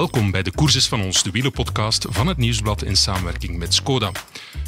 Welkom 0.00 0.30
bij 0.30 0.42
de 0.42 0.50
Courses 0.50 0.88
van 0.88 1.02
ons, 1.02 1.22
de 1.22 1.30
wielenpodcast 1.30 2.06
van 2.08 2.26
het 2.26 2.36
Nieuwsblad 2.36 2.82
in 2.82 2.96
samenwerking 2.96 3.58
met 3.58 3.74
Skoda. 3.74 4.12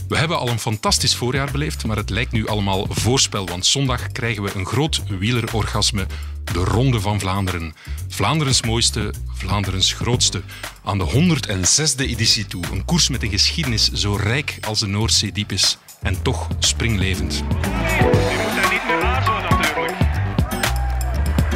We 0.09 0.17
hebben 0.17 0.39
al 0.39 0.49
een 0.49 0.59
fantastisch 0.59 1.15
voorjaar 1.15 1.51
beleefd, 1.51 1.85
maar 1.85 1.97
het 1.97 2.11
lijkt 2.11 2.33
nu 2.33 2.47
allemaal 2.47 2.87
voorspel, 2.91 3.47
want 3.47 3.67
zondag 3.67 4.13
krijgen 4.13 4.43
we 4.43 4.51
een 4.55 4.67
groot 4.67 5.03
wielerorgasme, 5.19 6.07
de 6.45 6.59
Ronde 6.59 7.01
van 7.01 7.21
Vlaanderen. 7.21 7.75
Vlaanderens 8.09 8.63
mooiste, 8.63 9.15
Vlaanderens 9.33 9.93
grootste. 9.93 10.43
Aan 10.85 10.99
de 10.99 11.39
106e 11.39 11.97
editie 11.97 12.47
toe, 12.47 12.65
een 12.73 12.85
koers 12.85 13.09
met 13.09 13.23
een 13.23 13.31
geschiedenis 13.31 13.93
zo 13.93 14.15
rijk 14.15 14.59
als 14.61 14.79
de 14.79 14.87
Noordzee 14.87 15.33
diep 15.33 15.53
is 15.53 15.79
en 16.03 16.23
toch 16.23 16.49
springlevend. 16.59 17.43
Daar 17.61 18.73
niet 18.73 18.85
meer 18.87 19.03
aarzelen 19.03 19.43
natuurlijk. 19.43 19.99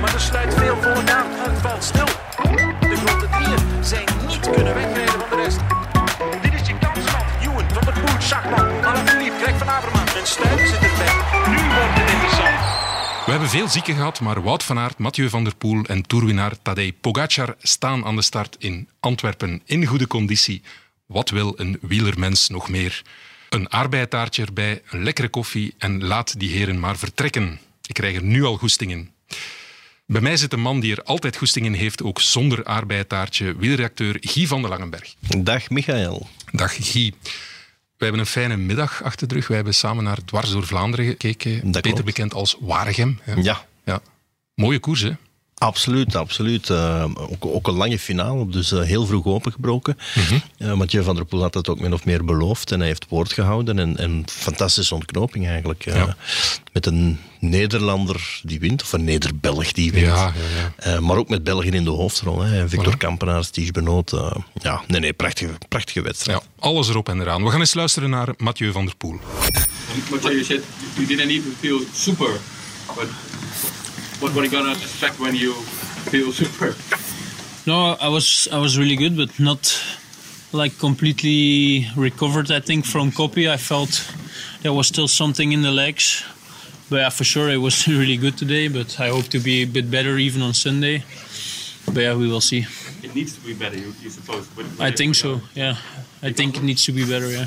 Maar 0.00 0.14
er 0.14 0.20
sluit 0.20 0.54
veel 0.54 0.76
volk 0.82 1.10
aan. 1.10 1.26
Het 1.30 1.60
valt 1.60 1.84
stil. 1.84 2.25
Kunnen 4.50 4.74
wegrijden 4.74 5.20
van 5.20 5.28
de 5.30 5.36
rest. 5.36 5.58
Dit 6.42 6.52
is 6.52 6.66
Greg 9.40 9.58
van. 9.58 9.68
En 10.16 10.26
Stuiven 10.26 10.68
zit 10.68 10.82
erbij. 10.82 11.14
Nu 11.48 11.56
wordt 11.56 11.94
het 11.94 12.10
interessant. 12.12 12.84
We 13.24 13.30
hebben 13.30 13.48
veel 13.48 13.68
zieken 13.68 13.94
gehad, 13.94 14.20
maar 14.20 14.42
Wout 14.42 14.62
van 14.62 14.78
Aert, 14.78 14.98
Mathieu 14.98 15.28
van 15.28 15.44
der 15.44 15.56
Poel 15.56 15.84
en 15.84 16.02
toerwinnaar 16.02 16.52
Tadej 16.62 16.92
Pogacar 16.92 17.54
staan 17.58 18.04
aan 18.04 18.16
de 18.16 18.22
start 18.22 18.56
in 18.58 18.88
Antwerpen 19.00 19.62
in 19.64 19.86
goede 19.86 20.06
conditie. 20.06 20.62
Wat 21.06 21.30
wil 21.30 21.54
een 21.56 21.78
wielermens 21.80 22.48
nog 22.48 22.68
meer? 22.68 23.02
Een 23.48 23.72
aardbeitaartje 23.72 24.44
erbij, 24.44 24.82
een 24.90 25.02
lekkere 25.02 25.28
koffie 25.28 25.74
en 25.78 26.04
laat 26.04 26.40
die 26.40 26.50
heren 26.50 26.80
maar 26.80 26.96
vertrekken. 26.96 27.60
Ik 27.86 27.94
krijg 27.94 28.16
er 28.16 28.22
nu 28.22 28.44
al 28.44 28.56
goesting 28.56 28.90
in. 28.90 29.10
Bij 30.06 30.20
mij 30.20 30.36
zit 30.36 30.52
een 30.52 30.60
man 30.60 30.80
die 30.80 30.92
er 30.96 31.02
altijd 31.02 31.36
goesting 31.36 31.66
in 31.66 31.72
heeft, 31.72 32.02
ook 32.02 32.20
zonder 32.20 32.64
aardbeitaartje, 32.64 33.56
wielredacteur 33.56 34.16
Guy 34.20 34.46
van 34.46 34.62
de 34.62 34.68
Langenberg. 34.68 35.14
Dag 35.38 35.70
Michael. 35.70 36.28
Dag 36.52 36.76
Guy. 36.92 37.12
We 37.96 38.04
hebben 38.04 38.20
een 38.20 38.26
fijne 38.26 38.56
middag 38.56 39.02
achter 39.02 39.28
de 39.28 39.34
rug. 39.34 39.46
Wij 39.46 39.56
hebben 39.56 39.74
samen 39.74 40.04
naar 40.04 40.24
Dwars 40.24 40.50
door 40.50 40.66
Vlaanderen 40.66 41.06
gekeken. 41.06 41.54
Dat 41.54 41.62
beter 41.72 41.82
klopt. 41.90 42.04
bekend 42.04 42.34
als 42.34 42.56
Waregem. 42.60 43.18
hè. 43.22 43.34
Ja, 43.34 43.66
Ja. 43.84 44.00
Mooie 44.54 44.78
koers, 44.78 45.00
hè? 45.00 45.10
Absoluut, 45.58 46.14
absoluut. 46.16 46.70
Eh, 46.70 47.04
ook, 47.16 47.46
ook 47.46 47.66
een 47.68 47.74
lange 47.74 47.98
finale, 47.98 48.48
dus 48.48 48.72
eh, 48.72 48.80
heel 48.82 49.06
vroeg 49.06 49.24
opengebroken. 49.24 49.98
Eh, 50.58 50.72
Mathieu 50.72 51.02
van 51.02 51.14
der 51.14 51.24
Poel 51.24 51.42
had 51.42 51.52
dat 51.52 51.68
ook 51.68 51.80
min 51.80 51.92
of 51.92 52.04
meer 52.04 52.24
beloofd 52.24 52.72
en 52.72 52.78
hij 52.78 52.88
heeft 52.88 53.06
woord 53.08 53.32
gehouden. 53.32 53.78
En, 53.78 53.96
en 53.96 54.22
fantastische 54.26 54.94
ontknoping 54.94 55.46
eigenlijk. 55.46 55.86
Eh, 55.86 55.94
Ja. 55.94 56.16
Met 56.72 56.86
een 56.86 57.18
Nederlander 57.40 58.40
die 58.42 58.58
wint, 58.60 58.82
of 58.82 58.92
een 58.92 59.04
Neder-Belg 59.04 59.72
die 59.72 59.92
wint. 59.92 60.06
Ja, 60.06 60.16
ja, 60.16 60.32
ja. 60.56 60.72
Eh, 60.94 60.98
maar 60.98 61.16
ook 61.16 61.28
met 61.28 61.44
België 61.44 61.68
in 61.70 61.84
de 61.84 61.90
hoofdrol. 61.90 62.40
Hè. 62.40 62.68
Victor 62.68 62.94
Voilà. 62.94 62.98
Kampenaars, 62.98 63.50
Ties 63.50 63.70
Benoot. 63.70 64.10
ja, 64.62 64.82
nee, 64.86 65.00
nee, 65.00 65.12
prachtige, 65.12 65.52
prachtige 65.68 66.02
wedstrijd. 66.02 66.40
Ja, 66.42 66.46
alles 66.58 66.88
erop 66.88 67.08
en 67.08 67.20
eraan. 67.20 67.44
We 67.44 67.50
gaan 67.50 67.60
eens 67.60 67.74
luisteren 67.74 68.10
naar 68.10 68.28
Mathieu 68.36 68.72
van 68.72 68.84
der 68.84 68.96
Poel. 68.96 69.18
Mathieu, 70.10 70.30
you 70.32 70.44
said 70.44 70.62
you 70.94 71.06
didn't 71.06 71.30
even 71.30 71.52
feel 71.60 71.80
super, 71.94 72.30
but 72.94 73.06
what, 74.20 74.36
are 74.36 74.44
you 74.44 74.50
gonna 74.50 74.72
expect 74.72 75.20
when 75.20 75.34
you 75.34 75.52
feel 76.10 76.32
super? 76.32 76.74
No, 77.66 77.96
I 78.00 78.08
was 78.08 78.48
I 78.52 78.58
was 78.58 78.78
really 78.78 78.96
good, 78.96 79.16
but 79.16 79.38
not 79.38 79.82
like 80.52 80.78
completely 80.78 81.86
recovered. 81.96 82.50
I 82.50 82.60
think 82.60 82.86
from 82.86 83.12
copy, 83.12 83.48
I 83.48 83.56
felt 83.56 84.12
there 84.62 84.72
was 84.72 84.86
still 84.86 85.08
something 85.08 85.52
in 85.52 85.62
the 85.62 85.72
legs. 85.72 86.24
But 86.88 86.96
yeah, 86.96 87.08
for 87.10 87.24
sure, 87.24 87.50
it 87.50 87.60
was 87.60 87.88
really 88.00 88.16
good 88.16 88.38
today. 88.38 88.68
But 88.68 89.00
I 89.00 89.08
hope 89.08 89.26
to 89.28 89.38
be 89.38 89.62
a 89.62 89.66
bit 89.66 89.90
better 89.90 90.16
even 90.18 90.42
on 90.42 90.54
Sunday. 90.54 91.04
But 91.86 92.02
yeah, 92.02 92.16
we 92.16 92.28
will 92.28 92.40
see. 92.40 92.66
It 93.02 93.14
needs 93.14 93.34
to 93.34 93.40
be 93.40 93.54
better, 93.54 93.76
you, 93.76 93.92
you 94.02 94.10
suppose. 94.10 94.48
But 94.48 94.66
I 94.80 94.90
think 94.90 95.14
so. 95.14 95.40
Yeah, 95.54 95.76
I 96.22 96.32
think 96.32 96.56
it 96.56 96.62
needs 96.62 96.84
to 96.86 96.92
be 96.92 97.04
better. 97.04 97.28
Yeah. 97.28 97.46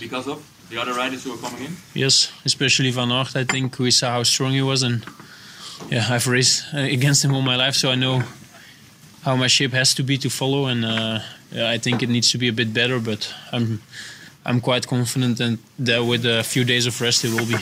Because 0.00 0.28
of 0.28 0.42
the 0.70 0.80
other 0.80 0.94
riders 0.94 1.24
who 1.24 1.34
are 1.34 1.38
coming 1.38 1.64
in? 1.64 1.76
Yes, 1.94 2.32
especially 2.44 2.90
Van 2.90 3.12
Aert. 3.12 3.36
I 3.36 3.44
think 3.44 3.78
we 3.78 3.90
saw 3.90 4.12
how 4.12 4.22
strong 4.22 4.52
he 4.52 4.62
was, 4.62 4.82
and 4.82 5.04
yeah, 5.90 6.10
I've 6.10 6.26
raced 6.26 6.64
uh, 6.74 6.78
against 6.78 7.24
him 7.24 7.34
all 7.34 7.42
my 7.42 7.56
life, 7.56 7.76
so 7.76 7.90
I 7.90 7.94
know 7.94 8.22
how 9.22 9.36
my 9.36 9.48
shape 9.48 9.76
has 9.76 9.94
to 9.94 10.02
be 10.02 10.18
to 10.18 10.30
follow. 10.30 10.66
And 10.66 10.84
uh, 10.84 11.20
yeah, 11.50 11.74
I 11.74 11.78
think 11.78 12.02
it 12.02 12.08
needs 12.08 12.30
to 12.30 12.38
be 12.38 12.48
a 12.48 12.52
bit 12.52 12.72
better, 12.72 13.00
but 13.00 13.34
I'm 13.52 13.80
I'm 14.44 14.60
quite 14.60 14.86
confident 14.86 15.40
and 15.40 15.58
that 15.78 16.04
with 16.04 16.24
a 16.24 16.42
few 16.42 16.64
days 16.64 16.86
of 16.86 17.00
rest, 17.00 17.24
it 17.24 17.30
will 17.30 17.46
be. 17.46 17.58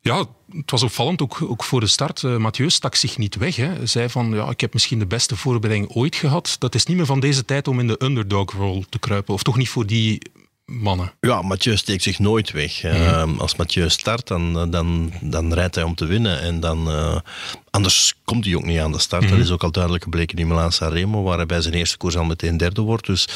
Ja, 0.00 0.24
het 0.52 0.70
was 0.70 0.82
opvallend, 0.82 1.22
ook, 1.22 1.64
voor 1.64 1.80
de 1.80 1.86
start. 1.86 2.24
Eh, 2.24 2.36
Mathieu 2.36 2.70
stak 2.70 2.94
zich 2.94 3.18
niet 3.18 3.36
weg. 3.36 3.56
Hè. 3.56 3.86
Zei 3.86 4.08
van, 4.08 4.30
ja, 4.34 4.50
ik 4.50 4.60
heb 4.60 4.72
misschien 4.72 4.98
de 4.98 5.06
beste 5.06 5.36
voorbereiding 5.36 5.90
ooit 5.90 6.16
gehad. 6.16 6.56
Dat 6.58 6.74
is 6.74 6.84
niet 6.84 6.96
meer 6.96 7.06
van 7.06 7.20
deze 7.20 7.44
tijd 7.44 7.68
om 7.68 7.80
in 7.80 7.86
de 7.86 8.04
underdog-rol 8.04 8.84
te 8.88 8.98
kruipen. 8.98 9.34
Of 9.34 9.42
toch 9.42 9.56
niet 9.56 9.68
voor 9.68 9.86
die 9.86 10.20
mannen. 10.68 11.12
Ja, 11.20 11.42
Mathieu 11.42 11.76
steekt 11.76 12.02
zich 12.02 12.18
nooit 12.18 12.50
weg. 12.50 12.82
Eh, 12.82 13.38
als 13.38 13.56
Mathieu 13.56 13.88
start, 13.88 14.26
dan, 14.26 14.70
dan, 14.70 15.12
dan 15.20 15.52
rijdt 15.52 15.74
hij 15.74 15.84
om 15.84 15.94
te 15.94 16.04
winnen. 16.04 16.40
En 16.40 16.60
dan, 16.60 16.88
eh, 16.88 17.20
anders 17.70 18.14
komt 18.24 18.44
hij 18.44 18.54
ook 18.54 18.64
niet 18.64 18.78
aan 18.78 18.92
de 18.92 18.98
start. 18.98 19.28
Dat 19.28 19.38
is 19.38 19.50
ook 19.50 19.62
al 19.62 19.70
duidelijk 19.70 20.04
gebleken 20.04 20.38
in 20.38 20.46
Milaan-San 20.46 20.92
Remo, 20.92 21.22
waar 21.22 21.36
hij 21.36 21.46
bij 21.46 21.60
zijn 21.60 21.74
eerste 21.74 21.96
koers 21.96 22.16
al 22.16 22.24
meteen 22.24 22.56
derde 22.56 22.80
wordt. 22.80 23.06
Dus, 23.06 23.28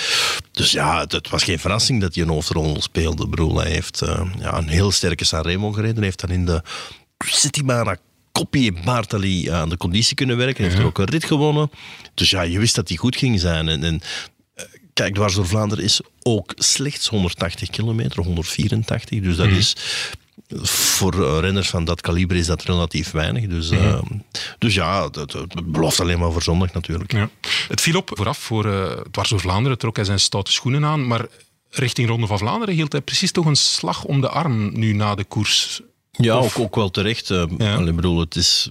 dus 0.50 0.72
ja, 0.72 1.00
het, 1.00 1.12
het 1.12 1.28
was 1.28 1.44
geen 1.44 1.58
verrassing 1.58 2.00
dat 2.00 2.14
hij 2.14 2.24
een 2.24 2.30
hoofdrol 2.30 2.82
speelde. 2.82 3.24
Ik 3.24 3.30
bedoel, 3.30 3.58
hij 3.58 3.70
heeft 3.70 4.02
eh, 4.02 4.22
ja, 4.38 4.56
een 4.56 4.68
heel 4.68 4.90
sterke 4.90 5.24
San 5.24 5.42
Remo 5.42 5.72
gereden. 5.72 6.02
heeft 6.02 6.20
dan 6.20 6.30
in 6.30 6.46
de 6.46 6.62
Settimana 7.18 7.96
Coppi 8.32 8.72
Bartali 8.84 9.50
aan 9.50 9.68
de 9.68 9.76
conditie 9.76 10.14
kunnen 10.14 10.36
werken. 10.36 10.64
Heeft 10.64 10.78
er 10.78 10.84
ook 10.84 10.98
een 10.98 11.10
rit 11.10 11.24
gewonnen. 11.24 11.70
Dus 12.14 12.30
ja, 12.30 12.42
je 12.42 12.58
wist 12.58 12.74
dat 12.74 12.88
hij 12.88 12.96
goed 12.96 13.16
ging 13.16 13.40
zijn. 13.40 13.68
En, 13.68 13.84
en 13.84 14.00
Kijk, 14.92 15.14
dwars 15.14 15.34
door 15.34 15.46
Vlaanderen 15.46 15.84
is 15.84 16.00
ook 16.22 16.52
slechts 16.56 17.08
180 17.08 17.70
kilometer, 17.70 18.22
184. 18.24 19.20
Dus 19.20 19.36
dat 19.36 19.48
is 19.48 19.76
voor 20.62 21.40
renners 21.40 21.68
van 21.70 21.84
dat 21.84 22.00
kaliber 22.00 22.36
is 22.36 22.46
dat 22.46 22.62
relatief 22.62 23.10
weinig. 23.10 23.46
Dus, 23.46 23.70
eh, 23.70 24.02
dus 24.58 24.74
ja, 24.74 25.04
het, 25.04 25.36
belooft 25.64 26.00
alleen 26.00 26.18
maar 26.18 26.32
voor 26.32 26.42
zondag 26.42 26.72
natuurlijk. 26.72 27.12
Ja. 27.12 27.30
Het 27.68 27.80
viel 27.80 27.96
op 27.96 28.10
vooraf 28.14 28.38
voor 28.38 28.62
Dwars 29.10 29.28
door 29.28 29.40
Vlaanderen. 29.40 29.78
Trok 29.78 29.96
hij 29.96 30.04
zijn 30.04 30.20
stoute 30.20 30.52
schoenen 30.52 30.84
aan. 30.84 31.06
Maar 31.06 31.26
richting 31.70 32.08
Ronde 32.08 32.26
van 32.26 32.38
Vlaanderen 32.38 32.74
hield 32.74 32.92
hij 32.92 33.00
precies 33.00 33.32
toch 33.32 33.46
een 33.46 33.56
slag 33.56 34.04
om 34.04 34.20
de 34.20 34.28
arm 34.28 34.78
nu 34.78 34.92
na 34.92 35.14
de 35.14 35.24
koers. 35.24 35.80
Ja, 36.10 36.38
Of- 36.38 36.56
ook, 36.56 36.64
ook 36.64 36.74
wel 36.74 36.90
terecht. 36.90 37.28
Ja. 37.28 37.78
ik 37.78 37.96
bedoel, 37.96 38.20
het 38.20 38.36
is 38.36 38.70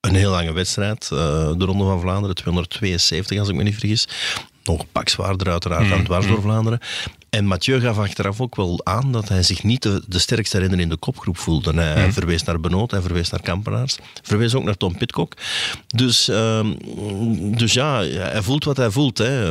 een 0.00 0.14
heel 0.14 0.30
lange 0.30 0.52
wedstrijd. 0.52 1.02
eh, 1.12 1.18
de 1.56 1.64
Ronde 1.64 1.84
van 1.84 2.00
Vlaanderen, 2.00 2.34
272 2.36 3.38
als 3.38 3.48
ik 3.48 3.54
me 3.54 3.62
niet 3.62 3.78
vergis. 3.78 4.08
Nog 4.64 4.78
een 4.80 4.86
pak 4.92 5.08
zwaarder 5.08 5.50
uiteraard 5.50 5.88
dan 5.88 6.04
dwars 6.04 6.26
door 6.26 6.40
Vlaanderen. 6.40 6.78
En 7.30 7.46
Mathieu 7.46 7.80
gaf 7.80 7.98
achteraf 7.98 8.40
ook 8.40 8.56
wel 8.56 8.80
aan 8.84 9.12
dat 9.12 9.28
hij 9.28 9.42
zich 9.42 9.62
niet 9.62 9.82
de, 9.82 10.02
de 10.06 10.18
sterkste 10.18 10.58
renner 10.58 10.80
in 10.80 10.88
de 10.88 10.96
kopgroep 10.96 11.38
voelde. 11.38 11.72
Hij, 11.72 11.92
hij 11.92 12.12
verwees 12.12 12.42
naar 12.42 12.60
Benoot, 12.60 12.90
hij 12.90 13.00
verwees 13.00 13.30
naar 13.30 13.40
Kampenaars. 13.40 13.98
Verwees 14.22 14.54
ook 14.54 14.64
naar 14.64 14.76
Tom 14.76 14.96
Pitcock. 14.96 15.34
Dus, 15.86 16.28
ehm, 16.28 16.74
dus 17.56 17.72
ja, 17.72 18.02
hij 18.04 18.42
voelt 18.42 18.64
wat 18.64 18.76
hij 18.76 18.90
voelt. 18.90 19.18
Hè. 19.18 19.50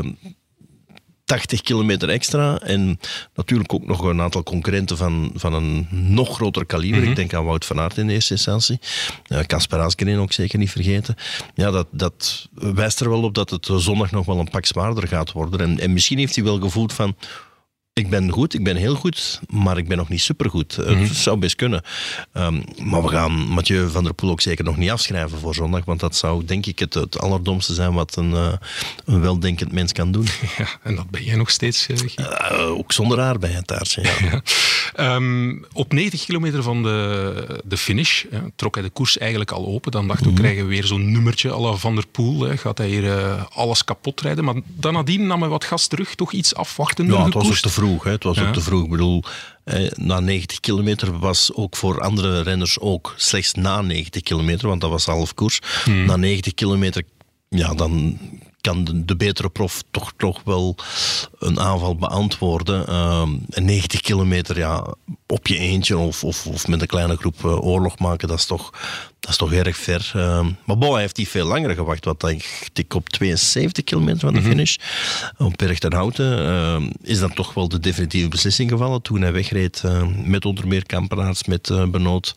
80 1.25 1.61
kilometer 1.61 2.09
extra. 2.09 2.59
En 2.59 2.99
natuurlijk 3.35 3.73
ook 3.73 3.87
nog 3.87 4.01
een 4.01 4.21
aantal 4.21 4.43
concurrenten 4.43 4.97
van, 4.97 5.31
van 5.35 5.53
een 5.53 5.87
nog 5.89 6.35
groter 6.35 6.65
kaliber. 6.65 7.03
Ik 7.03 7.15
denk 7.15 7.33
aan 7.33 7.45
Wout 7.45 7.65
van 7.65 7.79
Aert 7.79 7.97
in 7.97 8.09
eerste 8.09 8.33
instantie. 8.33 8.79
Uh, 9.27 9.39
Kasper 9.45 9.79
Asgreen 9.79 10.19
ook 10.19 10.31
zeker 10.31 10.59
niet 10.59 10.71
vergeten. 10.71 11.15
Ja, 11.53 11.71
dat, 11.71 11.87
dat 11.91 12.49
wijst 12.53 12.99
er 12.99 13.09
wel 13.09 13.23
op 13.23 13.33
dat 13.33 13.49
het 13.49 13.69
zondag 13.75 14.11
nog 14.11 14.25
wel 14.25 14.39
een 14.39 14.49
pak 14.49 14.65
zwaarder 14.65 15.07
gaat 15.07 15.31
worden. 15.31 15.59
En, 15.59 15.79
en 15.79 15.93
misschien 15.93 16.17
heeft 16.17 16.35
hij 16.35 16.43
wel 16.43 16.59
gevoeld 16.59 16.93
van... 16.93 17.15
Ik 18.01 18.09
ben 18.09 18.29
goed, 18.31 18.53
ik 18.53 18.63
ben 18.63 18.75
heel 18.75 18.95
goed, 18.95 19.39
maar 19.49 19.77
ik 19.77 19.87
ben 19.87 19.97
nog 19.97 20.09
niet 20.09 20.21
supergoed. 20.21 20.77
Eh, 20.77 20.99
Het 20.99 21.15
zou 21.15 21.37
best 21.37 21.55
kunnen. 21.55 21.81
Ehm, 22.33 22.61
maar 22.83 23.01
we 23.01 23.07
gaan 23.07 23.31
Mathieu 23.31 23.89
van 23.89 24.03
der 24.03 24.13
Poel 24.13 24.29
ook 24.29 24.41
zeker 24.41 24.63
nog 24.63 24.77
niet 24.77 24.89
afschrijven 24.89 25.39
voor 25.39 25.53
zondag, 25.55 25.85
want 25.85 25.99
dat 25.99 26.15
zou 26.15 26.45
denk 26.45 26.65
ik 26.65 26.79
het, 26.79 26.93
het 26.93 27.19
allerdomste 27.19 27.73
zijn 27.73 27.93
wat 27.93 28.15
een, 28.15 28.33
eh, 28.33 28.53
een 29.05 29.21
weldenkend 29.21 29.71
mens 29.71 29.91
kan 29.91 30.11
doen. 30.11 30.25
Ja, 30.57 30.67
en 30.83 30.95
dat 30.95 31.09
ben 31.09 31.23
jij 31.23 31.35
nog 31.35 31.49
steeds, 31.49 31.87
eh. 31.87 31.97
Eh, 32.15 32.69
ook 32.69 32.91
zonder 32.91 33.19
haar 33.19 33.39
bij 33.39 33.49
het 33.49 33.67
taartje. 33.67 34.01
Ja. 34.01 34.09
Ja. 34.31 34.41
Ehm, 34.95 35.55
op 35.73 35.93
90 35.93 36.25
kilometer 36.25 36.63
van 36.63 36.83
de, 36.83 37.61
de 37.63 37.77
finish 37.77 38.23
hè, 38.29 38.39
trok 38.55 38.75
hij 38.75 38.83
de 38.83 38.89
koers 38.89 39.17
eigenlijk 39.17 39.51
al 39.51 39.65
open. 39.65 39.91
Dan 39.91 40.07
dacht 40.07 40.25
ik, 40.25 40.35
krijgen 40.35 40.63
we 40.63 40.69
weer 40.69 40.85
zo'n 40.85 41.11
nummertje 41.11 41.51
à 41.53 41.59
la 41.59 41.73
Van 41.73 41.95
der 41.95 42.07
Poel. 42.11 42.41
Hè. 42.41 42.57
Gaat 42.57 42.77
hij 42.77 42.87
hier 42.87 43.35
alles 43.53 43.83
kapot 43.83 44.21
rijden? 44.21 44.43
Maar 44.43 44.55
dan 44.65 44.93
nadien 44.93 45.27
nam 45.27 45.39
hij 45.41 45.49
wat 45.49 45.63
gas 45.65 45.87
terug. 45.87 46.15
Toch 46.15 46.31
iets 46.31 46.55
afwachtender 46.55 47.17
Ja, 47.17 47.25
het 47.25 47.33
was 47.33 47.61
te 47.61 47.69
vroeg. 47.69 47.90
Hè. 47.99 48.11
Het 48.11 48.23
was 48.23 48.37
Ja. 48.37 48.47
ook 48.47 48.53
te 48.53 48.61
vroeg. 48.61 48.83
Ik 48.83 48.89
bedoel, 48.89 49.23
eh, 49.63 49.91
na 49.95 50.19
90 50.19 50.59
kilometer 50.59 51.19
was 51.19 51.51
ook 51.53 51.75
voor 51.75 52.01
andere 52.01 52.41
renners 52.41 52.79
ook 52.79 53.13
slechts 53.17 53.53
na 53.53 53.81
90 53.81 54.21
kilometer, 54.21 54.67
want 54.67 54.81
dat 54.81 54.89
was 54.89 55.05
half 55.05 55.33
koers. 55.33 55.59
Na 55.85 56.15
90 56.15 56.53
kilometer, 56.53 57.03
ja, 57.49 57.73
dan 57.73 58.19
kan 58.61 58.83
de, 58.83 59.05
de 59.05 59.15
betere 59.15 59.49
prof 59.49 59.83
toch, 59.91 60.13
toch 60.17 60.41
wel 60.45 60.75
een 61.39 61.59
aanval 61.59 61.95
beantwoorden. 61.95 62.87
Ehm, 62.87 63.29
en 63.49 63.65
90 63.65 64.01
kilometer 64.01 64.57
ja, 64.57 64.93
op 65.27 65.47
je 65.47 65.57
eentje 65.57 65.97
of, 65.97 66.23
of, 66.23 66.47
of 66.47 66.67
met 66.67 66.81
een 66.81 66.87
kleine 66.87 67.17
groep 67.17 67.45
eh, 67.45 67.65
oorlog 67.65 67.99
maken, 67.99 68.27
dat 68.27 68.37
is 68.37 68.45
toch, 68.45 68.69
dat 69.19 69.29
is 69.29 69.37
toch 69.37 69.53
erg 69.53 69.77
ver. 69.77 70.11
Ehm, 70.15 70.49
maar 70.65 70.77
hij 70.77 71.01
heeft 71.01 71.17
niet 71.17 71.29
veel 71.29 71.45
langer 71.45 71.75
gewacht. 71.75 72.05
Wat 72.05 72.29
ik 72.73 72.93
op 72.95 73.09
72 73.09 73.83
kilometer 73.83 74.19
van 74.19 74.33
de 74.33 74.41
finish, 74.41 74.75
op 75.37 75.53
Berg 75.57 75.79
ten 75.79 75.93
Houten, 75.93 76.91
is 77.03 77.19
dan 77.19 77.33
toch 77.33 77.53
wel 77.53 77.69
de 77.69 77.79
definitieve 77.79 78.27
beslissing 78.27 78.69
gevallen. 78.69 79.01
Toen 79.01 79.21
hij 79.21 79.31
wegreed 79.31 79.83
met 80.25 80.45
onder 80.45 80.67
meer 80.67 80.85
Kampenaerts, 80.85 81.43
met 81.43 81.69
eh, 81.69 81.85
Benoot, 81.85 82.33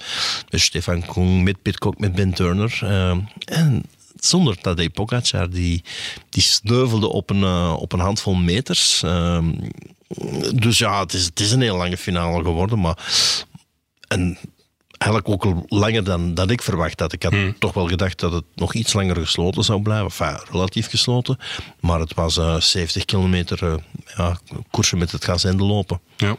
met 0.50 0.60
Stefan 0.60 1.04
Koen, 1.06 1.42
met 1.42 1.62
Pitcock, 1.62 1.98
met 1.98 2.14
Ben 2.14 2.34
Turner. 2.34 2.78
En 3.44 3.82
zonder 4.24 4.60
Tadej 4.60 4.90
Pogacar, 4.90 5.50
die, 5.50 5.84
die 6.28 6.42
sneuvelde 6.42 7.08
op 7.08 7.30
een, 7.30 7.42
eh, 7.42 7.76
op 7.78 7.92
een 7.92 8.00
handvol 8.00 8.34
meters. 8.34 9.02
Ehm, 9.02 9.52
dus 10.54 10.78
ja, 10.78 11.00
het 11.00 11.12
is, 11.12 11.24
het 11.24 11.40
is 11.40 11.52
een 11.52 11.60
heel 11.60 11.76
lange 11.76 11.96
finale 11.96 12.42
geworden, 12.42 12.80
maar... 12.80 12.98
En 14.08 14.38
eigenlijk 15.04 15.28
ook 15.28 15.44
al 15.44 15.64
langer 15.68 16.04
dan, 16.04 16.34
dan 16.34 16.50
ik 16.50 16.62
verwacht 16.62 17.00
had. 17.00 17.12
Ik 17.12 17.22
had 17.22 17.34
toch 17.58 17.72
wel 17.72 17.86
gedacht 17.86 18.20
dat 18.20 18.32
het 18.32 18.44
nog 18.54 18.74
iets 18.74 18.92
langer 18.92 19.16
gesloten 19.16 19.64
zou 19.64 19.82
blijven. 19.82 20.06
Enfin, 20.06 20.46
relatief 20.50 20.88
gesloten. 20.88 21.38
Maar 21.80 22.00
het 22.00 22.14
was 22.14 22.36
eh 22.36 22.60
70 22.60 23.04
kilometer 23.04 23.64
eh, 23.64 23.74
ja, 24.16 24.38
koersen 24.70 24.98
met 24.98 25.12
het 25.12 25.24
gas 25.24 25.44
en 25.44 25.56
de 25.56 25.64
lopen. 25.64 26.00
Ja. 26.16 26.36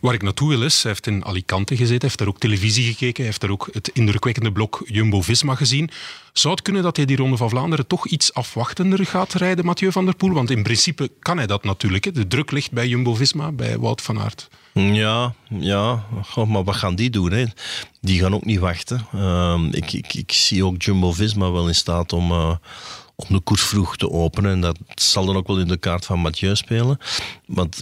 Waar 0.00 0.14
ik 0.14 0.22
naartoe 0.22 0.48
wil 0.48 0.62
is, 0.62 0.82
hij 0.82 0.92
heeft 0.92 1.06
in 1.06 1.24
Alicante 1.24 1.76
gezeten, 1.76 2.06
heeft 2.06 2.18
daar 2.18 2.28
ook 2.28 2.38
televisie 2.38 2.84
gekeken, 2.84 3.24
heeft 3.24 3.40
daar 3.40 3.50
ook 3.50 3.68
het 3.72 3.90
indrukwekkende 3.92 4.52
blok 4.52 4.82
Jumbo-Visma 4.84 5.54
gezien. 5.54 5.90
Zou 6.32 6.54
het 6.54 6.62
kunnen 6.62 6.82
dat 6.82 6.96
hij 6.96 7.04
die 7.04 7.16
Ronde 7.16 7.36
van 7.36 7.48
Vlaanderen 7.48 7.86
toch 7.86 8.06
iets 8.06 8.34
afwachtender 8.34 9.06
gaat 9.06 9.32
rijden, 9.32 9.64
Mathieu 9.64 9.92
van 9.92 10.04
der 10.04 10.16
Poel? 10.16 10.32
Want 10.32 10.50
in 10.50 10.62
principe 10.62 11.10
kan 11.18 11.36
hij 11.36 11.46
dat 11.46 11.64
natuurlijk. 11.64 12.04
Hè. 12.04 12.12
De 12.12 12.26
druk 12.26 12.50
ligt 12.50 12.72
bij 12.72 12.88
Jumbo-Visma, 12.88 13.52
bij 13.52 13.78
Wout 13.78 14.02
van 14.02 14.20
Aert. 14.20 14.48
Ja, 14.72 15.34
ja. 15.48 16.06
Maar 16.46 16.64
wat 16.64 16.76
gaan 16.76 16.94
die 16.94 17.10
doen? 17.10 17.32
Hè? 17.32 17.44
Die 18.00 18.20
gaan 18.20 18.34
ook 18.34 18.44
niet 18.44 18.58
wachten. 18.58 19.06
Ehm, 19.12 19.64
ik, 19.64 19.92
ik, 19.92 20.14
ik 20.14 20.32
zie 20.32 20.64
ook 20.64 20.82
Jumbo-Visma 20.82 21.50
wel 21.50 21.68
in 21.68 21.74
staat 21.74 22.12
om, 22.12 22.30
eh, 22.30 22.56
om 23.14 23.26
de 23.28 23.40
koers 23.40 23.62
vroeg 23.62 23.96
te 23.96 24.10
openen. 24.10 24.50
En 24.50 24.60
dat 24.60 24.78
zal 24.94 25.26
dan 25.26 25.36
ook 25.36 25.46
wel 25.46 25.58
in 25.58 25.68
de 25.68 25.76
kaart 25.76 26.04
van 26.04 26.18
Mathieu 26.18 26.56
spelen. 26.56 26.98
Want 27.46 27.80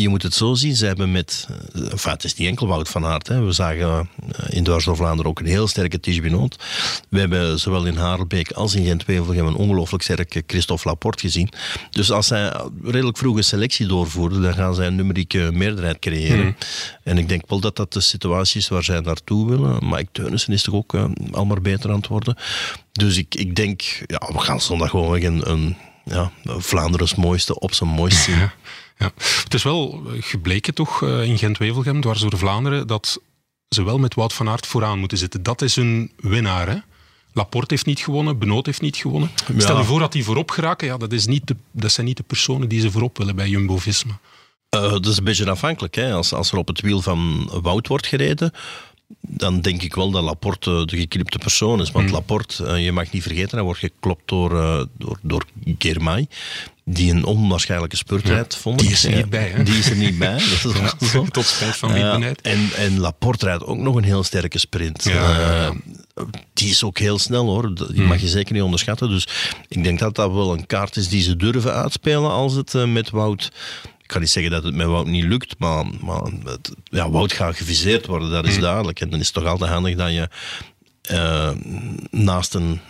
je 0.00 0.06
moet 0.08 0.22
het 0.22 0.34
zo 0.34 0.54
zien, 0.54 0.76
ze 0.76 0.86
hebben 0.86 1.12
met... 1.12 1.48
eh, 1.74 1.90
Enfin, 1.90 2.12
het 2.12 2.24
is 2.24 2.34
niet 2.34 2.48
enkel 2.48 2.66
Wout 2.66 2.88
van 2.88 3.04
Aert. 3.04 3.28
Hè. 3.28 3.44
We 3.44 3.52
zagen 3.52 4.08
eh, 4.32 4.56
in 4.56 4.64
Dwars 4.64 4.84
door 4.84 4.96
Vlaanderen 4.96 5.30
ook 5.30 5.40
een 5.40 5.46
heel 5.46 5.68
sterke 5.68 6.00
Tige 6.00 6.20
Benoot. 6.20 6.56
We 7.08 7.18
hebben 7.18 7.58
zowel 7.60 7.86
in 7.86 7.96
Harelbeek 7.96 8.50
als 8.50 8.74
in 8.74 8.84
Gent-Wevelgem 8.84 9.46
een 9.46 9.54
ongelooflijk 9.54 10.02
sterke 10.02 10.42
Christophe 10.46 10.88
Laporte 10.88 11.20
gezien. 11.20 11.48
Dus 11.90 12.10
als 12.10 12.26
zij 12.26 12.52
redelijk 12.82 13.16
vroeg 13.18 13.36
een 13.36 13.44
selectie 13.44 13.86
doorvoeren, 13.86 14.42
dan 14.42 14.54
gaan 14.54 14.74
zij 14.74 14.86
een 14.86 14.96
numerieke 14.96 15.50
meerderheid 15.52 15.98
creëren. 15.98 16.56
En 17.02 17.18
ik 17.18 17.28
denk 17.28 17.42
wel 17.48 17.60
dat 17.60 17.76
dat 17.76 17.92
de 17.92 18.00
situatie 18.00 18.60
is 18.60 18.68
waar 18.68 18.84
zij 18.84 19.00
naartoe 19.00 19.48
willen. 19.48 19.88
Mike 19.88 20.08
Teunissen 20.12 20.52
is 20.52 20.62
toch 20.62 20.74
ook 20.74 20.94
eh, 20.94 21.04
al 21.30 21.44
maar 21.44 21.60
beter 21.60 21.90
aan 21.90 21.96
het 21.96 22.06
worden. 22.06 22.36
Dus 22.92 23.16
ik, 23.16 23.34
ik 23.34 23.54
denk, 23.54 23.82
ja, 24.06 24.30
we 24.32 24.38
gaan 24.38 24.60
zondag 24.60 24.90
gewoon 24.90 25.10
weer 25.10 25.24
een... 25.24 25.50
een 25.50 25.76
ja, 26.10 26.30
Vlaanderen's 26.44 27.14
mooiste 27.14 27.58
op 27.60 27.74
zijn 27.74 27.90
mooist 27.90 28.22
zien. 28.22 28.50
Ja. 28.98 29.12
Het 29.44 29.54
is 29.54 29.62
wel 29.62 30.02
gebleken 30.20 30.74
toch 30.74 31.02
eh, 31.02 31.22
in 31.22 31.38
Gent-Wevelgem, 31.38 32.00
dwars 32.00 32.20
door 32.20 32.38
Vlaanderen, 32.38 32.86
dat 32.86 33.20
ze 33.68 33.84
wel 33.84 33.98
met 33.98 34.14
Wout 34.14 34.32
van 34.32 34.48
Aert 34.48 34.66
vooraan 34.66 34.98
moeten 34.98 35.18
zitten. 35.18 35.42
Dat 35.42 35.62
is 35.62 35.76
een 35.76 36.12
winnaar, 36.16 36.68
hè? 36.68 36.76
Laporte 37.32 37.74
heeft 37.74 37.86
niet 37.86 38.00
gewonnen, 38.00 38.38
Benoot 38.38 38.66
heeft 38.66 38.80
niet 38.80 38.96
gewonnen. 38.96 39.30
Ja. 39.54 39.60
Stel 39.60 39.78
je 39.78 39.84
voor 39.84 40.00
dat 40.00 40.12
die 40.12 40.24
voorop 40.24 40.50
geraken, 40.50 40.86
ja, 40.86 40.96
dat, 40.96 41.12
is 41.12 41.26
niet 41.26 41.46
de, 41.46 41.56
dat 41.70 41.92
zijn 41.92 42.06
niet 42.06 42.16
de 42.16 42.22
personen 42.22 42.68
die 42.68 42.80
ze 42.80 42.90
voorop 42.90 43.18
willen 43.18 43.36
bij 43.36 43.48
Jumbo-Visma. 43.48 44.18
Eh, 44.68 44.80
dat 44.80 45.06
is 45.06 45.16
een 45.16 45.24
beetje 45.24 45.50
afhankelijk. 45.50 45.94
Hè. 45.94 46.12
Als, 46.12 46.32
als 46.32 46.52
er 46.52 46.58
op 46.58 46.68
het 46.68 46.80
wiel 46.80 47.02
van 47.02 47.50
Wout 47.62 47.86
wordt 47.86 48.06
gereden, 48.06 48.52
dan 49.20 49.60
denk 49.60 49.82
ik 49.82 49.94
wel 49.94 50.10
dat 50.10 50.22
Laporte 50.22 50.82
de 50.86 50.96
geknipte 50.96 51.38
persoon 51.38 51.80
is. 51.80 51.90
Want 51.90 52.04
Hmm. 52.04 52.14
Laporte, 52.14 52.66
eh, 52.66 52.84
je 52.84 52.92
mag 52.92 53.10
niet 53.10 53.22
vergeten, 53.22 53.50
hij 53.50 53.62
wordt 53.62 53.80
geklopt 53.80 54.28
door, 54.28 54.50
door, 54.98 55.18
door 55.22 55.44
Germay, 55.78 56.26
die 56.90 57.10
een 57.12 57.24
onwaarschijnlijke 57.24 57.96
spurtrijd 57.96 58.56
vond. 58.56 58.78
die 58.78 58.90
is 58.90 59.04
er 59.04 59.14
niet 59.16 59.30
bij, 59.30 59.48
hè? 59.48 59.62
Die 59.62 59.78
is 59.78 59.90
er 59.90 59.96
niet 59.96 60.18
bij, 60.18 60.32
dat 60.32 60.74
is 61.00 61.10
zo. 61.10 61.24
Tot 61.24 61.44
spijt 61.44 61.76
van 61.76 61.92
wie 61.92 62.02
Ja, 62.02 62.12
benijd. 62.12 62.40
en, 62.40 62.68
en 62.76 62.98
Laporte 62.98 63.44
rijdt 63.44 63.64
ook 63.64 63.76
nog 63.76 63.94
een 63.96 64.04
heel 64.04 64.22
sterke 64.22 64.58
sprint. 64.58 65.04
Ja. 65.04 65.38
Eh, 65.64 65.70
die 66.52 66.70
is 66.70 66.84
ook 66.84 66.98
heel 66.98 67.18
snel 67.18 67.44
hoor. 67.44 67.74
Die 67.92 68.02
mag 68.02 68.20
je 68.20 68.28
zeker 68.28 68.52
niet 68.54 68.62
onderschatten. 68.62 69.08
Dus 69.08 69.28
ik 69.68 69.84
denk 69.84 69.98
dat 69.98 70.14
dat 70.14 70.32
wel 70.32 70.52
een 70.52 70.66
kaart 70.66 70.96
is 70.96 71.08
die 71.08 71.22
ze 71.22 71.36
durven 71.36 71.74
uitspelen 71.74 72.30
als 72.30 72.54
het 72.54 72.74
eh, 72.74 72.84
met 72.84 73.10
Wout. 73.10 73.50
Ik 74.02 74.06
kan 74.14 74.20
niet 74.20 74.30
zeggen 74.30 74.52
dat 74.52 74.64
het 74.64 74.74
met 74.74 74.86
Wout 74.86 75.06
niet 75.06 75.24
lukt, 75.24 75.54
maar, 75.58 75.84
maar 76.00 76.22
het, 76.44 76.72
ja, 76.84 77.10
Wout 77.10 77.32
gaat 77.32 77.56
geviseerd 77.56 78.06
worden, 78.06 78.30
dat 78.30 78.46
is 78.46 78.58
duidelijk. 78.58 79.00
En 79.00 79.10
dan 79.10 79.20
is 79.20 79.26
het 79.26 79.34
toch 79.34 79.44
altijd 79.46 79.70
handig 79.70 79.94
dat 79.96 80.10
je 80.10 80.28
eh, 81.02 81.50
naast 82.10 82.54
een 82.54 82.80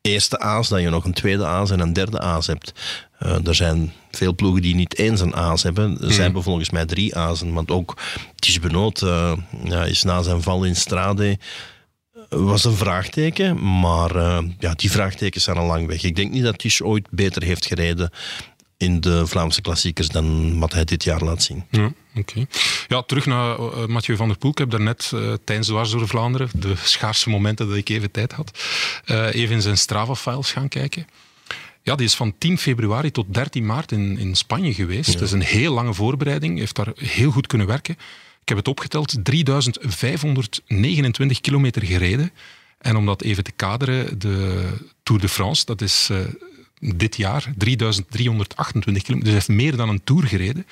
eerste 0.00 0.38
aas, 0.38 0.68
dat 0.68 0.80
je 0.80 0.90
nog 0.90 1.04
een 1.04 1.12
tweede 1.12 1.46
aas 1.46 1.70
en 1.70 1.80
een 1.80 1.92
derde 1.92 2.20
aas 2.20 2.46
hebt. 2.46 2.72
Eh, 3.18 3.46
er 3.46 3.54
zijn 3.54 3.92
veel 4.10 4.34
ploegen 4.34 4.62
die 4.62 4.74
niet 4.74 4.96
eens 4.98 5.20
een 5.20 5.36
aas 5.36 5.62
hebben. 5.62 5.98
Er 6.02 6.12
zijn 6.12 6.42
volgens 6.42 6.70
mij 6.70 6.86
drie 6.86 7.16
azen, 7.16 7.52
want 7.52 7.70
ook 7.70 7.96
Ties 8.34 8.60
Benoot 8.60 9.02
eh, 9.02 9.32
ja, 9.64 9.84
is 9.84 10.02
na 10.02 10.22
zijn 10.22 10.42
val 10.42 10.64
in 10.64 10.76
Strade 10.76 11.38
was 12.28 12.64
een 12.64 12.74
vraagteken, 12.74 13.80
maar 13.80 14.16
eh, 14.16 14.38
ja, 14.58 14.72
die 14.74 14.90
vraagtekens 14.90 15.44
zijn 15.44 15.56
al 15.56 15.66
lang 15.66 15.86
weg. 15.86 16.02
Ik 16.02 16.16
denk 16.16 16.32
niet 16.32 16.42
dat 16.42 16.58
Tisch 16.58 16.82
ooit 16.82 17.10
beter 17.10 17.42
heeft 17.42 17.66
gereden 17.66 18.10
in 18.78 19.00
de 19.00 19.26
Vlaamse 19.26 19.60
klassiekers 19.60 20.08
dan 20.08 20.58
wat 20.58 20.72
hij 20.72 20.84
dit 20.84 21.04
jaar 21.04 21.24
laat 21.24 21.42
zien. 21.42 21.64
Ja, 21.70 21.92
oké. 22.14 22.46
Ja, 22.88 23.02
terug 23.02 23.26
naar 23.26 23.58
eh, 23.58 23.86
Mathieu 23.86 24.16
van 24.16 24.28
der 24.28 24.38
Poel. 24.38 24.50
Ik 24.50 24.58
heb 24.58 24.70
daarnet 24.70 25.10
eh 25.14 25.32
tijdens 25.44 25.68
Dwars 25.68 25.90
door 25.90 26.08
Vlaanderen, 26.08 26.48
de 26.52 26.74
schaarse 26.76 27.28
momenten 27.28 27.68
dat 27.68 27.76
ik 27.76 27.88
even 27.88 28.10
tijd 28.10 28.32
had, 28.32 28.58
eh, 29.04 29.34
even 29.34 29.54
in 29.54 29.62
zijn 29.62 29.78
Strava-files 29.78 30.52
gaan 30.52 30.68
kijken. 30.68 31.06
Ja, 31.82 31.94
die 31.94 32.06
is 32.06 32.14
van 32.14 32.34
10 32.38 32.58
februari 32.58 33.10
tot 33.10 33.34
13 33.34 33.66
maart 33.66 33.92
in, 33.92 34.18
in 34.18 34.34
Spanje 34.34 34.74
geweest. 34.74 35.12
Dat 35.12 35.22
is 35.22 35.32
een 35.32 35.42
heel 35.42 35.72
lange 35.72 35.94
voorbereiding. 35.94 36.58
Heeft 36.58 36.76
daar 36.76 36.92
heel 36.94 37.30
goed 37.30 37.46
kunnen 37.46 37.66
werken. 37.66 37.94
Ik 38.42 38.48
heb 38.48 38.56
het 38.56 38.68
opgeteld, 38.68 39.16
3529 39.22 41.40
kilometer 41.40 41.82
gereden. 41.82 42.32
En 42.78 42.96
om 42.96 43.06
dat 43.06 43.22
even 43.22 43.44
te 43.44 43.52
kaderen, 43.52 44.18
de 44.18 44.68
Tour 45.02 45.20
de 45.20 45.28
France, 45.28 45.64
dat 45.64 45.80
is 45.80 46.10
dit 46.80 47.16
jaar 47.16 47.52
3328 47.56 49.02
kilometer. 49.02 49.14
Dus 49.14 49.22
hij 49.22 49.32
heeft 49.32 49.62
meer 49.62 49.76
dan 49.76 49.88
een 49.88 50.04
Tour 50.04 50.26
gereden, 50.26 50.66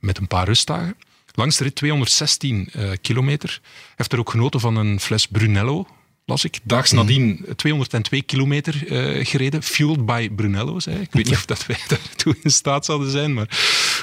met 0.00 0.18
een 0.18 0.26
paar 0.26 0.46
rustdagen. 0.46 0.96
Langs 1.34 1.56
de 1.56 1.64
rit 1.64 1.74
216 1.74 2.68
eh, 2.72 2.90
kilometer. 3.00 3.60
Heeft 3.96 4.12
er 4.12 4.18
ook 4.18 4.30
genoten 4.30 4.60
van 4.60 4.76
een 4.76 5.00
fles 5.00 5.26
Brunello, 5.26 5.86
las 6.24 6.44
ik. 6.44 6.58
Daags 6.62 6.92
nadien 6.92 7.44
202 7.56 8.22
kilometer 8.22 8.86
eh, 8.86 9.26
gereden, 9.26 9.62
fueled 9.62 10.06
by 10.06 10.30
Brunello's. 10.30 10.84
Hè. 10.84 11.00
Ik 11.00 11.12
weet 11.12 11.24
niet 11.24 11.34
of 11.34 11.44
dat 11.44 11.66
wij 11.66 11.78
daartoe 11.88 12.36
in 12.42 12.50
staat 12.50 12.84
zouden 12.84 13.10
zijn, 13.10 13.34
maar 13.34 13.48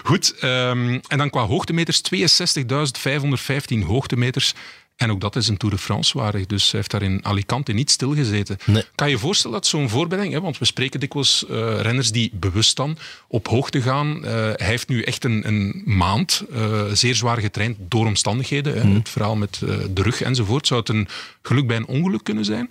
goed. 0.03 0.35
ehm, 0.39 0.99
en 1.07 1.17
dan 1.17 1.29
qua 1.29 1.45
hoogtemeters, 1.45 2.01
62.515 2.01 3.79
hoogtemeters. 3.85 4.53
En 4.95 5.11
ook 5.11 5.21
dat 5.21 5.35
is 5.35 5.47
een 5.47 5.57
Tour 5.57 5.75
de 5.75 5.81
France 5.81 6.17
waardig. 6.17 6.45
Dus 6.45 6.63
hij 6.63 6.79
heeft 6.79 6.91
daar 6.91 7.01
in 7.01 7.25
Alicante 7.25 7.71
niet 7.71 7.91
stilgezeten. 7.91 8.57
Nee. 8.65 8.83
Kan 8.95 9.07
je 9.07 9.13
je 9.13 9.19
voorstellen 9.19 9.55
dat 9.55 9.67
zo'n 9.67 9.89
voorbereiding, 9.89 10.35
hè, 10.35 10.41
want 10.41 10.57
we 10.57 10.65
spreken 10.65 10.99
dikwijls 10.99 11.45
eh, 11.45 11.81
renners 11.81 12.11
die 12.11 12.31
bewust 12.33 12.75
dan 12.75 12.97
op 13.27 13.47
hoogte 13.47 13.81
gaan. 13.81 14.25
Eh, 14.25 14.31
hij 14.33 14.55
heeft 14.67 14.87
nu 14.87 15.01
echt 15.01 15.23
een, 15.23 15.47
een 15.47 15.81
maand 15.85 16.43
eh, 16.51 16.83
zeer 16.91 17.15
zwaar 17.15 17.37
getraind 17.37 17.77
door 17.79 18.05
omstandigheden. 18.05 18.73
Hè, 18.73 18.93
Het 18.93 19.09
verhaal 19.09 19.35
met 19.35 19.59
de 19.89 20.01
rug 20.01 20.21
enzovoort. 20.21 20.67
Zou 20.67 20.79
het 20.79 20.89
een 20.89 21.07
geluk 21.41 21.67
bij 21.67 21.77
een 21.77 21.87
ongeluk 21.87 22.23
kunnen 22.23 22.45
zijn? 22.45 22.69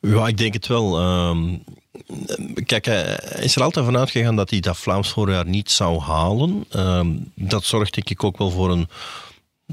Ja, 0.00 0.26
ik 0.26 0.38
denk 0.38 0.54
het 0.54 0.66
wel. 0.66 0.98
Ehm, 0.98 1.56
kijk, 2.64 2.84
hij 2.84 3.18
is 3.40 3.56
er 3.56 3.62
altijd 3.62 3.84
van 3.84 3.96
uitgegaan 3.96 4.36
dat 4.36 4.50
hij 4.50 4.60
dat 4.60 4.76
Vlaams 4.76 5.10
voorjaar 5.10 5.46
niet 5.46 5.70
zou 5.70 6.00
halen. 6.00 6.64
Ehm, 6.70 7.08
dat 7.34 7.64
zorgt 7.64 7.94
denk 7.94 8.10
ik 8.10 8.24
ook 8.24 8.38
wel 8.38 8.50
voor 8.50 8.70
een, 8.70 8.88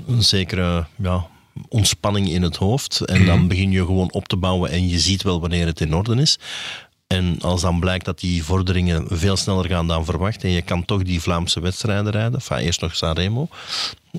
een 0.07 0.23
zekere 0.23 0.85
ja, 0.95 1.27
ontspanning 1.69 2.29
in 2.29 2.41
het 2.41 2.55
hoofd. 2.55 3.01
En 3.01 3.25
dan 3.25 3.47
begin 3.47 3.71
je 3.71 3.85
gewoon 3.85 4.11
op 4.11 4.27
te 4.27 4.37
bouwen 4.37 4.71
en 4.71 4.89
je 4.89 4.99
ziet 4.99 5.23
wel 5.23 5.39
wanneer 5.39 5.65
het 5.65 5.81
in 5.81 5.95
orde 5.95 6.15
is. 6.15 6.39
En 7.07 7.37
als 7.41 7.61
dan 7.61 7.79
blijkt 7.79 8.05
dat 8.05 8.19
die 8.19 8.43
vorderingen 8.43 9.05
veel 9.09 9.35
sneller 9.35 9.65
gaan 9.65 9.87
dan 9.87 10.05
verwacht 10.05 10.43
en 10.43 10.49
je 10.49 10.61
kan 10.61 10.85
toch 10.85 11.03
die 11.03 11.21
Vlaamse 11.21 11.59
wedstrijden 11.59 12.11
rijden, 12.11 12.33
enfin, 12.33 12.57
eerst 12.57 12.81
nog 12.81 12.95
Sanremo, 12.95 13.47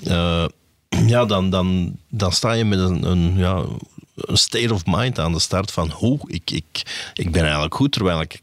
eh, 0.03 0.45
ja, 1.07 1.25
dan, 1.25 1.49
dan, 1.49 1.97
dan 2.09 2.31
sta 2.31 2.51
je 2.51 2.65
met 2.65 2.79
een, 2.79 3.03
een, 3.03 3.37
ja, 3.37 3.63
een 4.15 4.37
state 4.37 4.73
of 4.73 4.85
mind 4.85 5.19
aan 5.19 5.31
de 5.31 5.39
start 5.39 5.71
van 5.71 5.91
hoe, 5.91 6.19
ik, 6.25 6.51
ik, 6.51 7.09
ik 7.13 7.31
ben 7.31 7.41
eigenlijk 7.41 7.75
goed, 7.75 7.91
terwijl 7.91 8.21
ik 8.21 8.41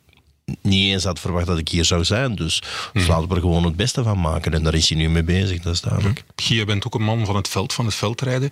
niet 0.60 0.92
eens 0.92 1.04
had 1.04 1.20
verwacht 1.20 1.46
dat 1.46 1.58
ik 1.58 1.68
hier 1.68 1.84
zou 1.84 2.04
zijn. 2.04 2.34
Dus, 2.34 2.62
dus 2.92 3.06
laten 3.06 3.28
we 3.28 3.34
er 3.34 3.40
gewoon 3.40 3.64
het 3.64 3.76
beste 3.76 4.02
van 4.02 4.20
maken. 4.20 4.52
En 4.52 4.62
daar 4.62 4.74
is 4.74 4.88
hij 4.88 4.98
nu 4.98 5.08
mee 5.08 5.22
bezig, 5.22 5.62
dat 5.62 5.74
is 5.74 5.80
duidelijk. 5.80 6.24
Guy, 6.36 6.56
je 6.56 6.64
bent 6.64 6.86
ook 6.86 6.94
een 6.94 7.02
man 7.02 7.26
van 7.26 7.36
het 7.36 7.48
veld, 7.48 7.72
van 7.72 7.84
het 7.84 7.94
veldrijden. 7.94 8.50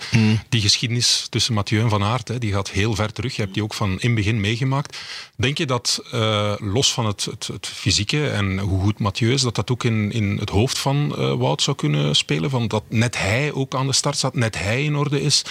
Die 0.48 0.60
geschiedenis 0.60 1.26
tussen 1.30 1.54
Mathieu 1.54 1.82
en 1.82 1.88
Van 1.88 2.02
Aert, 2.02 2.28
hè, 2.28 2.38
die 2.38 2.52
gaat 2.52 2.70
heel 2.70 2.94
ver 2.94 3.12
terug. 3.12 3.36
Je 3.36 3.42
hebt 3.42 3.54
die 3.54 3.62
ook 3.62 3.74
van 3.74 3.90
in 3.90 3.98
het 4.00 4.14
begin 4.14 4.40
meegemaakt. 4.40 4.98
Denk 5.36 5.58
je 5.58 5.66
dat, 5.66 6.02
eh, 6.12 6.54
los 6.58 6.92
van 6.92 7.06
het, 7.06 7.24
het, 7.24 7.46
het 7.46 7.66
fysieke 7.66 8.28
en 8.28 8.58
hoe 8.58 8.80
goed 8.82 8.98
Mathieu 8.98 9.32
is, 9.32 9.42
dat 9.42 9.54
dat 9.54 9.70
ook 9.70 9.84
in, 9.84 10.12
in 10.12 10.36
het 10.38 10.50
hoofd 10.50 10.78
van 10.78 11.14
eh, 11.16 11.34
Wout 11.34 11.62
zou 11.62 11.76
kunnen 11.76 12.16
spelen? 12.16 12.50
Van 12.50 12.68
dat 12.68 12.84
net 12.88 13.18
hij 13.18 13.52
ook 13.52 13.74
aan 13.74 13.86
de 13.86 13.92
start 13.92 14.16
staat, 14.16 14.34
net 14.34 14.58
hij 14.58 14.84
in 14.84 14.96
orde 14.96 15.22
is? 15.22 15.44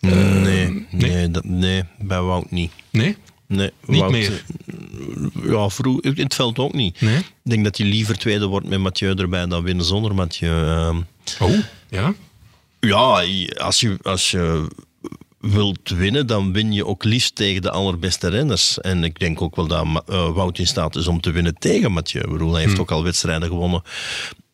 nee, 0.00 0.86
nee, 0.90 1.30
dat, 1.30 1.44
nee, 1.44 1.84
bij 1.98 2.20
Wout 2.20 2.50
niet. 2.50 2.72
Nee? 2.90 3.16
Nee, 3.48 3.70
Niet 3.86 4.00
Wout, 4.00 4.10
meer? 4.12 4.44
Ja, 5.42 5.68
vroeg, 5.68 6.00
in 6.00 6.14
het 6.22 6.34
veld 6.34 6.58
ook 6.58 6.72
niet. 6.72 7.00
Nee? 7.00 7.16
Ik 7.18 7.24
denk 7.42 7.64
dat 7.64 7.76
hij 7.76 7.86
liever 7.86 8.18
tweede 8.18 8.46
wordt 8.46 8.66
met 8.66 8.80
Mathieu 8.80 9.14
erbij 9.14 9.46
dan 9.46 9.62
winnen 9.62 9.84
zonder 9.84 10.14
Mathieu. 10.14 10.66
Ehm, 10.66 11.00
Oh, 11.40 11.58
ja? 11.88 12.14
ja, 12.80 13.24
als 13.56 13.80
je, 13.80 13.98
als 14.02 14.30
je 14.30 14.66
wilt 15.40 15.88
winnen, 15.88 16.26
dan 16.26 16.52
win 16.52 16.72
je 16.72 16.86
ook 16.86 17.04
liefst 17.04 17.34
tegen 17.34 17.62
de 17.62 17.70
allerbeste 17.70 18.28
renners. 18.28 18.80
En 18.80 19.04
ik 19.04 19.18
denk 19.18 19.42
ook 19.42 19.56
wel 19.56 19.66
dat 19.66 19.86
eh, 20.06 20.32
Wout 20.34 20.58
in 20.58 20.66
staat 20.66 20.96
is 20.96 21.06
om 21.06 21.20
te 21.20 21.30
winnen 21.30 21.54
tegen 21.58 21.92
Mathieu. 21.92 22.22
Ik 22.22 22.30
bedoel, 22.30 22.52
hij 22.52 22.62
heeft 22.62 22.78
ook 22.78 22.90
al 22.90 23.02
wedstrijden 23.04 23.48
gewonnen 23.48 23.82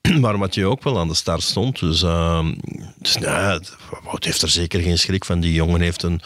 waar 0.20 0.38
Mathieu 0.38 0.66
ook 0.66 0.82
wel 0.82 0.98
aan 0.98 1.08
de 1.08 1.14
start 1.14 1.42
stond. 1.42 1.78
Dus, 1.78 2.02
ehm, 2.02 2.54
dus 2.98 3.12
ja, 3.20 3.60
Wout 4.04 4.24
heeft 4.24 4.42
er 4.42 4.48
zeker 4.48 4.80
geen 4.80 4.98
schrik 4.98 5.24
van. 5.24 5.40
Die 5.40 5.52
jongen 5.52 5.80
heeft 5.80 6.02
een, 6.02 6.20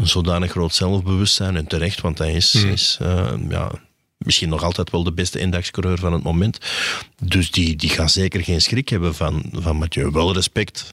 een 0.00 0.08
zodanig 0.08 0.50
groot 0.50 0.74
zelfbewustzijn. 0.74 1.56
En 1.56 1.66
terecht, 1.66 2.00
want 2.00 2.18
hij 2.18 2.32
is, 2.32 2.54
is 2.54 2.98
eh, 3.00 3.32
ja, 3.48 3.70
misschien 4.24 4.48
nog 4.48 4.62
altijd 4.62 4.90
wel 4.90 5.02
de 5.02 5.12
beste 5.12 5.38
eendagscoureur 5.38 5.98
van 5.98 6.12
het 6.12 6.22
moment. 6.22 6.58
Dus 7.22 7.50
die, 7.50 7.76
die 7.76 7.90
gaat 7.90 8.10
zeker 8.10 8.44
geen 8.44 8.60
schrik 8.60 8.88
hebben 8.88 9.14
van, 9.14 9.44
van 9.52 9.76
Mathieu. 9.76 10.10
Wel 10.10 10.32
respect. 10.32 10.90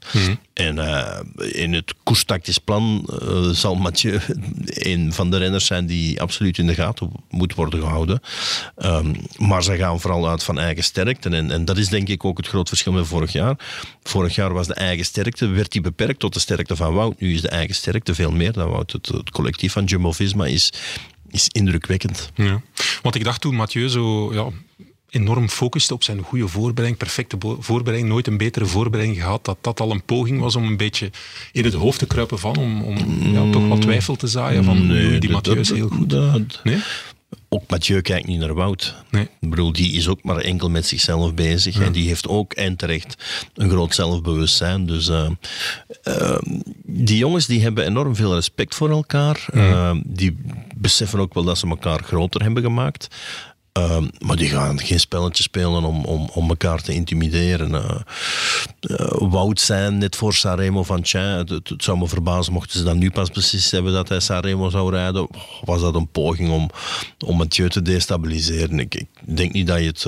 En 0.52 0.78
eh, 0.78 1.20
in 1.62 1.72
het 1.72 1.94
koerstactisch 2.02 2.58
plan 2.58 3.08
eh, 3.20 3.48
zal 3.48 3.74
Mathieu 3.74 4.20
een 4.66 5.12
van 5.12 5.30
de 5.30 5.36
renners 5.36 5.66
zijn 5.66 5.86
die 5.86 6.20
absoluut 6.20 6.58
in 6.58 6.66
de 6.66 6.74
gaten 6.74 7.10
moet 7.30 7.54
worden 7.54 7.80
gehouden. 7.80 8.20
Ehm, 8.76 9.14
maar 9.36 9.62
ze 9.62 9.76
gaan 9.76 10.00
vooral 10.00 10.28
uit 10.28 10.42
van 10.42 10.58
eigen 10.58 10.84
sterkte. 10.84 11.28
En, 11.28 11.50
en 11.50 11.64
dat 11.64 11.78
is 11.78 11.88
denk 11.88 12.08
ik 12.08 12.24
ook 12.24 12.36
het 12.36 12.48
groot 12.48 12.68
verschil 12.68 12.92
met 12.92 13.06
vorig 13.06 13.32
jaar. 13.32 13.56
Vorig 14.02 14.34
jaar 14.34 14.52
was 14.52 14.66
de 14.66 14.74
eigen 14.74 15.04
sterkte, 15.04 15.46
werd 15.46 15.72
die 15.72 15.80
beperkt 15.80 16.18
tot 16.18 16.34
de 16.34 16.40
sterkte 16.40 16.76
van 16.76 16.94
Wout. 16.94 17.20
Nu 17.20 17.34
is 17.34 17.40
de 17.40 17.48
eigen 17.48 17.74
sterkte 17.74 18.14
veel 18.14 18.32
meer 18.32 18.52
dan 18.52 18.70
Wout. 18.70 18.92
Het, 18.92 19.06
het 19.06 19.30
collectief 19.30 19.72
van 19.72 19.84
Jumbo-Visma 19.84 20.46
is, 20.46 20.72
is 21.30 21.48
indrukwekkend. 21.48 22.30
Ja. 22.34 22.60
Want 23.02 23.14
ik 23.14 23.24
dacht 23.24 23.40
toen 23.40 23.54
Mathieu 23.54 23.88
zo 23.88 24.32
ja, 24.34 24.46
enorm 25.10 25.48
focuste 25.48 25.94
op 25.94 26.02
zijn 26.02 26.22
goede 26.22 26.48
voorbereiding, 26.48 26.96
perfecte 26.96 27.36
voorbereiding, 27.58 28.08
nooit 28.12 28.26
een 28.26 28.36
betere 28.36 28.66
voorbereiding 28.66 29.20
gehad, 29.20 29.44
dat 29.44 29.56
dat 29.60 29.80
al 29.80 29.90
een 29.90 30.02
poging 30.04 30.40
was 30.40 30.56
om 30.56 30.64
een 30.64 30.76
beetje 30.76 31.10
in 31.52 31.64
het 31.64 31.74
hoofd 31.74 31.98
te 31.98 32.06
kruipen 32.06 32.38
van, 32.38 32.56
om, 32.56 32.82
om 32.82 32.96
ja, 33.32 33.50
toch 33.50 33.68
wat 33.68 33.80
twijfel 33.80 34.16
te 34.16 34.26
zaaien 34.26 34.64
van 34.64 34.90
oei, 34.90 35.18
die 35.18 35.30
Mathieu 35.30 35.58
is 35.58 35.70
heel 35.70 35.88
goed. 35.88 36.10
dat- 36.10 36.60
Nee? 36.64 36.78
Ook 37.48 37.62
Mathieu 37.68 38.00
kijkt 38.00 38.26
niet 38.26 38.38
naar 38.38 38.54
Wout. 38.54 38.94
Nee. 39.10 39.28
Ik 39.40 39.50
bedoel, 39.50 39.72
die 39.72 39.92
is 39.92 40.08
ook 40.08 40.22
maar 40.22 40.36
enkel 40.36 40.70
met 40.70 40.86
zichzelf 40.86 41.34
bezig. 41.34 41.80
En 41.80 41.92
die 41.92 42.08
heeft 42.08 42.28
ook 42.28 42.52
en 42.52 42.76
terecht 42.76 43.24
een 43.54 43.70
groot 43.70 43.94
zelfbewustzijn. 43.94 44.86
Dus 44.86 45.08
eh, 45.08 45.30
eh, 46.02 46.38
die 46.82 47.18
jongens 47.18 47.46
die 47.46 47.62
hebben 47.62 47.84
enorm 47.86 48.16
veel 48.16 48.34
respect 48.34 48.74
voor 48.74 48.90
elkaar. 48.90 49.46
Eh, 49.52 49.96
die 50.04 50.36
beseffen 50.76 51.20
ook 51.20 51.34
wel 51.34 51.44
dat 51.44 51.58
ze 51.58 51.68
elkaar 51.68 52.02
groter 52.02 52.42
hebben 52.42 52.62
gemaakt. 52.62 53.08
Eh, 53.78 53.98
maar 54.18 54.36
die 54.36 54.48
gaan 54.48 54.80
geen 54.80 55.00
spelletje 55.00 55.42
spelen 55.42 55.84
om, 55.84 56.04
om, 56.04 56.28
om 56.32 56.48
elkaar 56.48 56.82
te 56.82 56.94
intimideren. 56.94 57.74
Eh, 57.74 58.00
eh, 58.80 59.06
Wout 59.10 59.60
zijn 59.60 59.98
net 59.98 60.16
voor 60.16 60.34
Sanremo 60.34 60.82
van 60.82 61.02
tja, 61.02 61.20
het, 61.20 61.48
het, 61.48 61.68
het 61.68 61.84
zou 61.84 61.98
me 61.98 62.08
verbazen 62.08 62.52
mochten 62.52 62.78
ze 62.78 62.84
dan 62.84 62.98
nu 62.98 63.10
pas 63.10 63.30
beslist 63.30 63.70
hebben 63.70 63.92
dat 63.92 64.08
hij 64.08 64.20
Sanremo 64.20 64.70
zou 64.70 64.90
rijden. 64.90 65.28
Was 65.64 65.80
dat 65.80 65.94
een 65.94 66.08
poging 66.08 66.50
om, 66.50 66.70
om 67.26 67.36
Mathieu 67.36 67.68
te 67.68 67.82
destabiliseren? 67.82 68.78
Ik, 68.78 68.94
ik 68.94 69.08
denk 69.36 69.52
niet 69.52 69.66
dat 69.66 69.78
je 69.78 69.86
het, 69.86 70.06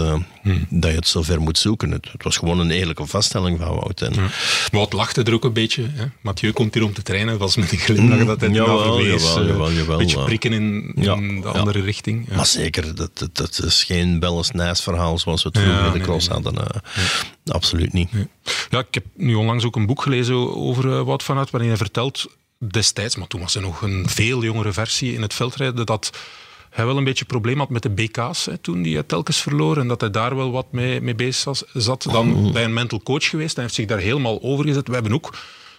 dat 0.69 0.91
je 0.91 0.97
het 0.97 1.07
zo 1.09 1.23
ver 1.23 1.41
moet 1.41 1.59
zoeken. 1.59 1.91
Het, 1.91 2.09
het 2.13 2.23
was 2.23 2.37
gewoon 2.37 2.59
een 2.59 2.71
eerlijke 2.71 3.07
vaststelling 3.07 3.59
van 3.59 3.75
Wout. 3.75 4.01
En, 4.01 4.15
Wout 4.73 4.93
lachte 4.93 5.23
er 5.23 5.33
ook 5.35 5.45
een 5.45 5.53
beetje. 5.53 5.87
Hè? 5.93 6.05
Mathieu 6.21 6.53
komt 6.53 6.75
hier 6.75 6.85
om 6.85 6.93
te 6.93 7.03
trainen, 7.03 7.39
was 7.39 7.57
met 7.57 7.73
een 7.73 7.79
glimlach 7.79 8.25
dat 8.25 8.41
hij 8.41 8.49
Mm, 8.49 8.55
ernaar 8.55 8.69
jawel, 8.77 8.95
verwees. 8.97 9.23
jawel, 9.23 9.43
eh, 9.43 9.49
jawel, 9.49 9.73
jawel, 9.73 9.99
beetje 9.99 10.19
ja. 10.19 10.25
prikken 10.25 10.53
in, 10.53 10.93
Ja, 10.97 11.15
in 11.15 11.41
de 11.41 11.49
ja. 11.49 11.59
andere 11.59 11.81
richting. 11.81 12.27
Ja. 12.29 12.37
Maar 12.37 12.47
zeker, 12.47 12.95
dat, 12.95 13.19
dat, 13.19 13.37
dat 13.37 13.61
is 13.65 13.85
geen 13.85 14.19
Belles 14.19 14.51
Nijs 14.51 14.81
verhaal 14.81 15.19
zoals 15.19 15.43
we 15.43 15.49
het 15.53 15.59
vroeger 15.59 15.83
Ja, 15.85 15.93
in 15.93 15.99
de 15.99 16.05
cross 16.05 16.29
nee, 16.29 16.39
hadden. 16.43 16.67
eh, 16.67 16.81
Absoluut 17.55 17.93
niet. 17.93 18.09
Ja, 18.71 18.79
ik 18.79 18.95
heb 18.95 19.05
nu 19.17 19.35
onlangs 19.35 19.65
ook 19.65 19.77
een 19.77 19.87
boek 19.87 20.03
gelezen 20.03 20.57
over 20.57 20.93
eh, 20.93 21.03
Wout 21.03 21.23
van 21.23 21.39
Aert, 21.39 21.51
waarin 21.51 21.69
hij 21.69 21.79
vertelt 21.79 22.27
destijds, 22.69 23.17
maar 23.17 23.27
toen 23.27 23.41
was 23.41 23.55
er 23.55 23.61
nog 23.63 23.83
een 23.83 24.09
veel 24.09 24.43
jongere 24.45 24.73
versie 24.73 25.15
in 25.15 25.23
het 25.23 25.35
veldrijden, 25.35 25.87
dat 25.87 26.11
hij 26.71 26.87
wel 26.87 26.97
een 26.97 27.05
beetje 27.05 27.25
probleem 27.25 27.59
had 27.59 27.69
met 27.71 27.83
de 27.83 27.91
BK's 27.91 28.45
hè, 28.47 28.59
toen 28.59 28.85
hij 28.85 29.03
telkens 29.03 29.39
verloor 29.43 29.79
en 29.79 29.89
dat 29.89 30.01
hij 30.01 30.11
daar 30.11 30.37
wel 30.37 30.51
wat 30.51 30.67
mee, 30.73 31.01
mee 31.01 31.15
bezig 31.15 31.45
was- 31.45 31.65
zat. 31.73 32.03
Dan 32.13 32.53
bij 32.53 32.65
een 32.65 32.73
mental 32.73 33.03
coach 33.03 33.25
geweest, 33.29 33.55
hij 33.55 33.65
heeft 33.65 33.77
zich 33.77 33.87
daar 33.87 33.99
helemaal 33.99 34.43
over 34.43 34.65
gezet. 34.65 34.89
We 34.89 34.95
hebben 34.95 35.13
ook, 35.13 35.37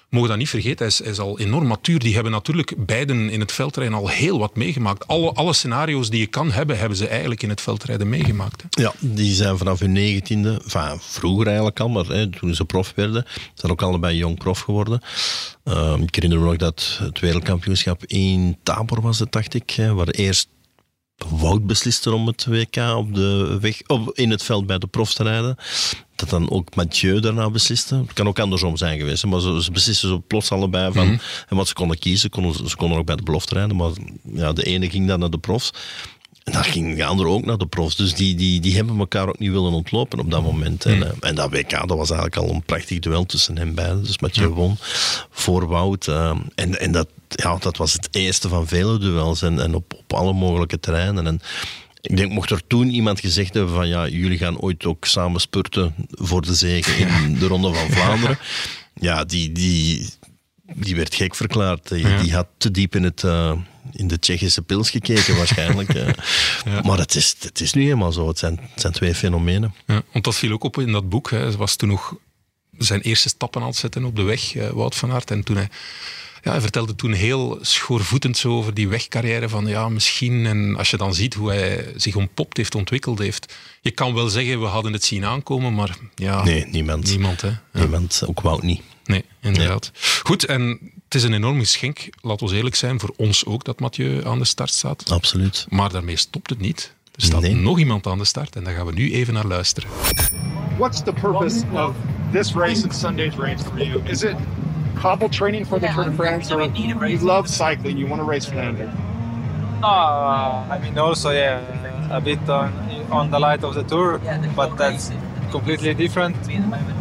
mogen 0.09 0.29
dat 0.29 0.37
niet 0.37 0.49
vergeten, 0.49 0.77
hij 0.77 0.87
is, 0.87 0.99
hij 0.99 1.09
is 1.09 1.19
al 1.19 1.39
enorm 1.39 1.67
matuur. 1.67 1.99
Die 1.99 2.13
hebben 2.13 2.31
natuurlijk 2.31 2.85
beiden 2.85 3.29
in 3.29 3.39
het 3.39 3.51
veldrijden 3.51 3.97
al 3.97 4.07
heel 4.07 4.39
wat 4.39 4.55
meegemaakt. 4.55 5.07
Alle, 5.07 5.31
alle 5.33 5.53
scenario's 5.53 6.09
die 6.09 6.19
je 6.19 6.27
kan 6.27 6.51
hebben, 6.51 6.77
hebben 6.79 6.97
ze 6.97 7.07
eigenlijk 7.07 7.43
in 7.43 7.49
het 7.49 7.61
veldrijden 7.61 8.09
meegemaakt. 8.09 8.61
Hè. 8.69 8.81
Ja, 8.83 8.93
die 8.99 9.33
zijn 9.33 9.57
vanaf 9.57 9.79
hun 9.79 9.91
negentiende, 9.91 10.61
enfin, 10.63 10.99
vroeger 10.99 11.45
eigenlijk 11.47 11.79
al, 11.79 11.89
maar 11.89 12.05
hè, 12.05 12.29
toen 12.29 12.55
ze 12.55 12.65
prof 12.65 12.93
werden, 12.95 13.25
zijn 13.53 13.71
ook 13.71 13.81
allebei 13.81 14.17
jong 14.17 14.37
prof 14.37 14.59
geworden. 14.59 15.01
Ehm, 15.63 16.01
ik 16.01 16.15
herinner 16.15 16.39
me 16.39 16.45
nog 16.45 16.55
dat 16.55 16.97
het 17.01 17.19
wereldkampioenschap 17.19 18.05
in 18.05 18.57
Tabor 18.63 19.01
was 19.01 19.19
het, 19.19 19.31
dacht 19.31 19.53
ik, 19.53 19.69
hè, 19.69 19.93
waar 19.93 20.07
eerst 20.07 20.47
Wout 21.29 21.65
besliste 21.67 22.13
om 22.13 22.27
het 22.27 22.45
WK 22.45 22.77
op 22.95 23.13
de 23.15 23.57
weg, 23.61 23.81
op, 23.87 24.11
in 24.13 24.29
het 24.29 24.43
veld 24.43 24.65
bij 24.65 24.77
de 24.77 24.87
profs 24.87 25.13
te 25.13 25.23
rijden. 25.23 25.55
Dat 26.15 26.29
dan 26.29 26.49
ook 26.49 26.75
Mathieu 26.75 27.19
daarna 27.19 27.49
besliste. 27.49 27.95
Het 27.95 28.13
kan 28.13 28.27
ook 28.27 28.39
andersom 28.39 28.77
zijn 28.77 28.97
geweest, 28.99 29.21
hè, 29.21 29.27
maar 29.27 29.39
ze, 29.41 29.63
ze 29.63 29.71
beslisten 29.71 30.09
zo 30.09 30.23
plots 30.27 30.51
allebei 30.51 30.91
van 30.93 31.19
en 31.49 31.55
wat 31.55 31.67
ze 31.67 31.73
konden 31.73 31.99
kiezen. 31.99 32.29
Konden, 32.29 32.69
ze 32.69 32.75
konden 32.75 32.97
ook 32.97 33.05
bij 33.05 33.15
de 33.15 33.23
belofte 33.23 33.53
rijden, 33.53 33.75
maar 33.75 33.91
ja, 34.33 34.53
de 34.53 34.63
ene 34.63 34.89
ging 34.89 35.07
dan 35.07 35.19
naar 35.19 35.29
de 35.29 35.37
profs. 35.37 35.71
En 36.43 36.51
daar 36.53 36.63
ging 36.63 36.97
de 36.97 37.05
andere 37.05 37.29
ook 37.29 37.45
naar 37.45 37.57
de 37.57 37.65
profs. 37.65 37.95
Dus 37.95 38.13
die, 38.13 38.35
die, 38.35 38.59
die 38.59 38.75
hebben 38.75 38.99
elkaar 38.99 39.27
ook 39.27 39.39
niet 39.39 39.51
willen 39.51 39.71
ontlopen 39.71 40.19
op 40.19 40.31
dat 40.31 40.43
moment. 40.43 40.85
En, 40.85 41.03
eh, 41.03 41.11
en 41.19 41.35
dat 41.35 41.49
WK, 41.51 41.69
dat 41.69 41.97
was 41.97 42.09
eigenlijk 42.11 42.41
al 42.41 42.49
een 42.55 42.63
prachtig 42.63 42.99
duel 42.99 43.25
tussen 43.25 43.57
hen 43.57 43.73
beiden. 43.75 44.03
Dus 44.03 44.19
Mathieu 44.19 44.47
won 44.47 44.77
voor 45.29 45.67
Wout. 45.67 46.07
eh, 46.07 46.35
en 46.55 46.79
en 46.79 46.91
dat, 46.91 47.07
ja, 47.35 47.57
dat 47.57 47.77
was 47.77 47.93
het 47.93 48.07
eerste 48.11 48.49
van 48.49 48.67
vele 48.67 48.99
duels. 48.99 49.41
En, 49.41 49.59
en 49.59 49.75
op, 49.75 49.93
op 49.93 50.13
alle 50.13 50.33
mogelijke 50.33 50.79
terreinen. 50.79 51.27
En 51.27 51.41
ik 52.01 52.17
denk, 52.17 52.31
mocht 52.31 52.49
er 52.51 52.61
toen 52.67 52.89
iemand 52.89 53.19
gezegd 53.19 53.53
hebben 53.53 53.73
van 53.73 53.87
ja, 53.87 54.07
jullie 54.07 54.37
gaan 54.37 54.59
ooit 54.59 54.85
ook 54.85 55.05
samen 55.05 55.41
spurten 55.41 55.95
voor 56.09 56.41
de 56.41 56.53
zege 56.55 56.91
in 56.91 57.37
de 57.39 57.47
Ronde 57.47 57.73
van 57.73 57.89
Vlaanderen. 57.91 58.39
Ja, 58.93 59.23
die, 59.25 59.51
die, 59.51 60.09
die 60.73 60.95
werd 60.95 61.15
gek 61.15 61.35
verklaard. 61.35 61.87
Die, 61.89 62.17
die 62.17 62.33
had 62.33 62.47
te 62.57 62.71
diep 62.71 62.95
in, 62.95 63.03
het, 63.03 63.23
eh, 63.23 63.51
in 63.91 64.07
de 64.07 64.19
Tsjechische 64.19 64.61
pils 64.61 64.89
gekeken 64.89 65.35
waarschijnlijk. 65.37 65.89
eh. 65.93 66.07
Maar 66.87 66.97
het 66.97 67.15
is, 67.15 67.35
het 67.39 67.61
is 67.61 67.73
nu 67.73 67.83
helemaal 67.83 68.11
zo. 68.11 68.27
Het 68.27 68.39
zijn, 68.39 68.59
het 68.71 68.81
zijn 68.81 68.93
twee 68.93 69.15
fenomenen. 69.15 69.73
Ja, 69.87 70.01
want 70.11 70.23
dat 70.23 70.35
viel 70.35 70.51
ook 70.51 70.63
op 70.63 70.77
in 70.79 70.91
dat 70.91 71.09
boek. 71.09 71.29
Hè. 71.31 71.37
Hij 71.37 71.51
was 71.51 71.75
toen 71.75 71.89
nog 71.89 72.15
zijn 72.77 73.01
eerste 73.01 73.29
stappen 73.29 73.61
aan 73.61 73.67
het 73.67 73.75
zetten 73.75 74.03
op 74.05 74.15
de 74.15 74.21
weg, 74.23 74.55
eh, 74.55 74.69
Wout 74.69 74.95
van 74.95 75.11
Aert. 75.11 75.31
En 75.31 75.43
toen 75.43 75.55
hij, 75.55 75.69
ja, 76.41 76.51
hij 76.51 76.61
vertelde 76.61 76.95
toen 76.95 77.13
heel 77.13 77.57
schoorvoetend 77.61 78.37
zo 78.37 78.51
over 78.57 78.73
die 78.73 78.87
wegcarrière 78.87 79.49
van 79.49 79.65
ja, 79.67 79.89
misschien. 79.89 80.45
En 80.45 80.75
als 80.77 80.89
je 80.89 80.97
dan 80.97 81.13
ziet 81.13 81.33
hoe 81.33 81.49
hij 81.49 81.93
zich 81.95 82.15
ontpopt 82.15 82.57
heeft, 82.57 82.75
ontwikkeld 82.75 83.19
heeft. 83.19 83.53
Je 83.81 83.91
kan 83.91 84.13
wel 84.13 84.27
zeggen, 84.29 84.59
we 84.59 84.65
hadden 84.65 84.93
het 84.93 85.03
zien 85.03 85.25
aankomen, 85.25 85.73
maar 85.73 85.97
ja, 86.15 86.43
Nee, 86.43 86.65
niemand. 86.67 87.07
niemand. 87.09 87.41
Hè. 87.41 87.47
Ja. 87.47 87.57
Niemand, 87.71 88.21
ook 88.25 88.41
Wout 88.41 88.61
niet. 88.63 88.81
Nee, 89.05 89.25
inderdaad. 89.41 89.91
Goed, 90.23 90.45
en 90.45 90.79
het 91.05 91.15
is 91.15 91.23
een 91.23 91.33
enorm 91.33 91.59
geschenk, 91.59 92.09
laat 92.21 92.41
ons 92.41 92.51
eerlijk 92.51 92.75
zijn, 92.75 92.99
voor 92.99 93.13
ons 93.17 93.45
ook 93.45 93.63
dat 93.63 93.79
Mathieu 93.79 94.25
aan 94.25 94.39
de 94.39 94.45
start 94.45 94.69
staat. 94.73 95.09
Absoluut. 95.11 95.65
Maar 95.69 95.89
daarmee 95.91 96.15
stopt 96.17 96.49
het 96.49 96.59
niet. 96.59 96.93
Er 97.15 97.21
staat 97.21 97.41
Nee. 97.41 97.55
nog 97.55 97.79
iemand 97.79 98.07
aan 98.07 98.17
de 98.17 98.25
start 98.25 98.55
en 98.55 98.63
daar 98.63 98.73
gaan 98.75 98.85
we 98.85 98.93
nu 98.93 99.13
even 99.13 99.33
naar 99.33 99.45
luisteren. 99.45 99.89
what's 100.77 101.03
the 101.03 101.13
purpose 101.13 101.63
of 101.73 101.95
this 102.31 102.53
race 102.53 102.83
and 102.83 102.95
Sunday's 102.95 103.35
race 103.35 103.63
for 103.63 103.85
you? 103.85 104.01
Is 104.09 104.23
it 104.23 104.35
cobble 105.01 105.29
training 105.29 105.65
for 105.65 105.79
the 105.79 105.87
Tour 105.87 106.05
de 106.05 106.11
France, 106.11 106.51
or 106.51 106.61
you 106.61 107.17
love 107.17 107.49
cycling, 107.49 107.97
you 107.97 108.05
want 108.05 108.21
to 108.21 108.23
race 108.23 108.45
Flanders? 108.45 108.93
Uh, 109.83 110.63
I 110.69 110.77
mean, 110.79 110.95
also, 110.99 111.31
yeah, 111.31 112.15
a 112.15 112.21
bit 112.21 112.47
on, 112.47 112.71
on 113.11 113.31
the 113.31 113.39
light 113.39 113.63
of 113.63 113.73
the 113.73 113.83
tour, 113.83 114.21
but 114.55 114.77
that's 114.77 115.11
completely 115.49 115.95
different. 115.95 116.35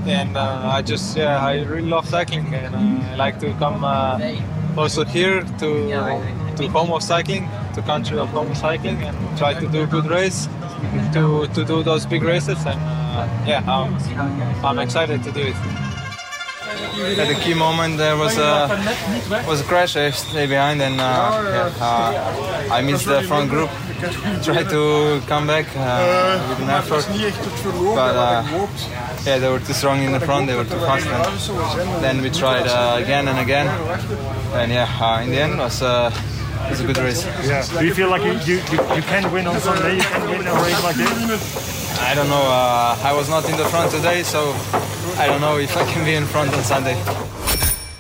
And 0.07 0.35
uh, 0.35 0.77
I 0.77 0.81
just, 0.81 1.15
yeah, 1.15 1.45
I 1.45 1.63
really 1.63 1.91
love 1.91 2.09
cycling, 2.09 2.55
and 2.55 2.75
uh, 2.75 3.13
I 3.13 3.17
like 3.17 3.39
to 3.41 3.53
come 3.59 3.85
uh, 3.85 4.19
also 4.79 5.05
here 5.05 5.43
to 5.61 5.69
to 6.57 6.69
home 6.69 6.91
of 6.93 7.03
cycling, 7.03 7.49
to 7.75 7.83
country 7.83 8.19
of 8.19 8.29
home 8.31 8.51
of 8.51 8.57
cycling, 8.57 8.97
and 9.03 9.17
try 9.39 9.53
to 9.53 9.69
do 9.69 9.83
a 9.83 9.87
good 9.87 10.07
race. 10.07 10.49
to 11.13 11.47
to 11.55 11.65
do 11.65 11.83
those 11.83 12.07
big 12.07 12.23
races, 12.23 12.59
and 12.65 12.81
uh, 12.81 13.29
yeah, 13.47 13.61
I'm, 13.69 13.93
I'm 14.65 14.79
excited 14.79 15.23
to 15.25 15.31
do 15.33 15.41
it. 15.53 15.90
At 16.71 17.29
the 17.29 17.35
key 17.35 17.55
moment, 17.55 17.99
there 17.99 18.17
was 18.17 18.37
a 18.39 18.69
was 19.47 19.61
a 19.61 19.65
crash. 19.65 19.97
I 19.97 20.11
stayed 20.11 20.49
behind, 20.49 20.81
and 20.83 21.01
uh, 21.01 21.05
yeah, 21.05 21.73
uh, 21.81 22.75
I 22.77 22.83
missed 22.83 23.07
the 23.07 23.23
front 23.23 23.51
group. 23.51 23.71
Tried 24.43 24.69
to 24.71 25.21
come 25.27 25.47
back 25.47 25.67
uh, 25.77 26.47
with 26.49 26.61
an 26.61 26.71
effort, 26.71 27.05
but 27.95 28.15
yeah, 29.27 29.39
they 29.39 29.51
were 29.51 29.61
too 29.61 29.73
strong 29.73 30.03
in 30.03 30.13
the 30.13 30.21
front. 30.21 30.47
They 30.47 30.57
were 30.57 30.65
too 30.65 30.81
fast. 30.81 31.07
And 31.07 32.05
then 32.05 32.23
we 32.23 32.31
tried 32.31 32.67
again 33.03 33.29
and 33.29 33.39
again, 33.39 33.69
and 34.55 34.71
yeah, 34.71 35.23
in 35.23 35.31
the 35.31 35.41
end, 35.41 35.59
was 35.59 35.83
was 36.71 36.81
a 36.81 36.87
good 36.87 36.99
race. 36.99 37.25
Yeah. 37.45 37.67
Do 37.79 37.87
you 37.87 37.95
feel 37.95 38.11
like 38.11 38.23
you, 38.23 38.33
you, 38.49 38.61
you, 38.71 38.79
you 38.95 39.03
can 39.03 39.33
win 39.33 39.47
on 39.47 39.59
Sunday? 39.61 39.97
You 39.97 40.03
can 40.03 40.39
win 40.39 40.47
a 40.47 40.55
race 40.55 40.83
like 40.85 40.97
this? 40.97 41.80
I 42.01 42.15
don't 42.15 42.29
know. 42.29 42.45
Uh, 42.47 43.11
I 43.11 43.13
was 43.15 43.29
not 43.29 43.49
in 43.49 43.57
the 43.57 43.65
front 43.65 43.91
today, 43.91 44.23
so 44.25 44.55
I 45.19 45.27
don't 45.27 45.41
know 45.41 45.59
if 45.59 45.77
I 45.77 45.93
can 45.93 46.05
be 46.05 46.13
in 46.13 46.27
front 46.27 46.55
on 46.57 46.65
Sunday. 46.65 46.97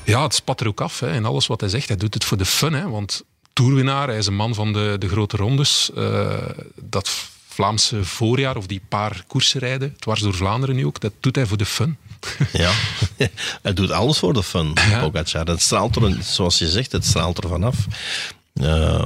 Ja, 0.05 0.23
het 0.23 0.35
spat 0.35 0.61
er 0.61 0.67
ook 0.67 0.81
af 0.81 1.01
hè, 1.01 1.13
in 1.13 1.25
alles 1.25 1.47
wat 1.47 1.61
hij 1.61 1.69
zegt. 1.71 1.89
Hij 1.89 1.97
doet 1.97 2.15
het 2.15 2.25
voor 2.25 2.37
de 2.37 2.45
fun, 2.45 2.73
hè, 2.73 2.89
want 2.89 3.23
toerwinnaar, 3.53 4.09
hij 4.09 4.17
is 4.19 4.27
een 4.27 4.35
man 4.37 4.55
van 4.55 4.73
de, 4.73 4.97
de 4.99 5.09
grote 5.09 5.37
rondes. 5.37 5.91
Eh, 5.97 6.37
dat 6.75 7.11
Vlaamse 7.49 8.05
voorjaar, 8.05 8.57
of 8.57 8.67
die 8.67 8.83
paar 8.89 9.25
koersen 9.27 9.61
rijden, 9.61 9.97
dwars 9.99 10.21
door 10.21 10.35
Vlaanderen 10.35 10.77
nu 10.77 10.87
ook, 10.87 11.01
dat 11.01 11.13
doet 11.21 11.37
hij 11.37 11.47
voor 11.47 11.57
de 11.57 11.67
fun. 11.67 11.97
Ja, 12.53 12.71
hij 13.63 13.73
doet 13.75 13.91
alles 13.91 14.19
voor 14.19 14.33
de 14.33 14.43
fun, 14.43 14.73
Ja. 14.91 15.01
Pogacar. 15.01 15.47
Het 15.47 15.63
straalt 15.63 15.97
er, 15.97 16.17
zoals 16.23 16.59
je 16.59 16.69
zegt, 16.69 16.93
het 16.93 17.05
straalt 17.05 17.43
er 17.43 17.49
vanaf. 17.49 17.77
Eh, 18.55 19.05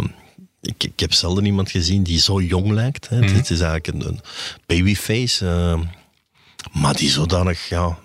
ik, 0.67 0.85
ik 0.85 1.01
heb 1.01 1.13
zelden 1.13 1.45
iemand 1.45 1.71
gezien 1.71 2.03
die 2.03 2.19
zo 2.19 2.41
jong 2.41 2.71
lijkt. 2.71 3.09
Hè. 3.09 3.17
Het 3.17 3.51
is 3.51 3.61
eigenlijk 3.61 3.87
een, 3.87 4.07
een 4.09 4.21
babyface, 4.67 5.47
eh, 5.47 5.81
maar 6.73 6.97
die 6.97 7.11
zodanig 7.11 7.69
ja, 7.69 7.99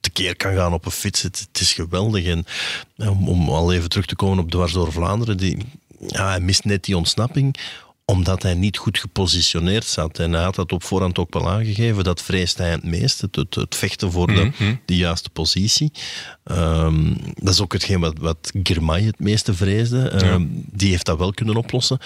tekeer 0.00 0.36
kan 0.36 0.54
gaan 0.54 0.72
op 0.72 0.84
een 0.84 0.90
fiets. 0.90 1.22
Het, 1.22 1.46
het 1.48 1.60
is 1.60 1.72
geweldig. 1.72 2.24
En 2.24 2.46
ja, 2.94 3.10
om, 3.10 3.28
om 3.28 3.48
al 3.48 3.72
even 3.72 3.88
terug 3.88 4.06
te 4.06 4.16
komen 4.16 4.44
op 4.44 4.50
dwars 4.50 4.72
door 4.72 4.92
Vlaanderen, 4.92 5.36
die, 5.36 5.58
ja, 5.98 6.28
hij 6.28 6.40
mist 6.40 6.64
net 6.64 6.84
die 6.84 6.96
ontsnapping 6.96 7.56
omdat 8.04 8.42
hij 8.42 8.54
niet 8.54 8.76
goed 8.76 8.98
gepositioneerd 8.98 9.84
zat. 9.84 10.18
En 10.18 10.32
hij 10.32 10.42
had 10.42 10.54
dat 10.54 10.72
op 10.72 10.82
voorhand 10.84 11.18
ook 11.18 11.32
wel 11.32 11.50
aangegeven. 11.50 12.04
Dat 12.04 12.22
vreest 12.22 12.58
hij 12.58 12.70
het 12.70 12.84
meest, 12.84 13.20
het, 13.20 13.36
het, 13.36 13.54
het 13.54 13.74
vechten 13.74 14.12
voor 14.12 14.26
de, 14.26 14.50
de 14.84 14.96
juiste 14.96 15.30
positie. 15.30 15.92
Ehm, 16.44 17.14
dat 17.34 17.52
is 17.52 17.60
ook 17.60 17.72
hetgeen 17.72 18.00
wat, 18.00 18.18
wat 18.18 18.52
Girmay 18.62 19.02
het 19.02 19.18
meeste 19.18 19.54
vreesde. 19.54 20.08
Ehm, 20.08 20.46
Die 20.50 20.90
heeft 20.90 21.06
dat 21.06 21.18
wel 21.18 21.32
kunnen 21.32 21.56
oplossen. 21.56 21.98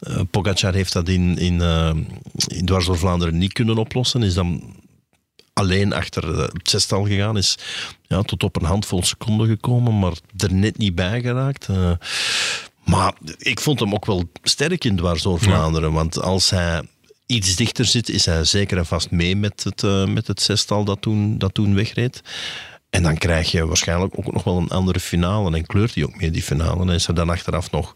Eh 0.00 0.20
Pogacar 0.30 0.74
heeft 0.74 0.92
dat 0.92 1.08
in, 1.08 1.38
in, 1.38 1.60
eh, 1.60 1.94
in 2.46 2.64
dwars 2.64 2.86
door 2.86 2.98
Vlaanderen 2.98 3.38
niet 3.38 3.52
kunnen 3.52 3.78
oplossen. 3.78 4.22
Is 4.22 4.34
dan 4.34 4.74
alleen 5.52 5.92
achter 5.92 6.34
eh, 6.34 6.38
het 6.38 6.70
zestal 6.70 7.04
gegaan. 7.04 7.36
Is 7.36 7.58
ja, 8.06 8.22
tot 8.22 8.42
op 8.42 8.56
een 8.56 8.64
handvol 8.64 9.02
seconden 9.02 9.46
gekomen, 9.48 9.98
maar 9.98 10.12
er 10.36 10.54
net 10.54 10.78
niet 10.78 10.94
bij 10.94 11.20
geraakt. 11.20 11.68
Eh, 11.68 11.92
maar 12.84 13.14
ik 13.38 13.60
vond 13.60 13.80
hem 13.80 13.94
ook 13.94 14.06
wel 14.06 14.30
sterk 14.42 14.84
in 14.84 14.96
dwars 14.96 15.22
door 15.22 15.38
Vlaanderen. 15.38 15.92
Want 15.92 16.20
als 16.20 16.50
hij 16.50 16.82
iets 17.26 17.56
dichter 17.56 17.84
zit, 17.84 18.08
is 18.08 18.26
hij 18.26 18.44
zeker 18.44 18.78
en 18.78 18.86
vast 18.86 19.10
mee 19.10 19.36
met 19.36 19.64
het, 19.64 19.82
eh, 19.82 20.06
met 20.06 20.26
het 20.26 20.42
zestal 20.42 20.84
dat 20.84 21.00
toen, 21.00 21.38
dat 21.38 21.54
toen 21.54 21.74
wegreed. 21.74 22.22
En 22.90 23.02
dan 23.02 23.18
krijg 23.18 23.50
je 23.50 23.66
waarschijnlijk 23.66 24.18
ook 24.18 24.32
nog 24.32 24.44
wel 24.44 24.56
een 24.56 24.68
andere 24.68 25.00
finale. 25.00 25.56
En 25.56 25.66
kleurt 25.66 25.94
hij 25.94 26.04
ook 26.04 26.16
mee, 26.16 26.30
die 26.30 26.42
finale. 26.42 26.80
En 26.80 26.88
is 26.88 27.08
er 27.08 27.14
dan 27.14 27.30
achteraf 27.30 27.70
nog 27.70 27.94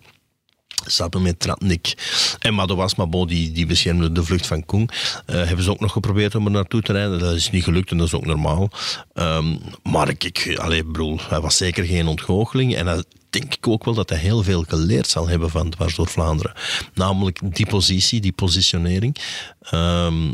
samen 0.87 1.23
met 1.23 1.41
Tratnik 1.41 1.95
en 2.39 2.55
Madouas 2.55 2.95
Mabo, 2.95 3.27
die, 3.27 3.53
die 3.53 3.67
beschermde 3.67 4.13
de 4.13 4.25
vlucht 4.25 4.47
van 4.47 4.65
Koen. 4.65 4.89
Eh, 5.27 5.35
hebben 5.37 5.65
ze 5.65 5.71
ook 5.71 5.81
nog 5.81 5.93
geprobeerd 5.93 6.35
om 6.35 6.45
er 6.45 6.51
naartoe 6.51 6.83
te 6.83 6.93
rijden. 6.93 7.19
Dat 7.19 7.35
is 7.35 7.51
niet 7.51 7.65
gelukt 7.65 7.91
en 7.91 7.97
dat 7.99 8.07
is 8.07 8.15
ook 8.15 8.27
normaal. 8.27 8.71
Ehm, 9.13 9.57
maar 9.83 10.09
ik, 10.09 10.25
ik 10.25 10.59
allee, 10.59 10.85
broer, 10.85 11.27
hij 11.29 11.41
was 11.41 11.57
zeker 11.57 11.85
geen 11.85 12.07
ontgoocheling. 12.07 12.75
En 12.75 12.87
hij 12.87 13.05
denk 13.31 13.55
ik 13.55 13.69
ook 13.69 13.85
wel 13.85 13.95
dat 13.95 14.09
hij 14.09 14.19
heel 14.19 14.43
veel 14.43 14.65
geleerd 14.69 15.09
zal 15.09 15.29
hebben 15.29 15.51
van 15.51 15.71
dwars 15.71 15.95
door 15.95 16.09
Vlaanderen. 16.09 16.53
Namelijk 16.95 17.41
die 17.57 17.67
positie, 17.67 18.21
die 18.21 18.33
positionering. 18.33 19.17
Ehm, 19.61 20.29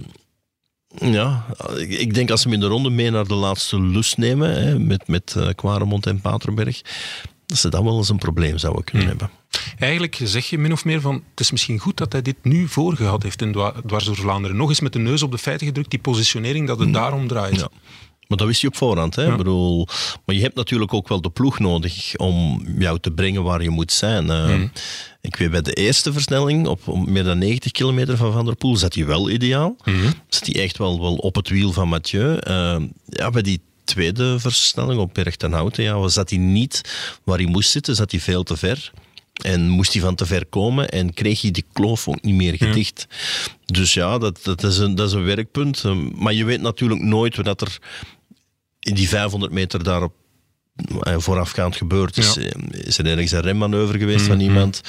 ja, 0.98 1.44
ik- 1.76 2.14
denk 2.14 2.30
als 2.30 2.40
ze 2.40 2.46
hem 2.48 2.54
in 2.56 2.60
de 2.62 2.66
ronde 2.72 2.90
mee 2.90 3.10
naar 3.10 3.26
de 3.26 3.34
laatste 3.34 3.80
lus 3.80 4.14
nemen, 4.14 4.62
hè, 4.62 4.78
met, 4.78 5.08
met 5.08 5.34
eh, 5.36 5.48
Quaremont 5.54 6.06
en 6.06 6.20
Paterberg, 6.20 6.82
dat 7.46 7.58
ze 7.58 7.68
dan 7.68 7.84
wel 7.84 7.96
eens 7.96 8.08
een 8.08 8.18
probleem 8.18 8.58
zouden 8.58 8.84
kunnen 8.84 9.06
hebben. 9.08 9.30
Eigenlijk 9.78 10.20
zeg 10.24 10.50
je 10.50 10.58
min 10.58 10.72
of 10.72 10.84
meer 10.84 11.00
van 11.00 11.14
het 11.30 11.40
is 11.40 11.50
misschien 11.50 11.78
goed 11.78 11.96
dat 11.96 12.12
hij 12.12 12.22
dit 12.22 12.36
nu 12.42 12.68
voorgehad 12.68 13.22
heeft 13.22 13.42
in 13.42 13.52
Dwa- 13.52 13.74
dwars 13.86 14.04
door 14.04 14.16
Vlaanderen. 14.16 14.56
Nog 14.56 14.68
eens 14.68 14.80
met 14.80 14.92
de 14.92 14.98
neus 14.98 15.22
op 15.22 15.30
de 15.30 15.38
feiten 15.38 15.66
gedrukt, 15.66 15.90
die 15.90 15.98
positionering, 15.98 16.66
dat 16.66 16.78
het 16.78 16.92
daarom 16.92 17.28
draait. 17.28 17.60
Ja. 17.60 17.68
Maar 18.34 18.42
dat 18.46 18.52
wist 18.52 18.60
je 18.62 18.68
op 18.68 18.76
voorhand. 18.76 19.16
Hè? 19.16 19.30
Ik 19.30 19.36
bedoel, 19.36 19.86
maar 20.26 20.34
je 20.34 20.40
hebt 20.42 20.54
natuurlijk 20.54 20.92
ook 20.94 21.08
wel 21.08 21.20
de 21.20 21.30
ploeg 21.30 21.58
nodig 21.58 22.16
om 22.16 22.64
jou 22.78 22.98
te 23.00 23.10
brengen 23.10 23.42
waar 23.42 23.62
je 23.62 23.70
moet 23.70 23.92
zijn. 23.92 24.30
Eh, 24.30 24.48
Ik 25.20 25.36
weet 25.36 25.50
bij 25.50 25.62
de 25.62 25.72
eerste 25.72 26.12
versnelling, 26.12 26.66
op, 26.66 27.06
meer 27.06 27.24
dan 27.24 27.38
90 27.38 27.72
kilometer 27.72 28.16
van 28.16 28.32
Van 28.32 28.44
der 28.44 28.56
Poel, 28.56 28.76
zat 28.76 28.94
hij 28.94 29.06
wel 29.06 29.30
ideaal. 29.30 29.76
Zat 30.28 30.46
hij 30.46 30.62
echt 30.62 30.78
wel, 30.78 31.00
wel 31.00 31.14
op 31.14 31.34
het 31.34 31.48
wiel 31.48 31.72
van 31.72 31.88
Mathieu. 31.88 32.36
Eh, 32.36 32.76
ja, 33.06 33.30
bij 33.30 33.42
die 33.42 33.60
tweede 33.84 34.38
versnelling 34.38 35.00
op 35.00 35.14
Berg 35.14 35.36
ten 35.36 35.52
Houten, 35.52 35.84
ja, 35.84 36.08
zat 36.08 36.30
hij 36.30 36.38
niet 36.38 36.80
waar 37.24 37.38
hij 37.38 37.46
moest 37.46 37.70
zitten, 37.70 37.94
zat 37.94 38.10
hij 38.10 38.20
veel 38.20 38.42
te 38.42 38.56
ver. 38.56 38.92
En 39.34 39.68
moest 39.68 39.92
hij 39.92 40.02
van 40.02 40.14
te 40.14 40.26
ver 40.26 40.46
komen 40.46 40.88
en 40.88 41.14
kreeg 41.14 41.40
hij 41.42 41.50
die 41.50 41.64
kloof 41.72 42.08
ook 42.08 42.22
niet 42.22 42.34
meer 42.34 42.56
gedicht. 42.56 43.06
Dus 43.66 43.94
ja, 43.94 44.18
dat, 44.18 44.40
dat, 44.42 44.62
is 44.62 44.78
een, 44.78 44.94
dat 44.94 45.06
is 45.08 45.12
een 45.14 45.24
werkpunt. 45.24 45.82
Eh, 45.84 45.96
Maar 46.14 46.32
je 46.34 46.44
weet 46.44 46.60
natuurlijk 46.60 47.00
nooit 47.00 47.36
wat 47.36 47.60
er 47.60 47.78
die 48.92 49.08
500 49.08 49.52
meter 49.52 49.82
daarop 49.82 50.12
eh, 51.00 51.14
voorafgaand 51.18 51.76
gebeurd 51.76 52.16
is. 52.16 52.34
Ja. 52.34 52.42
Eh, 52.42 52.86
Is 52.86 52.98
er 52.98 53.06
ergens 53.06 53.32
een 53.32 53.40
remmanoeuvre 53.40 53.98
geweest 53.98 54.26
van 54.26 54.40
iemand? 54.40 54.80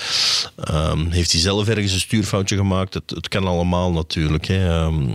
Ehm, 0.56 1.10
heeft 1.10 1.32
hij 1.32 1.42
zelf 1.42 1.68
ergens 1.68 1.94
een 1.94 2.00
stuurfoutje 2.00 2.56
gemaakt? 2.56 2.94
Het, 2.94 3.10
het 3.10 3.28
kan 3.28 3.48
allemaal 3.48 3.92
natuurlijk. 3.92 4.46
Hè. 4.46 4.70
Ehm, 4.70 5.08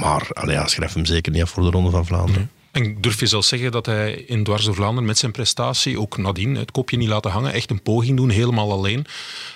maar 0.00 0.28
allee, 0.32 0.54
ja, 0.54 0.66
schrijf 0.66 0.94
hem 0.94 1.04
zeker 1.04 1.32
niet 1.32 1.42
af 1.42 1.50
voor 1.50 1.62
de 1.62 1.70
Ronde 1.70 1.90
van 1.90 2.06
Vlaanderen. 2.06 2.50
En 2.72 2.96
durf 3.00 3.20
je 3.20 3.26
zelfs 3.26 3.48
zeggen 3.48 3.72
dat 3.72 3.86
hij 3.86 4.12
in 4.12 4.44
Dwars 4.44 4.64
door 4.64 4.74
Vlaanderen 4.74 5.04
met 5.04 5.18
zijn 5.18 5.32
prestatie, 5.32 6.00
ook 6.00 6.16
nadien, 6.16 6.54
het 6.56 6.70
kopje 6.70 6.96
niet 6.96 7.08
laten 7.08 7.30
hangen, 7.30 7.52
echt 7.52 7.70
een 7.70 7.82
poging 7.82 8.16
doen, 8.16 8.30
helemaal 8.30 8.72
alleen. 8.72 9.06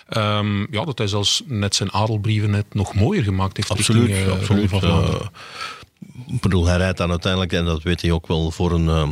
Ehm, 0.08 0.60
ja, 0.70 0.84
dat 0.84 0.98
hij 0.98 1.06
zelfs 1.06 1.42
net 1.46 1.74
zijn 1.74 1.92
adelbrieven 1.92 2.50
net 2.50 2.74
nog 2.74 2.94
mooier 2.94 3.22
gemaakt 3.22 3.56
heeft. 3.56 3.70
Absoluut, 3.70 4.06
richting, 4.06 4.26
eh, 4.26 4.30
Ronde 4.30 4.40
absoluut. 4.40 4.70
van 4.70 4.80
Vlaanderen. 4.80 5.20
Eh, 5.20 5.26
ik 6.26 6.40
bedoel, 6.40 6.66
hij 6.66 6.76
rijdt 6.76 6.98
dan 6.98 7.10
uiteindelijk, 7.10 7.52
en 7.52 7.64
dat 7.64 7.82
weet 7.82 8.02
hij 8.02 8.10
ook 8.10 8.26
wel, 8.26 8.50
voor 8.50 8.72
een, 8.72 8.88
eh, 8.88 9.08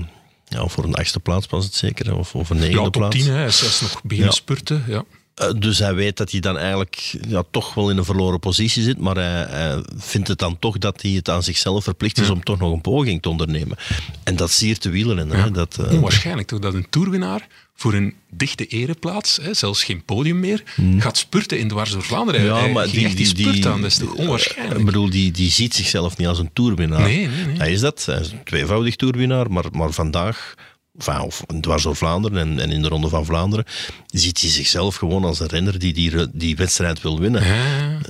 ja, 0.49 0.67
voor 0.67 0.85
een 0.85 0.95
achtste 0.95 1.21
plaats 1.21 1.47
was 1.47 1.65
het 1.65 1.75
zeker, 1.75 2.17
of, 2.17 2.35
of 2.35 2.51
een 2.51 2.57
negende 2.57 2.83
ja, 2.83 2.89
plaats. 2.91 3.17
10, 3.17 3.27
hè. 3.27 3.33
hij 3.33 3.47
is 3.47 3.81
nog 3.81 4.03
beginnen 4.03 4.35
Ja. 4.35 4.41
spurten. 4.41 4.85
Ja. 4.87 5.05
Eh, 5.35 5.51
dus 5.59 5.79
hij 5.79 5.95
weet 5.95 6.17
dat 6.17 6.31
hij 6.31 6.41
dan 6.41 6.59
eigenlijk 6.59 7.17
ja, 7.29 7.43
toch 7.51 7.75
wel 7.75 7.91
in 7.91 7.97
een 7.97 8.05
verloren 8.05 8.41
positie 8.41 8.83
zit, 8.83 8.99
maar 8.99 9.15
hij, 9.15 9.47
hij 9.49 9.85
vindt 9.97 10.29
het 10.29 10.39
dan 10.39 10.59
toch 10.59 10.79
dat 10.79 11.03
hij 11.03 11.11
het 11.11 11.29
aan 11.29 11.43
zichzelf 11.43 11.85
verplicht 11.85 12.19
is 12.19 12.31
om 12.31 12.43
toch 12.43 12.59
nog 12.59 12.73
een 12.73 12.81
poging 12.81 13.23
te 13.23 13.29
ondernemen. 13.29 13.77
En 14.23 14.37
dat 14.37 14.51
siert 14.51 14.83
de 14.83 14.91
wielen. 14.91 15.31
Hè, 15.31 15.51
dat, 15.51 15.79
eh, 15.79 15.93
Onwaarschijnlijk 15.93 16.49
toch 16.49 16.59
dat 16.59 16.75
een 16.75 16.87
toerwinnaar 16.91 17.47
voor 17.75 17.95
een 17.95 18.15
dichte 18.31 18.67
ereplaats, 18.67 19.39
hè, 19.43 19.55
zelfs 19.55 19.85
geen 19.85 20.05
podium 20.05 20.41
meer, 20.41 20.63
gaat 20.99 21.17
spurten 21.17 21.59
in 21.59 21.69
Dwars 21.69 21.91
door 21.91 22.03
Vlaanderen. 22.03 22.41
Hmm. 22.41 22.51
ja, 22.51 22.59
hij 22.59 22.73
maar 22.73 22.91
die, 22.91 23.05
echt 23.05 23.17
die, 23.17 23.27
spurt 23.27 23.53
die, 23.53 23.69
aan, 23.69 23.81
dat 23.81 23.91
is 23.91 23.97
toch 23.97 24.15
onwaarschijnlijk. 24.15 24.79
Ik 24.79 24.87
bedoel, 24.87 25.11
die, 25.11 25.31
die 25.31 25.51
ziet 25.51 25.75
zichzelf 25.75 26.17
niet 26.17 26.27
als 26.27 26.39
een 26.39 26.51
toerwinnaar. 26.53 27.01
Nee, 27.01 27.29
nee, 27.29 27.45
nee. 27.45 27.57
Hij 27.57 27.73
is 27.73 27.81
dat. 27.81 28.05
Hij 28.05 28.21
is 28.21 28.31
een 28.31 28.45
tweevoudig 28.45 28.97
toerwinnaar, 28.97 29.51
maar, 29.51 29.65
maar 29.73 29.93
vandaag, 29.93 30.55
enfin, 30.99 31.21
of 31.21 31.45
dwars 31.61 31.83
door 31.83 31.97
Vlaanderen 31.97 32.39
en, 32.39 32.59
en 32.59 32.71
in 32.71 32.83
de 32.83 32.89
Ronde 32.89 33.09
van 33.09 33.25
Vlaanderen, 33.25 33.65
ziet 34.07 34.41
hij 34.41 34.51
zichzelf 34.51 34.97
gewoon 34.97 35.25
als 35.25 35.41
een 35.41 35.47
renner 35.47 35.79
die 35.79 35.93
die, 35.93 36.27
die 36.33 36.57
wedstrijd 36.57 37.03
wil 37.03 37.21
winnen. 37.21 37.43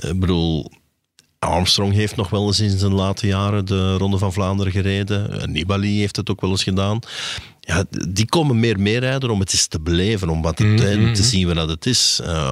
Ik 0.01 0.19
bedoel, 0.19 0.71
Armstrong 1.45 1.93
heeft 1.93 2.15
nog 2.15 2.29
wel 2.29 2.47
eens 2.47 2.59
in 2.59 2.77
zijn 2.77 2.93
late 2.93 3.27
jaren 3.27 3.65
de 3.65 3.97
Ronde 3.97 4.17
van 4.17 4.33
Vlaanderen 4.33 4.71
gereden. 4.71 5.41
Eh, 5.41 5.47
Nibali 5.47 5.99
heeft 5.99 6.15
het 6.15 6.29
ook 6.29 6.41
wel 6.41 6.49
eens 6.49 6.63
gedaan. 6.63 6.99
Ja, 7.65 7.85
die 8.09 8.25
komen 8.25 8.59
meer 8.59 8.79
meerijden 8.79 9.29
om 9.29 9.39
het 9.39 9.51
eens 9.51 9.67
te 9.67 9.79
beleven, 9.79 10.29
om 10.29 10.41
wat 10.41 10.59
het, 10.59 10.79
hè, 10.79 11.13
te 11.13 11.23
zien 11.23 11.53
wat 11.53 11.69
het 11.69 11.85
is. 11.85 12.19
Uh, 12.23 12.51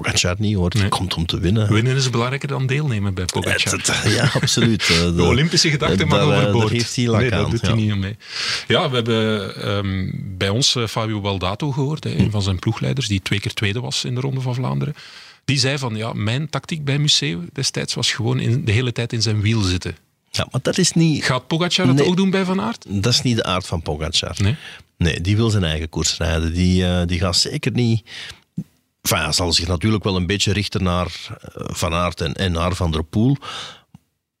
Pogacar 0.00 0.36
niet 0.38 0.54
hoor, 0.54 0.70
die 0.70 0.88
komt 0.88 1.14
om 1.14 1.26
te 1.26 1.38
winnen. 1.38 1.72
Winnen 1.72 1.96
is 1.96 2.10
belangrijker 2.10 2.48
dan 2.48 2.66
deelnemen 2.66 3.14
bij 3.14 3.24
Pogacar. 3.24 4.10
Ja, 4.10 4.30
absoluut. 4.32 4.82
Eh, 4.94 5.16
De 5.16 5.22
Olympische 5.22 5.70
gedachte 5.70 6.04
eh, 6.04 6.12
overboord. 6.12 6.62
Daar 6.62 6.70
heeft 6.70 6.96
hij 6.96 7.06
lak 7.06 7.20
nee, 7.20 7.34
aan. 7.34 7.40
dat 7.42 7.50
doet 7.50 7.60
hij 7.60 7.74
niet 7.74 7.96
mee. 7.96 8.16
Ja, 8.66 8.88
we 8.90 8.94
hebben 8.94 9.54
ehm, 9.62 10.10
bij 10.14 10.48
ons 10.48 10.76
eh, 10.76 10.86
Fabio 10.86 11.20
Baldato 11.20 11.72
gehoord, 11.72 12.04
een 12.04 12.30
van 12.30 12.42
zijn 12.42 12.58
ploegleiders, 12.58 13.08
die 13.08 13.22
twee 13.22 13.40
keer 13.40 13.54
tweede 13.54 13.80
was 13.80 14.04
in 14.04 14.14
de 14.14 14.20
Ronde 14.20 14.40
van 14.40 14.54
Vlaanderen. 14.54 14.94
Die 15.44 15.58
zei 15.58 15.78
van, 15.78 15.96
ja, 15.96 16.12
mijn 16.12 16.50
tactiek 16.50 16.84
bij 16.84 16.98
Museo 16.98 17.40
destijds 17.52 17.94
was 17.94 18.12
gewoon 18.12 18.40
in, 18.40 18.64
de 18.64 18.72
hele 18.72 18.92
tijd 18.92 19.12
in 19.12 19.22
zijn 19.22 19.40
wiel 19.40 19.60
zitten. 19.60 19.96
Ja, 20.36 20.46
maar 20.50 20.60
dat 20.62 20.78
is 20.78 20.92
niet, 20.92 21.24
Gaat 21.24 21.46
Pogacar 21.46 21.86
dat 21.86 21.94
Nee. 21.94 22.06
ook 22.06 22.16
doen 22.16 22.30
bij 22.30 22.44
Van 22.44 22.60
Aert? 22.60 22.84
dat 22.88 23.12
is 23.12 23.22
niet 23.22 23.36
de 23.36 23.44
aard 23.44 23.66
van 23.66 23.82
Pogacar. 23.82 24.34
Nee. 24.38 24.56
Nee, 24.98 25.20
die 25.20 25.36
wil 25.36 25.50
zijn 25.50 25.64
eigen 25.64 25.88
koers 25.88 26.16
rijden. 26.16 26.52
Die, 26.52 26.86
eh, 26.86 27.06
die 27.06 27.18
gaat 27.18 27.36
zeker 27.36 27.72
niet 27.72 28.02
Enfin, 29.02 29.18
hij 29.24 29.32
zal 29.32 29.52
zich 29.52 29.66
natuurlijk 29.66 30.04
wel 30.04 30.16
een 30.16 30.26
beetje 30.26 30.52
richten 30.52 30.82
naar 30.82 31.06
eh, 31.06 31.64
Van 31.66 31.92
Aert 31.92 32.20
en, 32.20 32.32
en 32.34 32.52
naar 32.52 32.74
Van 32.74 32.90
der 32.90 33.04
Poel. 33.04 33.36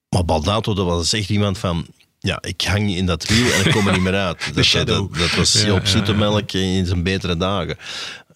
Maar 0.08 0.24
Baldato, 0.24 0.74
dat 0.74 0.86
was 0.86 1.12
echt 1.12 1.28
iemand 1.28 1.58
van... 1.58 1.86
Ja, 2.18 2.38
ik 2.40 2.60
hang 2.62 2.94
in 2.96 3.06
dat 3.06 3.26
wiel 3.28 3.52
en 3.52 3.64
ik 3.66 3.72
kom 3.72 3.86
er 3.86 3.92
niet 3.92 4.02
meer 4.02 4.14
uit. 4.14 4.44
Dat, 4.46 4.54
dat, 4.54 4.64
shadow. 4.64 5.10
dat, 5.12 5.20
dat 5.20 5.34
was 5.36 5.52
Ja, 5.52 5.66
Joop 5.66 5.80
ja, 5.84 5.86
Zoetemelk 5.86 6.52
in 6.52 6.86
zijn 6.86 7.02
betere 7.02 7.36
dagen. 7.36 7.76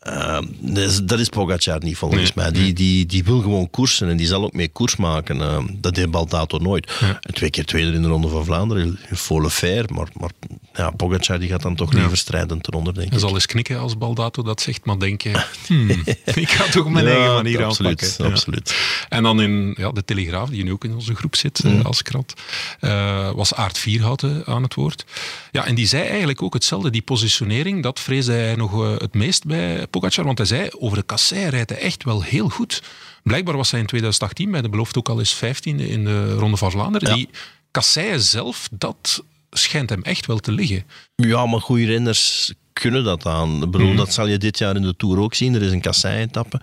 Uh, 0.08 0.38
dat, 0.60 0.84
is, 0.84 1.00
dat 1.02 1.18
is 1.18 1.28
Pogacar 1.28 1.78
niet 1.82 1.96
volgens 1.96 2.34
Nee, 2.34 2.44
mij. 2.44 2.50
Die, 2.52 2.72
die, 2.72 3.06
die 3.06 3.24
wil 3.24 3.40
gewoon 3.40 3.70
koersen 3.70 4.08
en 4.08 4.16
die 4.16 4.26
zal 4.26 4.44
ook 4.44 4.52
mee 4.52 4.68
koers 4.68 4.96
maken. 4.96 5.36
Uh, 5.36 5.58
dat 5.72 5.94
deed 5.94 6.10
Baldato 6.10 6.58
nooit. 6.58 6.92
Ja. 7.00 7.20
Twee 7.32 7.50
keer 7.50 7.64
tweede 7.64 7.92
in 7.92 8.02
de 8.02 8.08
Ronde 8.08 8.28
van 8.28 8.44
Vlaanderen, 8.44 8.98
volle 9.10 9.50
fair. 9.50 9.84
Maar, 9.94 10.08
maar 10.12 10.30
ja, 10.74 10.90
Pogacar 10.90 11.38
die 11.38 11.48
gaat 11.48 11.62
dan 11.62 11.74
toch 11.74 11.92
liever 11.92 12.16
strijdend 12.16 12.68
eronder, 12.68 12.94
denk 12.94 13.08
Hij 13.08 13.16
ik. 13.18 13.24
zal 13.24 13.34
eens 13.34 13.46
knikken 13.46 13.78
als 13.78 13.98
Baldato 13.98 14.42
dat 14.42 14.60
zegt, 14.60 14.84
maar 14.84 14.98
denken, 14.98 15.32
hmm, 15.66 15.90
ik 16.24 16.50
ga 16.50 16.64
toch 16.70 16.88
mijn 16.88 17.06
eigen 17.06 17.34
manier 17.34 17.64
absoluut, 17.64 18.02
aanpakken. 18.02 18.32
Absoluut. 18.32 18.76
En 19.08 19.22
dan 19.22 19.42
in 19.42 19.74
ja, 19.78 19.90
de 19.90 20.04
Telegraaf, 20.04 20.48
die 20.48 20.64
nu 20.64 20.72
ook 20.72 20.84
in 20.84 20.94
onze 20.94 21.14
groep 21.14 21.36
zit 21.36 21.60
eh, 21.64 21.84
als 21.84 22.02
krant, 22.02 22.34
eh, 22.80 23.30
was 23.32 23.54
Aard 23.54 23.78
Vierhouten 23.78 24.42
aan 24.46 24.62
het 24.62 24.74
woord. 24.74 25.04
Ja, 25.52 25.64
en 25.66 25.74
die 25.74 25.86
zei 25.86 26.02
eigenlijk 26.08 26.42
ook 26.42 26.54
hetzelfde. 26.54 26.90
Die 26.90 27.02
positionering, 27.02 27.82
dat 27.82 28.00
vreesde 28.00 28.32
hij 28.32 28.54
nog 28.54 28.82
eh, 28.82 28.90
het 28.98 29.14
meest 29.14 29.44
bij 29.44 29.76
Pogacar. 29.76 29.97
Want 30.00 30.38
hij 30.38 30.46
zei, 30.46 30.68
over 30.78 30.96
de 30.96 31.02
kassei 31.02 31.48
rijdt 31.48 31.70
hij 31.70 31.78
echt 31.78 32.04
wel 32.04 32.22
heel 32.22 32.48
goed. 32.48 32.82
Blijkbaar 33.22 33.56
was 33.56 33.70
hij 33.70 33.80
in 33.80 33.86
2018 33.86 34.50
bij 34.50 34.62
de 34.62 34.68
belofte 34.68 34.98
ook 34.98 35.08
al 35.08 35.18
eens 35.18 35.36
15e 35.36 35.60
in 35.62 36.04
de 36.04 36.34
Ronde 36.34 36.56
van 36.56 36.70
Vlaanderen. 36.70 37.08
Ja. 37.08 37.14
Die 37.14 37.28
kasseien 37.70 38.20
zelf, 38.20 38.68
dat 38.72 39.24
schijnt 39.50 39.90
hem 39.90 40.02
echt 40.02 40.26
wel 40.26 40.38
te 40.38 40.52
liggen. 40.52 40.84
Ja, 41.16 41.46
maar 41.46 41.60
goede 41.60 41.84
renners 41.84 42.52
kunnen 42.72 43.04
dat 43.04 43.26
aan. 43.26 43.62
Ik 43.62 43.70
bedoel, 43.70 43.94
Dat 43.94 44.12
zal 44.12 44.26
je 44.26 44.38
dit 44.38 44.58
jaar 44.58 44.76
in 44.76 44.82
de 44.82 44.96
Tour 44.96 45.18
ook 45.18 45.34
zien. 45.34 45.54
Er 45.54 45.62
is 45.62 45.72
een 45.72 45.80
kassei-etappe. 45.80 46.60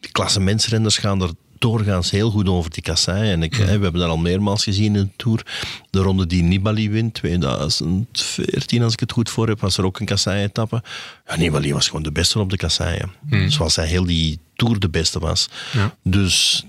De 0.00 0.12
klassementsrenners 0.12 0.96
gaan 0.96 1.22
er 1.22 1.30
doorgaans 1.58 2.10
heel 2.10 2.30
goed 2.30 2.48
over 2.48 2.70
die 2.70 2.82
kassei. 2.82 3.30
En 3.30 3.42
ik, 3.42 3.54
hè, 3.54 3.64
we 3.64 3.82
hebben 3.82 4.00
dat 4.00 4.10
al 4.10 4.18
meermaals 4.18 4.64
gezien 4.64 4.96
in 4.96 5.02
de 5.02 5.08
Tour. 5.16 5.46
De 5.90 5.98
ronde 5.98 6.26
die 6.26 6.42
Nibali 6.42 6.90
wint, 6.90 7.14
2014 7.14 8.82
als 8.82 8.92
ik 8.92 9.00
het 9.00 9.12
goed 9.12 9.30
voor 9.30 9.48
heb, 9.48 9.60
was 9.60 9.78
er 9.78 9.84
ook 9.84 10.00
een 10.00 10.06
kassei-etappe. 10.06 10.82
Ja, 11.26 11.36
Nibali 11.36 11.72
was 11.72 11.86
gewoon 11.86 12.02
de 12.02 12.12
beste 12.12 12.38
op 12.38 12.50
de 12.50 12.56
kasseien. 12.56 13.10
Zoals 13.48 13.76
hij 13.76 13.86
heel 13.86 14.04
die 14.04 14.38
Tour 14.54 14.78
de 14.78 14.88
beste 14.88 15.18
was. 15.18 15.48
Ja. 15.72 15.94
Dus 16.02 16.64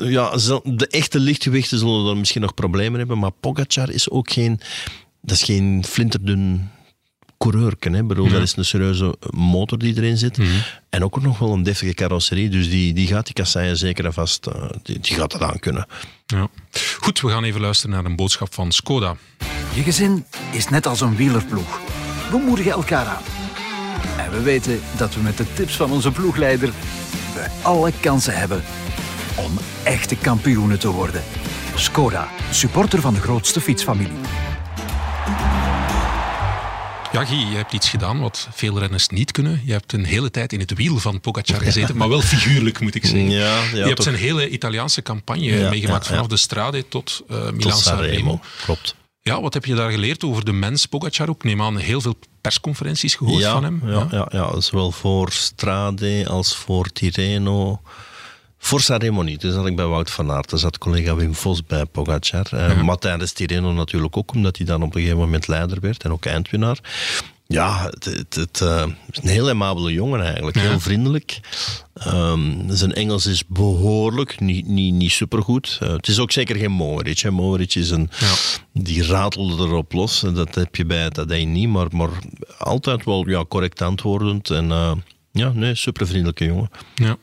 ja, 0.00 0.30
de 0.64 0.86
echte 0.90 1.20
lichtgewichten 1.20 1.78
zullen 1.78 2.10
er 2.10 2.16
misschien 2.16 2.40
nog 2.40 2.54
problemen 2.54 2.98
hebben, 2.98 3.18
maar 3.18 3.30
Pogacar 3.30 3.90
is 3.90 4.10
ook 4.10 4.30
geen, 4.30 4.60
dat 5.22 5.36
is 5.36 5.42
geen 5.42 5.84
flinterdun 5.88 6.70
coureurken. 7.50 7.92
Hè. 7.92 8.04
Bedoel, 8.04 8.28
Dat 8.28 8.42
is 8.42 8.56
een 8.56 8.64
serieuze 8.64 9.16
motor 9.30 9.78
die 9.78 9.96
erin 9.96 10.16
zit. 10.16 10.38
En 10.90 11.04
ook 11.04 11.22
nog 11.22 11.38
wel 11.38 11.52
een 11.52 11.62
deftige 11.62 11.94
carrosserie. 11.94 12.48
Dus 12.48 12.70
die, 12.70 12.94
die 12.94 13.06
gaat 13.06 13.24
die 13.24 13.34
kasseien 13.34 13.76
zeker 13.76 14.04
en 14.04 14.12
vast, 14.12 14.46
eh, 14.46 14.68
die, 14.82 15.00
die 15.00 15.16
gaat 15.16 15.30
dat 15.30 15.42
aan 15.42 15.58
kunnen. 15.58 15.86
Ja. 16.26 16.48
Goed, 17.00 17.20
we 17.20 17.28
gaan 17.28 17.44
even 17.44 17.60
luisteren 17.60 17.94
naar 17.94 18.04
een 18.04 18.16
boodschap 18.16 18.54
van 18.54 18.72
Skoda. 18.72 19.16
Je 19.74 19.82
gezin 19.82 20.24
is 20.52 20.68
net 20.68 20.86
als 20.86 21.00
een 21.00 21.16
wielerploeg. 21.16 21.80
We 22.30 22.38
moedigen 22.38 22.72
elkaar 22.72 23.06
aan. 23.06 23.22
En 24.18 24.30
we 24.30 24.42
weten 24.42 24.80
dat 24.96 25.14
we 25.14 25.20
met 25.20 25.36
de 25.36 25.52
tips 25.54 25.76
van 25.76 25.90
onze 25.90 26.10
ploegleider 26.10 26.72
we 27.34 27.46
alle 27.62 27.92
kansen 28.00 28.36
hebben 28.36 28.62
om 29.36 29.58
echte 29.82 30.16
kampioenen 30.16 30.78
te 30.78 30.90
worden. 30.90 31.22
Skoda, 31.74 32.28
supporter 32.50 33.00
van 33.00 33.14
de 33.14 33.20
grootste 33.20 33.60
fietsfamilie. 33.60 34.45
Ja, 37.16 37.24
Guy, 37.24 37.38
je 37.38 37.56
hebt 37.56 37.72
iets 37.72 37.88
gedaan 37.88 38.20
wat 38.20 38.48
veel 38.52 38.78
renners 38.78 39.08
niet 39.08 39.32
kunnen. 39.32 39.60
Je 39.64 39.72
hebt 39.72 39.92
een 39.92 40.04
hele 40.04 40.30
tijd 40.30 40.52
in 40.52 40.60
het 40.60 40.74
wiel 40.74 40.98
van 40.98 41.20
Pogacar 41.20 41.60
gezeten, 41.60 41.96
maar 41.96 42.08
wel 42.08 42.20
figuurlijk, 42.20 42.80
moet 42.80 42.94
ik 42.94 43.04
zeggen. 43.06 43.30
Ja, 43.30 43.62
ja, 43.62 43.62
je 43.72 43.82
hebt 43.82 43.96
toch. 43.96 44.04
zijn 44.04 44.16
hele 44.16 44.48
Italiaanse 44.48 45.02
campagne 45.02 45.68
meegemaakt, 45.70 46.06
vanaf 46.06 46.26
de 46.26 46.36
Strade 46.36 46.88
tot 46.88 47.22
uh, 47.30 47.44
Tot 47.44 47.54
Milan 47.54 47.78
Sanremo. 47.78 48.08
Sanremo. 48.08 48.40
Klopt. 48.64 48.94
Ja, 49.20 49.40
wat 49.40 49.54
heb 49.54 49.64
je 49.64 49.74
daar 49.74 49.90
geleerd 49.90 50.24
over 50.24 50.44
de 50.44 50.52
mens 50.52 50.86
Pogacar 50.86 51.28
ook? 51.28 51.44
Neem 51.44 51.62
aan, 51.62 51.76
heel 51.76 52.00
veel 52.00 52.18
persconferenties 52.40 53.14
gehoord 53.14 53.44
van 53.44 53.64
hem. 53.64 53.82
Ja, 53.86 54.06
ja. 54.10 54.28
Ja, 54.30 54.60
zowel 54.60 54.92
voor 54.92 55.32
Strade 55.32 56.24
als 56.28 56.56
voor 56.56 56.92
Tirreno. 56.92 57.80
Voor 58.66 58.80
Sanremo 58.80 59.22
niet. 59.22 59.40
Dus 59.40 59.54
zat 59.54 59.66
ik 59.66 59.76
bij 59.76 59.86
Wout 59.86 60.10
van 60.10 60.30
Aert. 60.30 60.50
Daar 60.50 60.58
zat 60.58 60.78
collega 60.78 61.14
Wim 61.14 61.34
Vos 61.34 61.66
bij 61.66 61.84
Pogacar. 61.84 62.46
Uh, 62.52 62.92
tijdens 62.92 63.32
Tirreno 63.32 63.72
natuurlijk 63.72 64.16
ook, 64.16 64.32
omdat 64.34 64.56
hij 64.56 64.66
dan 64.66 64.82
op 64.82 64.94
een 64.94 65.00
gegeven 65.00 65.18
moment 65.18 65.48
leider 65.48 65.80
werd 65.80 66.04
en 66.04 66.12
ook 66.12 66.24
eindwinnaar. 66.24 66.78
Ja, 67.46 67.84
het, 67.90 68.04
het, 68.04 68.34
het 68.34 68.60
uh, 68.62 68.86
is 69.10 69.18
een 69.22 69.28
heel 69.28 69.48
aimabele 69.48 69.92
jongen 69.92 70.24
eigenlijk. 70.24 70.58
Heel 70.58 70.80
vriendelijk. 70.80 71.40
Um, 72.06 72.64
zijn 72.68 72.92
Engels 72.92 73.26
is 73.26 73.46
behoorlijk, 73.46 74.40
niet, 74.40 74.66
niet, 74.66 74.94
niet 74.94 75.12
supergoed. 75.12 75.78
Uh, 75.82 75.88
het 75.88 76.08
is 76.08 76.18
ook 76.18 76.32
zeker 76.32 76.56
geen 76.56 76.72
Mohoric. 76.72 77.18
Hè. 77.18 77.80
Is 77.80 77.90
een... 77.90 78.10
Ja. 78.18 78.32
Die 78.72 79.06
ratelde 79.06 79.64
erop 79.64 79.92
los. 79.92 80.22
En 80.22 80.34
dat 80.34 80.54
heb 80.54 80.76
je 80.76 80.84
bij 80.84 81.10
Tadej 81.10 81.44
niet. 81.44 81.68
Maar, 81.68 81.86
maar 81.90 82.10
altijd 82.58 83.04
wel 83.04 83.28
ja, 83.28 83.44
correct 83.48 83.82
antwoordend. 83.82 84.50
En 84.50 84.68
uh, 84.68 84.92
ja, 85.32 85.52
nee, 85.54 85.74
super 85.74 86.06
vriendelijke 86.06 86.44
jongen. 86.44 86.70
Ja. 86.94 87.16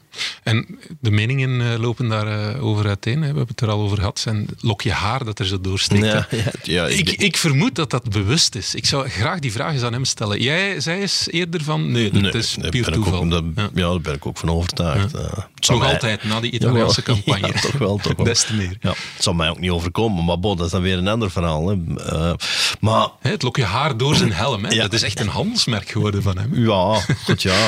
En 0.44 0.80
de 1.00 1.12
meningen 1.12 1.50
uh, 1.60 1.80
lopen 1.80 2.08
daar 2.08 2.56
uh, 2.56 2.66
over 2.66 2.88
uiteen. 2.88 3.16
Hè. 3.16 3.20
We 3.20 3.26
hebben 3.26 3.48
het 3.48 3.62
er 3.62 3.70
al 3.70 3.82
over 3.82 3.98
gehad. 3.98 4.20
Zijn 4.20 4.48
lokje 4.60 4.92
haar 4.92 5.26
dat 5.26 5.40
er 5.40 5.46
zo 5.46 5.62
doorsteekt. 5.62 6.06
Ja, 6.06 6.28
ja, 6.32 6.52
ja, 6.64 6.88
ik, 6.88 7.10
ik, 7.10 7.38
vermoed 7.38 7.76
dat 7.76 7.90
dat 7.90 8.10
bewust 8.10 8.56
is. 8.56 8.76
Ik 8.76 8.86
zou 8.86 9.10
graag 9.10 9.40
die 9.40 9.52
vraag 9.52 9.74
eens 9.74 9.82
aan 9.82 9.94
hem 9.94 10.06
stellen. 10.06 10.42
Jij 10.42 10.80
zei 10.80 11.02
eens 11.02 11.28
eerder 11.32 11.64
van, 11.64 11.92
nee, 11.92 12.12
dat 12.12 12.22
nee, 12.22 12.32
is 12.32 12.58
puur 12.70 12.92
toeval. 12.92 13.22
Ook, 13.24 13.30
dat, 13.30 13.44
ja. 13.56 13.70
daar 13.74 14.02
ben 14.02 14.14
ik 14.14 14.26
ook 14.26 14.38
van 14.38 14.50
overtuigd. 14.50 15.16
Uh, 15.16 15.22
Nog 15.68 15.80
mij... 15.80 15.94
altijd, 15.94 16.24
na 16.24 16.40
die 16.40 16.52
Italiaanse 16.52 17.02
campagne. 17.12 17.52
Toch 17.62 17.72
wel, 17.72 17.98
toch 17.98 18.16
wel. 18.16 18.26
Des 18.26 18.44
te 18.44 18.54
meer. 18.54 18.78
Ja, 18.80 18.90
het 18.90 19.24
zal 19.24 19.34
mij 19.34 19.50
ook 19.50 19.60
niet 19.60 19.72
overkomen, 19.72 20.26
maar 20.26 20.40
bon, 20.40 20.58
dat 20.58 20.66
is 20.66 20.72
dan 20.72 20.82
weer 20.82 20.98
een 20.98 21.08
ander 21.08 21.32
verhaal. 21.32 21.68
Hè. 21.68 21.76
Uh, 21.98 22.34
maar, 22.80 23.08
het 23.20 23.42
lokje 23.42 23.64
haar 23.64 23.98
door 23.98 24.16
zijn 24.16 24.34
helm, 24.34 24.66
hè. 24.66 24.76
dat 24.76 24.94
is 24.94 25.02
echt 25.02 25.20
een 25.20 25.28
handelsmerk 25.28 25.90
geworden 25.90 26.22
van 26.22 26.38
hem. 26.38 26.66
Ja, 26.66 27.00
goed 27.26 27.42
ja. 27.42 27.68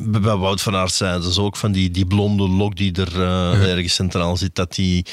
bij 0.00 0.36
Wout 0.36 0.60
van 0.60 0.76
Aert 0.76 0.92
zeiden 0.92 1.32
ze 1.32 1.40
ook 1.40 1.56
van 1.56 1.72
die, 1.72 1.90
die 1.90 2.06
blonde 2.06 2.48
lok 2.48 2.76
die 2.76 2.92
er 2.92 3.12
uh, 3.12 3.18
ja. 3.18 3.66
ergens 3.66 3.94
centraal 3.94 4.36
zit, 4.36 4.54
dat 4.54 4.74
die 4.74 5.06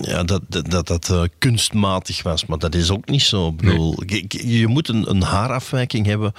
ja, 0.00 0.22
dat 0.22 0.42
dat, 0.48 0.70
dat, 0.70 0.86
dat 0.86 1.08
uh, 1.08 1.22
kunstmatig 1.38 2.22
was. 2.22 2.46
Maar 2.46 2.58
dat 2.58 2.74
is 2.74 2.90
ook 2.90 3.08
niet 3.08 3.22
zo. 3.22 3.48
Ik 3.48 3.56
bedoel, 3.56 3.94
nee. 4.06 4.24
je, 4.28 4.58
je, 4.58 4.66
moet 4.66 4.88
een, 4.88 5.10
een, 5.10 5.22
haarafwijking 5.22 6.06
hebben 6.06 6.32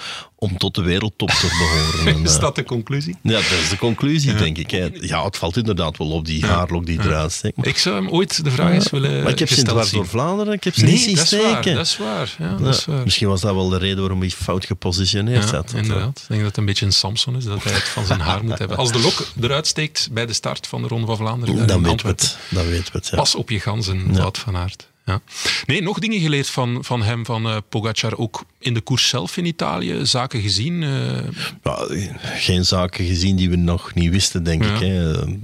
om 0.43 0.57
tot 0.57 0.75
de 0.75 0.81
wereldtop 0.81 1.29
te 1.29 1.47
behoren. 1.47 2.23
is 2.23 2.39
dat 2.39 2.55
de 2.55 2.63
conclusie? 2.63 3.15
Ja, 3.21 3.31
dat 3.31 3.43
is 3.43 3.69
de 3.69 3.77
conclusie, 3.77 4.31
ja. 4.31 4.37
denk 4.37 4.57
ik. 4.57 4.71
Hè. 4.71 4.89
Ja, 4.99 5.23
het 5.23 5.37
valt 5.37 5.57
inderdaad 5.57 5.97
wel 5.97 6.11
op 6.11 6.25
die 6.25 6.39
ja. 6.39 6.47
haarlok 6.47 6.85
die 6.85 6.99
eruit 6.99 7.31
steekt. 7.31 7.57
Maar... 7.57 7.67
Ik 7.67 7.77
zou 7.77 7.95
hem 7.95 8.09
ooit 8.09 8.43
de 8.43 8.51
vraag 8.51 8.73
eens 8.73 8.89
willen 8.89 9.23
Maar 9.23 9.31
ik 9.31 9.39
heb 9.39 9.49
ze 9.49 9.63
dwars 9.63 9.91
door 9.91 10.07
Vlaanderen, 10.07 10.53
ik 10.53 10.63
heb 10.63 10.73
ze 10.73 10.83
nee, 10.83 10.91
niet 10.91 11.01
zien 11.01 11.15
dat 11.15 11.27
steken. 11.27 11.47
Is 11.47 11.63
waar, 11.65 11.75
dat 11.75 11.85
is 11.85 11.97
waar. 11.97 12.35
Ja, 12.39 12.55
dat 12.57 12.75
is 12.75 12.85
waar. 12.85 13.03
Misschien 13.03 13.27
was 13.27 13.41
dat 13.41 13.53
wel 13.53 13.69
de 13.69 13.77
reden 13.77 13.99
waarom 13.99 14.19
hij 14.19 14.29
fout 14.29 14.65
gepositioneerd 14.65 15.49
zat. 15.49 15.73
inderdaad. 15.73 16.19
Ik 16.21 16.27
denk 16.27 16.39
dat 16.39 16.49
het 16.49 16.57
een 16.57 16.65
beetje 16.65 16.85
een 16.85 16.93
Samson 16.93 17.35
is, 17.35 17.43
dat 17.43 17.63
hij 17.63 17.73
het 17.73 17.83
van 17.83 18.05
zijn 18.05 18.19
haar 18.19 18.43
moet 18.43 18.57
hebben. 18.57 18.77
Als 18.77 18.91
de 18.91 18.99
lok 18.99 19.27
eruit 19.41 19.67
steekt 19.67 20.09
bij 20.11 20.25
de 20.25 20.33
start 20.33 20.67
van 20.67 20.81
de 20.81 20.87
Ronde 20.87 21.05
van 21.05 21.17
Vlaanderen, 21.17 21.67
dan 21.67 21.83
weten 21.83 22.05
we 22.05 22.11
het. 22.11 22.37
Dan 22.49 22.67
weten 22.67 22.93
we 22.93 22.99
het. 22.99 23.11
Pas 23.15 23.35
op 23.35 23.49
je 23.49 23.59
ganzen. 23.59 24.15
Wout 24.15 24.37
van 24.37 24.57
Aert. 24.57 24.87
Ja. 25.05 25.21
Nee, 25.65 25.81
nog 25.81 25.99
dingen 25.99 26.19
geleerd 26.19 26.49
van, 26.49 26.83
van 26.83 27.03
hem, 27.03 27.25
van 27.25 27.47
uh, 27.47 27.57
Pogacar, 27.69 28.17
ook 28.17 28.45
in 28.59 28.73
de 28.73 28.81
koers 28.81 29.07
zelf 29.07 29.37
in 29.37 29.45
Italië, 29.45 30.05
zaken 30.05 30.41
gezien? 30.41 30.81
Uh... 30.81 31.17
Ja, 31.63 31.87
geen 32.21 32.65
zaken 32.65 33.05
gezien 33.05 33.35
die 33.35 33.49
we 33.49 33.55
nog 33.55 33.93
niet 33.93 34.11
wisten, 34.11 34.43
denk 34.43 34.63
ja. 34.63 34.73
ik. 34.73 34.79
Hè. 34.79 35.01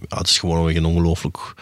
Ja, 0.07 0.17
het 0.17 0.27
is 0.27 0.39
gewoon 0.39 0.75
een 0.75 0.85
ongelooflijk 0.85 1.53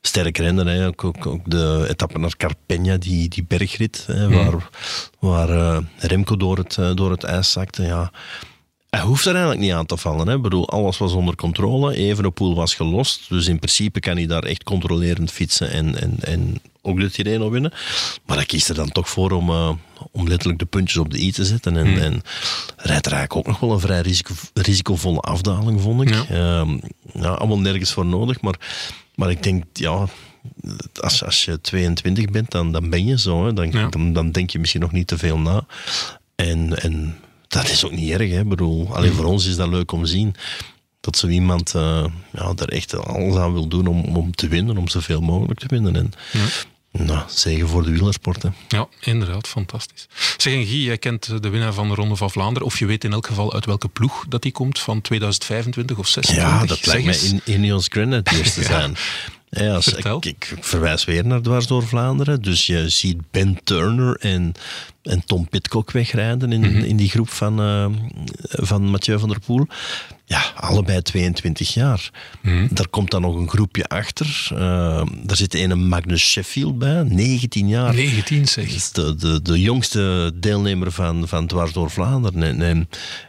sterk 0.00 0.38
renner. 0.38 0.66
Hè. 0.66 0.86
Ook, 0.86 1.04
ook, 1.04 1.26
ook, 1.26 1.50
de 1.50 1.86
etappe 1.88 2.18
naar 2.18 2.36
Carpegna, 2.36 2.96
die, 2.96 3.28
die 3.28 3.44
bergrit, 3.44 4.04
hè, 4.06 4.28
mm. 4.28 4.34
waar, 4.34 4.68
waar 5.18 5.48
uh, 5.48 5.78
Remco 5.96 6.36
door 6.36 6.58
het, 6.58 6.96
door 6.96 7.10
het 7.10 7.24
ijs 7.24 7.52
zakte. 7.52 7.82
Ja. 7.82 8.12
Hij 8.96 9.00
hoeft 9.00 9.24
er 9.24 9.32
eigenlijk 9.32 9.60
niet 9.60 9.72
aan 9.72 9.86
te 9.86 9.96
vallen. 9.96 10.28
Hè. 10.28 10.34
Ik 10.34 10.42
bedoel, 10.42 10.68
alles 10.68 10.98
was 10.98 11.12
onder 11.12 11.36
controle. 11.36 11.94
Evenepoel 11.94 12.54
was 12.54 12.74
gelost. 12.74 13.28
Dus 13.28 13.46
in 13.46 13.58
principe 13.58 14.00
kan 14.00 14.16
hij 14.16 14.26
daar 14.26 14.42
echt 14.42 14.62
controlerend 14.62 15.30
fietsen 15.30 15.70
en, 15.70 16.00
en, 16.00 16.16
en 16.20 16.60
ook 16.82 17.00
de 17.00 17.10
Tirreno 17.10 17.50
winnen. 17.50 17.72
Maar 18.26 18.36
hij 18.36 18.46
kiest 18.46 18.68
er 18.68 18.74
dan 18.74 18.92
toch 18.92 19.08
voor 19.08 19.30
om, 19.30 19.50
uh, 19.50 19.70
om 20.10 20.28
letterlijk 20.28 20.58
de 20.58 20.64
puntjes 20.64 20.96
op 20.96 21.10
de 21.10 21.18
i 21.18 21.32
te 21.32 21.44
zetten. 21.44 21.76
En, 21.76 21.90
mm. 21.90 21.98
en 21.98 22.22
rijdt 22.76 23.06
er 23.06 23.12
eigenlijk 23.12 23.36
ook 23.36 23.46
nog 23.46 23.60
wel 23.60 23.72
een 23.72 23.80
vrij 23.80 24.00
risico, 24.00 24.34
risicovolle 24.54 25.20
afdaling, 25.20 25.80
vond 25.80 26.02
ik. 26.02 26.08
Ja. 26.08 26.62
Uh, 26.62 26.74
ja, 27.12 27.28
allemaal 27.28 27.60
nergens 27.60 27.92
voor 27.92 28.06
nodig. 28.06 28.40
Maar, 28.40 28.56
maar 29.14 29.30
ik 29.30 29.42
denk, 29.42 29.64
ja... 29.72 30.06
Als, 31.00 31.24
als 31.24 31.44
je 31.44 31.60
22 31.60 32.30
bent, 32.30 32.50
dan, 32.50 32.72
dan 32.72 32.90
ben 32.90 33.06
je 33.06 33.18
zo. 33.18 33.46
Hè. 33.46 33.52
Dan, 33.52 33.70
ja. 33.70 33.88
dan, 33.88 34.12
dan 34.12 34.30
denk 34.30 34.50
je 34.50 34.58
misschien 34.58 34.80
nog 34.80 34.92
niet 34.92 35.06
te 35.06 35.18
veel 35.18 35.38
na. 35.38 35.64
En... 36.34 36.82
en 36.82 37.16
dat 37.52 37.68
is 37.68 37.84
ook 37.84 37.92
niet 37.92 38.10
erg. 38.10 38.30
Hè? 38.30 38.44
Bedoel, 38.44 38.96
alleen 38.96 39.12
voor 39.12 39.24
ons 39.24 39.46
is 39.46 39.56
dat 39.56 39.68
leuk 39.68 39.92
om 39.92 40.02
te 40.02 40.10
zien 40.10 40.34
dat 41.00 41.16
zo 41.16 41.28
iemand 41.28 41.74
uh, 41.74 42.04
ja, 42.32 42.52
er 42.56 42.68
echt 42.68 43.06
alles 43.06 43.36
aan 43.36 43.52
wil 43.52 43.68
doen 43.68 43.86
om, 43.86 44.16
om 44.16 44.34
te 44.34 44.48
winnen, 44.48 44.76
om 44.76 44.88
zoveel 44.88 45.20
mogelijk 45.20 45.60
te 45.60 45.66
winnen. 45.68 45.96
En, 45.96 46.12
ja. 46.32 46.46
Nou, 47.04 47.22
zegen 47.28 47.68
voor 47.68 47.82
de 47.82 47.90
wielersport. 47.90 48.42
Hè. 48.42 48.48
Ja, 48.68 48.88
inderdaad, 49.00 49.48
fantastisch. 49.48 50.08
Zeg, 50.36 50.52
en 50.52 50.66
Guy, 50.66 50.84
jij 50.84 50.98
kent 50.98 51.42
de 51.42 51.48
winnaar 51.48 51.72
van 51.72 51.88
de 51.88 51.94
Ronde 51.94 52.16
van 52.16 52.30
Vlaanderen, 52.30 52.66
of 52.68 52.78
je 52.78 52.86
weet 52.86 53.04
in 53.04 53.12
elk 53.12 53.26
geval 53.26 53.52
uit 53.52 53.66
welke 53.66 53.88
ploeg 53.88 54.24
dat 54.28 54.42
die 54.42 54.52
komt, 54.52 54.78
van 54.78 55.00
2025 55.00 55.98
of 55.98 56.08
26? 56.08 56.52
Ja, 56.52 56.66
dat 56.66 56.86
lijkt 56.86 57.04
mij 57.04 57.18
in 57.18 57.40
Ineos 57.44 57.86
Grenadiers 57.88 58.54
te 58.54 58.62
zijn. 58.72 58.90
Ja, 58.90 58.98
als, 59.52 59.84
Vertel. 59.84 60.16
ik, 60.16 60.24
ik 60.24 60.56
verwijs 60.60 61.04
weer 61.04 61.26
naar 61.26 61.40
dwars 61.42 61.66
door 61.66 61.86
Vlaanderen. 61.86 62.42
Dus 62.42 62.66
je 62.66 62.88
ziet 62.88 63.18
Ben 63.30 63.58
Turner 63.64 64.16
en, 64.16 64.52
en 65.02 65.24
Tom 65.24 65.48
Pitcock 65.48 65.90
wegrijden 65.90 66.52
in, 66.52 66.60
Mhm. 66.60 66.76
in 66.84 66.96
die 66.96 67.08
groep 67.10 67.28
van, 67.30 67.60
eh, 67.60 67.86
van 68.48 68.82
Mathieu 68.90 69.18
van 69.18 69.28
der 69.28 69.40
Poel. 69.46 69.66
Ja, 70.24 70.42
allebei 70.54 71.02
22 71.02 71.74
jaar. 71.74 72.10
Mhm. 72.42 72.66
Daar 72.70 72.88
komt 72.88 73.10
dan 73.10 73.20
nog 73.20 73.34
een 73.36 73.48
groepje 73.48 73.86
achter. 73.86 74.48
Eh, 74.50 74.58
daar 75.22 75.36
zit 75.36 75.54
een 75.54 75.88
Magnus 75.88 76.22
Sheffield 76.30 76.78
bij, 76.78 77.02
19 77.02 77.68
jaar. 77.68 77.94
19 77.94 78.48
zeg. 78.48 78.90
De, 78.90 79.14
de, 79.14 79.42
de 79.42 79.60
jongste 79.60 80.32
deelnemer 80.34 80.92
van, 80.92 81.28
van 81.28 81.46
Dwars 81.46 81.72
door 81.72 81.90
Vlaanderen. 81.90 82.42
En, 82.42 82.62
en, 82.62 82.88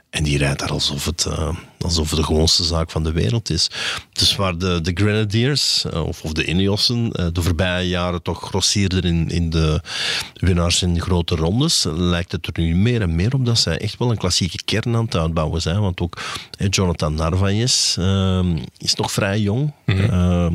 en 0.09 0.23
die 0.23 0.37
rijdt 0.37 0.59
daar 0.59 0.71
alsof 0.71 1.05
het, 1.05 1.25
eh, 1.25 1.55
alsof 1.83 2.09
het 2.09 2.19
de 2.19 2.25
gewoonste 2.25 2.63
zaak 2.63 2.91
van 2.91 3.03
de 3.03 3.11
wereld 3.11 3.49
is. 3.49 3.69
Dus 4.11 4.35
waar 4.35 4.57
de, 4.57 4.81
de 4.81 4.91
Grenadiers, 4.93 5.85
eh, 5.85 6.05
of, 6.05 6.21
of 6.21 6.31
de 6.31 6.45
Ineossen, 6.45 7.11
eh, 7.11 7.27
de 7.31 7.41
voorbije 7.41 7.87
jaren 7.87 8.21
toch 8.21 8.41
grossierden 8.41 9.01
in, 9.01 9.29
in 9.29 9.49
de 9.49 9.81
winnaars 10.33 10.81
in 10.81 11.01
grote 11.01 11.35
rondes, 11.35 11.85
lijkt 11.95 12.31
het 12.31 12.47
er 12.47 12.63
nu 12.63 12.75
meer 12.75 13.01
en 13.01 13.15
meer 13.15 13.33
op 13.33 13.45
dat 13.45 13.59
zij 13.59 13.77
echt 13.77 13.97
wel 13.97 14.11
een 14.11 14.17
klassieke 14.17 14.63
kern 14.65 14.95
aan 14.95 15.05
het 15.05 15.15
uitbouwen 15.15 15.61
zijn. 15.61 15.81
Want 15.81 16.01
ook 16.01 16.21
Jonathan 16.69 17.13
Narvaez 17.13 17.97
eh, 17.97 18.45
is 18.77 18.95
nog 18.95 19.11
vrij 19.11 19.39
jong. 19.39 19.73
Eh, 19.85 20.45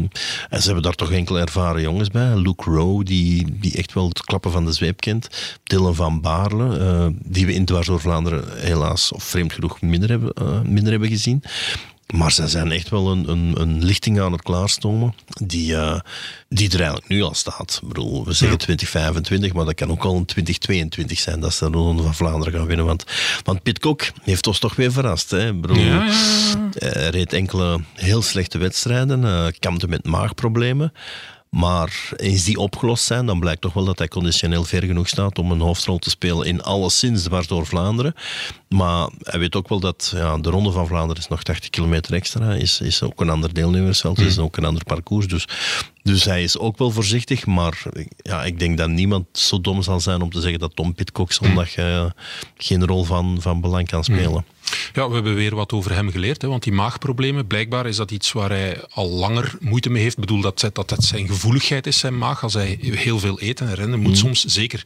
en 0.49 0.61
ze 0.61 0.65
hebben 0.65 0.83
daar 0.83 0.95
toch 0.95 1.13
enkele 1.13 1.41
ervaren 1.41 1.83
jongens 1.83 2.11
bij. 2.11 2.37
Luke 2.37 2.71
Rowe, 2.71 3.05
die, 3.05 3.59
die 3.61 3.77
echt 3.77 3.93
wel 3.93 4.09
het 4.09 4.21
klappen 4.21 4.51
van 4.51 4.65
de 4.65 4.73
zweep 4.73 5.01
kent. 5.01 5.29
Dylan 5.63 5.95
van 5.95 6.21
Baarle, 6.21 6.79
eh, 6.79 7.07
die 7.25 7.47
we 7.47 7.55
in 7.55 7.65
Dwars 7.65 7.87
door 7.87 8.01
Vlaanderen 8.01 8.45
helaas, 8.57 9.13
of 9.13 9.25
vreemd 9.25 9.53
genoeg, 9.53 9.81
minder 9.81 10.09
hebben, 10.09 10.33
eh, 10.33 10.61
minder 10.61 10.91
hebben 10.91 11.09
gezien. 11.09 11.18
Maar 12.15 12.33
zij 12.33 12.49
zijn 12.49 12.73
echt 12.73 12.89
wel 12.89 13.11
een, 13.11 13.29
een, 13.29 13.55
een 13.61 13.85
lichting 13.85 14.21
aan 14.21 14.33
het 14.33 14.43
klaarstomen 14.43 15.15
die, 15.43 15.77
eh, 15.77 16.01
die 16.49 16.69
er 16.71 16.77
eigenlijk 16.77 17.09
nu 17.09 17.23
al 17.23 17.35
staat. 17.35 17.79
Ik 17.83 17.89
bedoel, 17.89 18.25
we 18.25 18.33
zeggen 18.33 18.59
2025, 18.59 19.53
maar 19.53 19.65
dat 19.65 19.75
kan 19.75 19.91
ook 19.91 20.05
al 20.05 20.17
een 20.17 20.25
2022 20.25 21.19
zijn 21.19 21.41
dat 21.41 21.55
ze 21.55 21.71
de 21.71 21.77
Ronde 21.77 22.03
van 22.03 22.15
Vlaanderen 22.15 22.53
gaan 22.53 22.67
winnen. 22.67 22.87
Want, 22.87 23.05
want 23.45 23.63
Pitcock 23.63 24.11
heeft 24.23 24.47
ons 24.47 24.59
toch 24.59 24.77
weer 24.77 24.93
verrast. 24.93 25.31
Hè? 25.31 25.49
Ik 25.49 25.61
bedoel, 25.61 25.77
Ja, 25.77 26.09
hij 26.73 27.09
reed 27.09 27.33
enkele 27.33 27.81
heel 27.95 28.23
slechte 28.23 28.59
wedstrijden, 28.59 29.25
eh 29.25 29.47
kampte 29.59 29.89
met 29.89 30.05
maagproblemen. 30.07 30.93
Maar 31.51 32.11
eens 32.17 32.45
die 32.45 32.59
opgelost 32.59 33.05
zijn, 33.05 33.27
dan 33.27 33.41
blijkt 33.41 33.61
toch 33.61 33.73
wel 33.73 33.85
dat 33.85 33.99
hij 33.99 34.09
conditioneel 34.09 34.65
ver 34.65 34.83
genoeg 34.83 35.09
staat 35.09 35.39
om 35.39 35.51
een 35.51 35.61
hoofdrol 35.61 35.99
te 35.99 36.11
spelen 36.11 36.47
in 36.47 36.63
alleszins 36.63 37.23
dwars 37.23 37.47
door 37.47 37.67
Vlaanderen. 37.67 38.15
Maar 38.69 39.09
hij 39.23 39.39
weet 39.39 39.57
ook 39.57 39.69
wel 39.69 39.81
dat 39.81 40.13
ja, 40.15 40.39
de 40.39 40.51
Ronde 40.51 40.71
van 40.71 40.87
Vlaanderen 40.87 41.23
is 41.23 41.29
nog 41.29 41.43
80 41.43 41.71
kilometer 41.71 42.15
extra. 42.15 42.53
Is, 42.53 42.81
is 42.81 43.03
ook 43.03 43.21
een 43.21 43.31
ander 43.31 43.55
deelnemersveld, 43.55 44.19
is 44.19 44.39
ook 44.39 44.57
een 44.57 44.65
ander 44.65 44.85
parcours. 44.85 45.29
Dus, 45.29 45.49
dus 46.03 46.25
hij 46.25 46.43
is 46.43 46.59
ook 46.59 46.79
wel 46.79 46.91
voorzichtig. 46.91 47.47
Maar 47.47 47.83
ja, 48.17 48.45
ik 48.45 48.59
denk 48.59 48.79
dat 48.79 48.89
niemand 48.89 49.27
zo 49.33 49.61
dom 49.61 49.83
zal 49.83 50.01
zijn 50.01 50.23
om 50.23 50.31
te 50.31 50.41
zeggen 50.41 50.59
dat 50.59 50.77
Tom 50.77 50.95
Pitcock 50.95 51.33
zondag 51.33 51.75
eh, 51.75 52.05
geen 52.57 52.87
rol 52.87 53.05
van, 53.05 53.37
van 53.41 53.61
belang 53.61 53.89
kan 53.89 54.05
spelen. 54.05 54.45
Ja, 54.93 55.09
we 55.09 55.15
hebben 55.15 55.35
weer 55.35 55.55
wat 55.55 55.73
over 55.73 55.95
hem 55.95 56.11
geleerd. 56.11 56.43
Hè, 56.43 56.49
want 56.49 56.63
die 56.63 56.73
maagproblemen, 56.73 57.47
blijkbaar 57.47 57.87
is 57.87 57.97
dat 57.97 58.11
iets 58.11 58.33
waar 58.33 58.51
hij 58.51 58.85
al 58.91 59.09
langer 59.09 59.57
moeite 59.61 59.91
mee 59.91 60.03
heeft. 60.03 60.15
Ik 60.15 60.21
bedoel 60.21 60.41
dat, 60.41 60.71
dat 60.73 60.89
dat 60.89 61.05
zijn 61.05 61.27
gevoeligheid 61.27 61.87
is, 61.87 61.99
zijn 61.99 62.19
maag. 62.19 62.43
Als 62.43 62.55
hij 62.55 62.79
heel 62.81 63.19
veel 63.19 63.41
eten 63.41 63.69
en 63.69 63.75
rennen, 63.75 64.01
moet 64.01 64.19
soms 64.19 64.45
zeker 64.45 64.85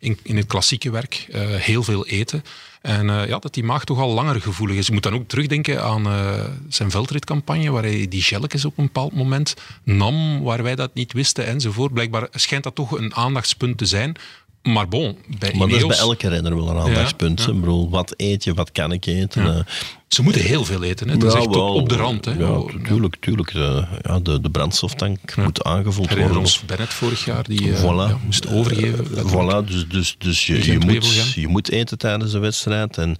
in, 0.00 0.18
in 0.22 0.36
het 0.36 0.46
klassieke 0.46 0.90
werk 0.90 1.26
eh, 1.30 1.40
heel 1.40 1.82
veel 1.82 2.06
eten. 2.06 2.42
En 2.80 3.10
eh, 3.10 3.28
ja, 3.28 3.38
dat 3.38 3.54
die 3.54 3.64
maag 3.64 3.84
toch 3.84 3.98
al 3.98 4.12
langer 4.12 4.40
gevoelig 4.40 4.76
is. 4.76 4.86
Je 4.86 4.92
moet 4.92 5.02
dan 5.02 5.14
ook 5.14 5.28
terugdenken 5.28 5.82
aan 5.82 6.06
eh, 6.06 6.44
zijn 6.68 6.90
veldritcampagne, 6.90 7.70
waar 7.70 7.82
hij 7.82 8.08
die 8.08 8.22
gelletjes 8.22 8.64
op 8.64 8.78
een 8.78 8.84
bepaald 8.84 9.12
moment 9.12 9.54
nam, 9.84 10.42
waar 10.42 10.62
wij 10.62 10.74
dat 10.74 10.94
niet 10.94 11.12
wisten 11.12 11.46
enzovoort. 11.46 11.92
Blijkbaar 11.92 12.28
schijnt 12.30 12.64
dat 12.64 12.74
toch 12.74 12.98
een 12.98 13.14
aandachtspunt 13.14 13.78
te 13.78 13.86
zijn. 13.86 14.16
Maar 14.62 14.88
bon, 14.88 15.16
bij 15.38 15.50
Maar 15.54 15.58
dat 15.68 15.76
is 15.76 15.82
Ineos- 15.82 15.96
bij 15.96 16.06
elke 16.06 16.28
renner 16.28 16.56
wel 16.56 16.68
een 16.70 16.76
aandachtspunt. 16.78 17.42
Ja, 17.42 17.88
wat 17.88 18.14
eet 18.16 18.44
je, 18.44 18.54
wat 18.54 18.72
kan 18.72 18.92
ik 18.92 19.06
eten? 19.06 19.44
Ja. 19.44 19.52
eh. 19.54 19.64
Ze 20.08 20.22
moeten 20.22 20.42
heel 20.42 20.64
veel 20.64 20.82
eten. 20.82 21.08
Hè. 21.08 21.16
Dat 21.16 21.28
is 21.32 21.38
echt 21.38 21.46
op, 21.56 21.88
de 21.88 21.96
rand. 21.96 22.24
Hè. 22.24 22.32
Ja, 22.32 22.50
Oh, 22.50 22.70
tuurlijk. 22.84 23.16
tuurlijk 23.20 23.52
de, 23.52 23.84
ja, 24.02 24.18
de, 24.20 24.40
de 24.40 24.50
brandstoftank 24.50 25.36
moet 25.36 25.64
aangevuld 25.64 26.08
Herinner 26.08 26.32
worden. 26.32 26.42
ons 26.52 26.64
Bennett 26.64 26.92
vorig 26.92 27.24
jaar, 27.24 27.44
die 27.44 27.72
eh, 27.72 27.82
Voilà. 27.82 28.24
moest 28.24 28.48
overgeven. 28.48 29.16
Eh, 29.16 29.24
voilà, 29.32 29.64
dus, 29.66 29.88
dus, 29.88 30.14
dus 30.18 30.46
je, 30.46 30.64
je, 30.72 30.78
moet, 30.78 31.32
je 31.34 31.48
moet 31.48 31.70
eten 31.70 31.98
tijdens 31.98 32.32
de 32.32 32.38
wedstrijd. 32.38 32.98
En 32.98 33.16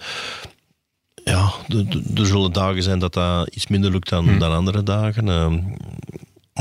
ja, 1.24 1.52
de- 1.66 1.88
de- 1.88 2.02
er 2.14 2.26
zullen 2.26 2.52
dagen 2.52 2.82
zijn 2.82 2.98
dat 2.98 3.14
dat 3.14 3.48
iets 3.54 3.66
minder 3.66 3.90
lukt 3.90 4.08
dan, 4.08 4.38
dan 4.38 4.52
andere 4.52 4.82
dagen. 4.82 5.28
ehm. 5.28 5.58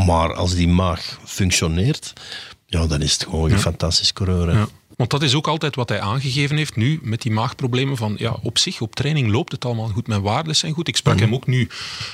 maar 0.06 0.34
als 0.34 0.54
die 0.56 0.68
maag 0.68 1.20
functioneert, 1.26 2.14
ja, 2.70 2.88
dan 2.88 3.02
is 3.02 3.14
het 3.14 3.24
gewoon 3.24 3.52
een 3.52 3.60
fantastisch 3.60 4.14
coureur. 4.14 4.54
Ja. 4.54 4.68
Want 4.98 5.12
dat 5.12 5.22
is 5.22 5.36
ook 5.36 5.48
altijd 5.48 5.76
wat 5.76 5.90
hij 5.90 6.00
aangegeven 6.02 6.58
heeft 6.58 6.76
nu 6.76 7.00
met 7.04 7.22
die 7.22 7.32
maagproblemen. 7.32 7.98
Van 7.98 8.16
ja, 8.18 8.36
op 8.44 8.58
zich, 8.58 8.82
op 8.82 8.96
training 8.96 9.32
loopt 9.32 9.52
het 9.52 9.66
allemaal 9.66 9.88
goed. 9.88 10.08
Mijn 10.08 10.22
waarden 10.22 10.56
zijn 10.56 10.74
goed. 10.74 10.88
Ik 10.88 10.96
sprak 10.96 11.16
Mhm. 11.16 11.24
hem 11.24 11.34
ook 11.34 11.48
nu 11.48 11.68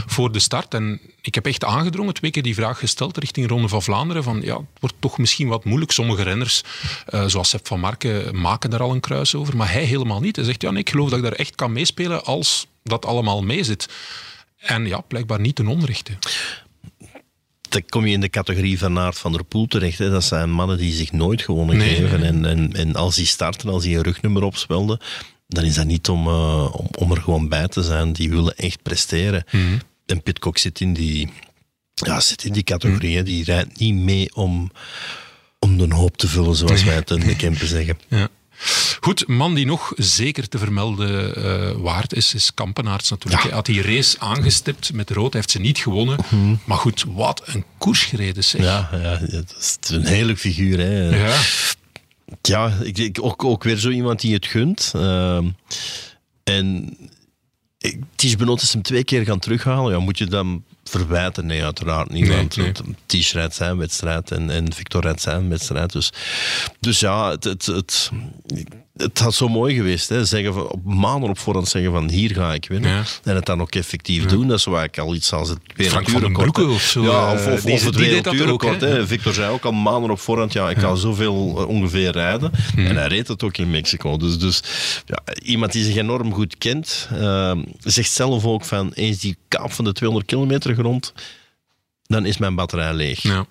voor 0.05 0.31
de 0.31 0.39
start. 0.39 0.73
En 0.73 0.99
ik 1.21 1.35
heb 1.35 1.45
echt 1.45 1.63
aangedrongen, 1.63 2.13
twee 2.13 2.31
keer 2.31 2.43
die 2.43 2.55
vraag 2.55 2.79
gesteld 2.79 3.17
richting 3.17 3.47
Ronde 3.47 3.67
van 3.67 3.81
Vlaanderen. 3.83 4.23
Van 4.23 4.41
ja, 4.41 4.55
het 4.55 4.79
wordt 4.79 4.95
toch 4.99 5.17
misschien 5.17 5.47
wat 5.47 5.65
moeilijk. 5.65 5.91
Sommige 5.91 6.23
renners, 6.23 6.63
eh, 7.05 7.25
zoals 7.25 7.49
Sepp 7.49 7.67
van 7.67 7.79
Marken, 7.79 8.41
maken 8.41 8.69
daar 8.69 8.81
al 8.81 8.91
een 8.91 8.99
kruis 8.99 9.35
over. 9.35 9.57
Maar 9.57 9.71
hij 9.71 9.83
helemaal 9.83 10.19
niet. 10.19 10.35
Hij 10.35 10.45
zegt 10.45 10.61
ja, 10.61 10.71
nee, 10.71 10.79
ik 10.81 10.89
geloof 10.89 11.09
dat 11.09 11.17
ik 11.17 11.23
daar 11.23 11.33
echt 11.33 11.55
kan 11.55 11.71
meespelen 11.73 12.23
als 12.25 12.67
dat 12.83 13.05
allemaal 13.05 13.41
meezit. 13.43 13.89
En 14.57 14.87
ja, 14.87 14.99
blijkbaar 15.01 15.39
niet 15.39 15.55
ten 15.55 15.67
onrechte. 15.67 16.11
Dan 17.75 17.85
kom 17.89 18.05
je 18.05 18.13
in 18.13 18.21
de 18.21 18.29
categorie 18.29 18.79
van 18.79 18.99
Aert 18.99 19.17
van 19.17 19.31
der 19.31 19.43
Poel 19.43 19.67
terecht. 19.67 19.97
Hè. 19.97 20.09
Dat 20.09 20.23
zijn 20.23 20.51
mannen 20.51 20.77
die 20.77 20.93
zich 20.93 21.11
nooit 21.11 21.41
gewonnen 21.41 21.77
Nee, 21.77 21.95
geven. 21.95 22.23
En, 22.23 22.45
en, 22.45 22.73
en 22.73 22.95
als 22.95 23.15
die 23.15 23.25
starten, 23.25 23.69
als 23.69 23.83
die 23.83 23.97
een 23.97 24.03
rugnummer 24.03 24.43
opspelden, 24.43 24.99
dan 25.47 25.63
is 25.63 25.75
dat 25.75 25.85
niet 25.85 26.09
om, 26.09 26.27
eh, 26.27 26.75
om, 26.75 26.87
om 26.97 27.11
er 27.11 27.21
gewoon 27.21 27.49
bij 27.49 27.67
te 27.67 27.83
zijn. 27.83 28.13
Die 28.13 28.29
willen 28.29 28.55
echt 28.55 28.81
presteren. 28.81 29.43
Mhm. 29.51 29.77
En 30.05 30.23
Pitcock 30.23 30.57
zit 30.57 30.79
in 30.79 30.93
die, 30.93 31.29
ja, 31.93 32.19
zit 32.19 32.43
in 32.43 32.53
die 32.53 32.63
categorie. 32.63 33.15
hè. 33.15 33.23
Die 33.23 33.43
rijdt 33.43 33.79
niet 33.79 33.95
mee 33.95 34.35
om, 34.35 34.71
om 35.59 35.77
de 35.77 35.95
hoop 35.95 36.17
te 36.17 36.27
vullen, 36.27 36.55
zoals 36.55 36.83
wij 36.83 36.95
het 36.95 37.11
in 37.11 37.19
de 37.19 37.35
Kempen 37.35 37.67
zeggen. 37.67 37.99
Ja. 38.07 38.29
Goed, 38.99 39.27
een 39.27 39.35
man 39.35 39.53
die 39.53 39.65
nog 39.65 39.93
zeker 39.95 40.49
te 40.49 40.57
vermelden 40.57 41.35
eh, 41.35 41.71
waard 41.71 42.13
is, 42.13 42.33
is 42.33 42.53
Kampenaerts 42.53 43.09
natuurlijk. 43.09 43.43
Hij 43.43 43.51
had 43.51 43.65
die 43.65 43.81
race 43.81 44.19
aangestipt 44.19 44.93
met 44.93 45.09
rood, 45.09 45.31
hij 45.31 45.41
heeft 45.41 45.51
ze 45.51 45.59
niet 45.59 45.77
gewonnen. 45.77 46.19
Maar 46.65 46.77
goed, 46.77 47.05
wat 47.07 47.41
een 47.45 47.65
koers 47.77 48.03
gereden 48.03 48.43
zeg. 48.43 48.61
Ja, 48.61 48.89
ja, 48.91 49.17
dat 49.17 49.55
is 49.59 49.77
een 49.89 50.05
hele 50.05 50.37
figuur. 50.37 50.79
Hè. 50.79 51.25
Ja. 51.25 51.37
Ja, 52.41 52.77
ik, 52.83 52.97
ik, 52.97 53.17
ook, 53.21 53.43
ook 53.43 53.63
weer 53.63 53.77
zo 53.77 53.89
iemand 53.89 54.21
die 54.21 54.33
het 54.33 54.45
gunt. 54.45 54.91
Ehm, 54.95 55.49
en 56.43 56.97
Ties 58.15 58.35
Benot 58.35 58.61
is 58.61 58.73
hem 58.73 58.81
twee 58.81 59.03
keer 59.03 59.25
gaan 59.25 59.39
terughalen. 59.39 59.93
Ja, 59.93 59.99
moet 59.99 60.17
je 60.17 60.25
dan 60.25 60.63
verwijten? 60.89 61.45
Nee, 61.45 61.63
uiteraard 61.63 62.09
niet. 62.09 62.27
Nee, 62.27 62.37
want 62.37 62.55
nee. 62.55 62.71
rijdt 63.31 63.55
zijn 63.55 63.77
wedstrijd 63.77 64.31
en, 64.31 64.49
en 64.49 64.73
Victor 64.73 65.01
zijn 65.21 65.49
wedstrijd. 65.49 65.91
Dus, 65.91 66.13
dus 66.79 66.99
ja, 66.99 67.29
het, 67.29 67.43
het, 67.43 67.65
het, 67.65 68.11
het 68.97 69.19
had 69.19 69.33
zo 69.33 69.47
mooi 69.47 69.75
geweest. 69.75 70.09
Hè. 70.09 70.25
Zeggen 70.25 70.53
van, 70.53 70.67
op 70.67 70.83
maanden 70.83 71.29
op 71.29 71.39
voorhand 71.39 71.67
zeggen 71.67 71.91
van 71.91 72.09
hier 72.09 72.33
ga 72.33 72.53
ik 72.53 72.67
winnen. 72.67 72.89
Ja. 72.91 73.03
En 73.23 73.35
het 73.35 73.45
dan 73.45 73.61
ook 73.61 73.75
effectief 73.75 74.25
doen. 74.25 74.47
Dat 74.47 74.57
is 74.57 74.63
waar 74.65 74.83
ik 74.83 74.97
al 74.97 75.15
iets 75.15 75.33
als 75.33 75.49
het 75.49 75.59
werelduurrecord, 75.75 76.57
of 76.59 76.81
zo, 76.81 77.03
Ja, 77.03 77.27
eh, 77.27 77.33
of, 77.33 77.47
of, 77.53 77.61
die- 77.61 77.73
of 77.73 77.85
het 77.85 77.95
werelduurrecord. 77.95 78.81
hè. 78.81 79.07
Victor 79.07 79.33
zei 79.33 79.51
ook 79.51 79.63
al 79.65 79.71
maanden 79.71 80.09
op 80.11 80.19
voorhand, 80.19 80.53
ja, 80.53 80.69
ik 80.69 80.77
ga 80.77 80.95
zoveel 80.95 81.53
eh, 81.57 81.67
ongeveer 81.67 82.11
rijden. 82.11 82.51
En 82.75 82.95
hij 82.95 83.07
reed 83.07 83.27
het 83.27 83.43
ook 83.43 83.57
in 83.57 83.71
Mexico. 83.71 84.17
Dus, 84.17 84.39
dus 84.39 84.61
ja, 85.05 85.23
iemand 85.43 85.71
die 85.71 85.83
zich 85.83 85.95
enorm 85.95 86.33
goed 86.33 86.57
kent, 86.57 87.09
eh, 87.13 87.57
zegt 87.79 88.11
zelf 88.11 88.45
ook 88.45 88.65
van, 88.65 88.91
eens 88.93 89.17
die 89.19 89.37
kaap 89.47 89.71
van 89.71 89.85
de 89.85 89.93
200 89.93 90.29
kilometer 90.31 90.73
grond, 90.75 91.13
dan 92.03 92.25
is 92.25 92.37
mijn 92.37 92.55
batterij 92.55 92.93
leeg. 92.93 93.21
Ja. 93.21 93.45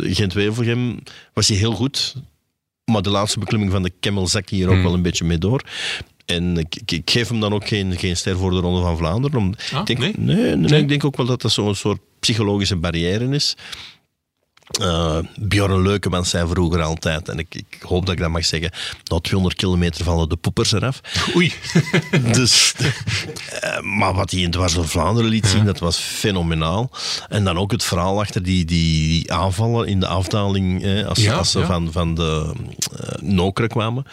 Gent-Wevelgem 0.00 1.02
was 1.34 1.48
hij 1.48 1.56
heel 1.56 1.72
goed, 1.72 2.14
maar 2.90 3.02
de 3.02 3.10
laatste 3.10 3.38
beklimming 3.38 3.72
van 3.72 3.82
de 3.82 3.92
Kemmel 4.00 4.26
zakte 4.26 4.54
hier 4.54 4.68
ook 4.68 4.82
wel 4.82 4.94
een 4.94 5.02
beetje 5.02 5.24
mee 5.24 5.38
door. 5.38 5.62
En 6.26 6.56
ik, 6.58 6.76
ik, 6.76 6.90
ik 6.92 7.10
geef 7.10 7.28
hem 7.28 7.40
dan 7.40 7.52
ook 7.52 7.68
geen, 7.68 7.96
geen 7.98 8.16
ster 8.16 8.36
voor 8.36 8.50
de 8.50 8.58
Ronde 8.60 8.80
van 8.80 8.96
Vlaanderen. 8.96 9.38
Om, 9.38 9.54
Ah, 9.72 9.80
ik 9.80 9.86
denk, 9.86 9.98
nee? 9.98 10.12
nee, 10.16 10.36
nee, 10.36 10.56
nee, 10.56 10.80
ik 10.80 10.88
denk 10.88 11.04
ook 11.04 11.16
wel 11.16 11.26
dat 11.26 11.42
dat 11.42 11.52
zo'n 11.52 11.74
soort 11.74 12.00
psychologische 12.20 12.76
barrière 12.76 13.28
is. 13.34 13.56
Eh 14.80 15.18
Bjorn 15.40 15.82
Leukemans 15.82 16.30
zei 16.30 16.48
vroeger 16.48 16.82
altijd, 16.82 17.28
en 17.28 17.38
ik, 17.38 17.54
ik 17.54 17.82
hoop 17.82 18.06
dat 18.06 18.14
ik 18.14 18.20
dat 18.20 18.30
mag 18.30 18.44
zeggen, 18.44 18.70
na 19.04 19.18
200 19.18 19.58
kilometer 19.58 20.04
vallen 20.04 20.28
de 20.28 20.36
poepers 20.36 20.72
eraf. 20.72 21.00
Oei. 21.34 21.52
Dus 22.32 22.74
Eh, 23.60 23.80
maar 23.80 24.14
wat 24.14 24.30
hij 24.30 24.40
in 24.40 24.50
Dwars 24.50 24.74
door 24.74 24.88
Vlaanderen 24.88 25.30
liet 25.30 25.46
zien, 25.46 25.64
dat 25.64 25.78
was 25.78 25.96
fenomenaal. 25.98 26.90
En 27.28 27.44
dan 27.44 27.58
ook 27.58 27.70
het 27.70 27.84
verhaal 27.84 28.20
achter 28.20 28.42
die, 28.42 28.64
die, 28.64 29.10
die 29.10 29.32
aanvallen 29.32 29.86
in 29.88 30.00
de 30.00 30.06
afdaling, 30.06 30.84
eh, 30.84 31.06
als, 31.06 31.18
Ja, 31.18 31.34
als 31.34 31.50
ze 31.50 31.58
ja. 31.58 31.66
van, 31.66 31.92
van 31.92 32.14
de 32.14 32.52
uh, 32.92 33.08
Nokere 33.20 33.68
kwamen. 33.68 34.04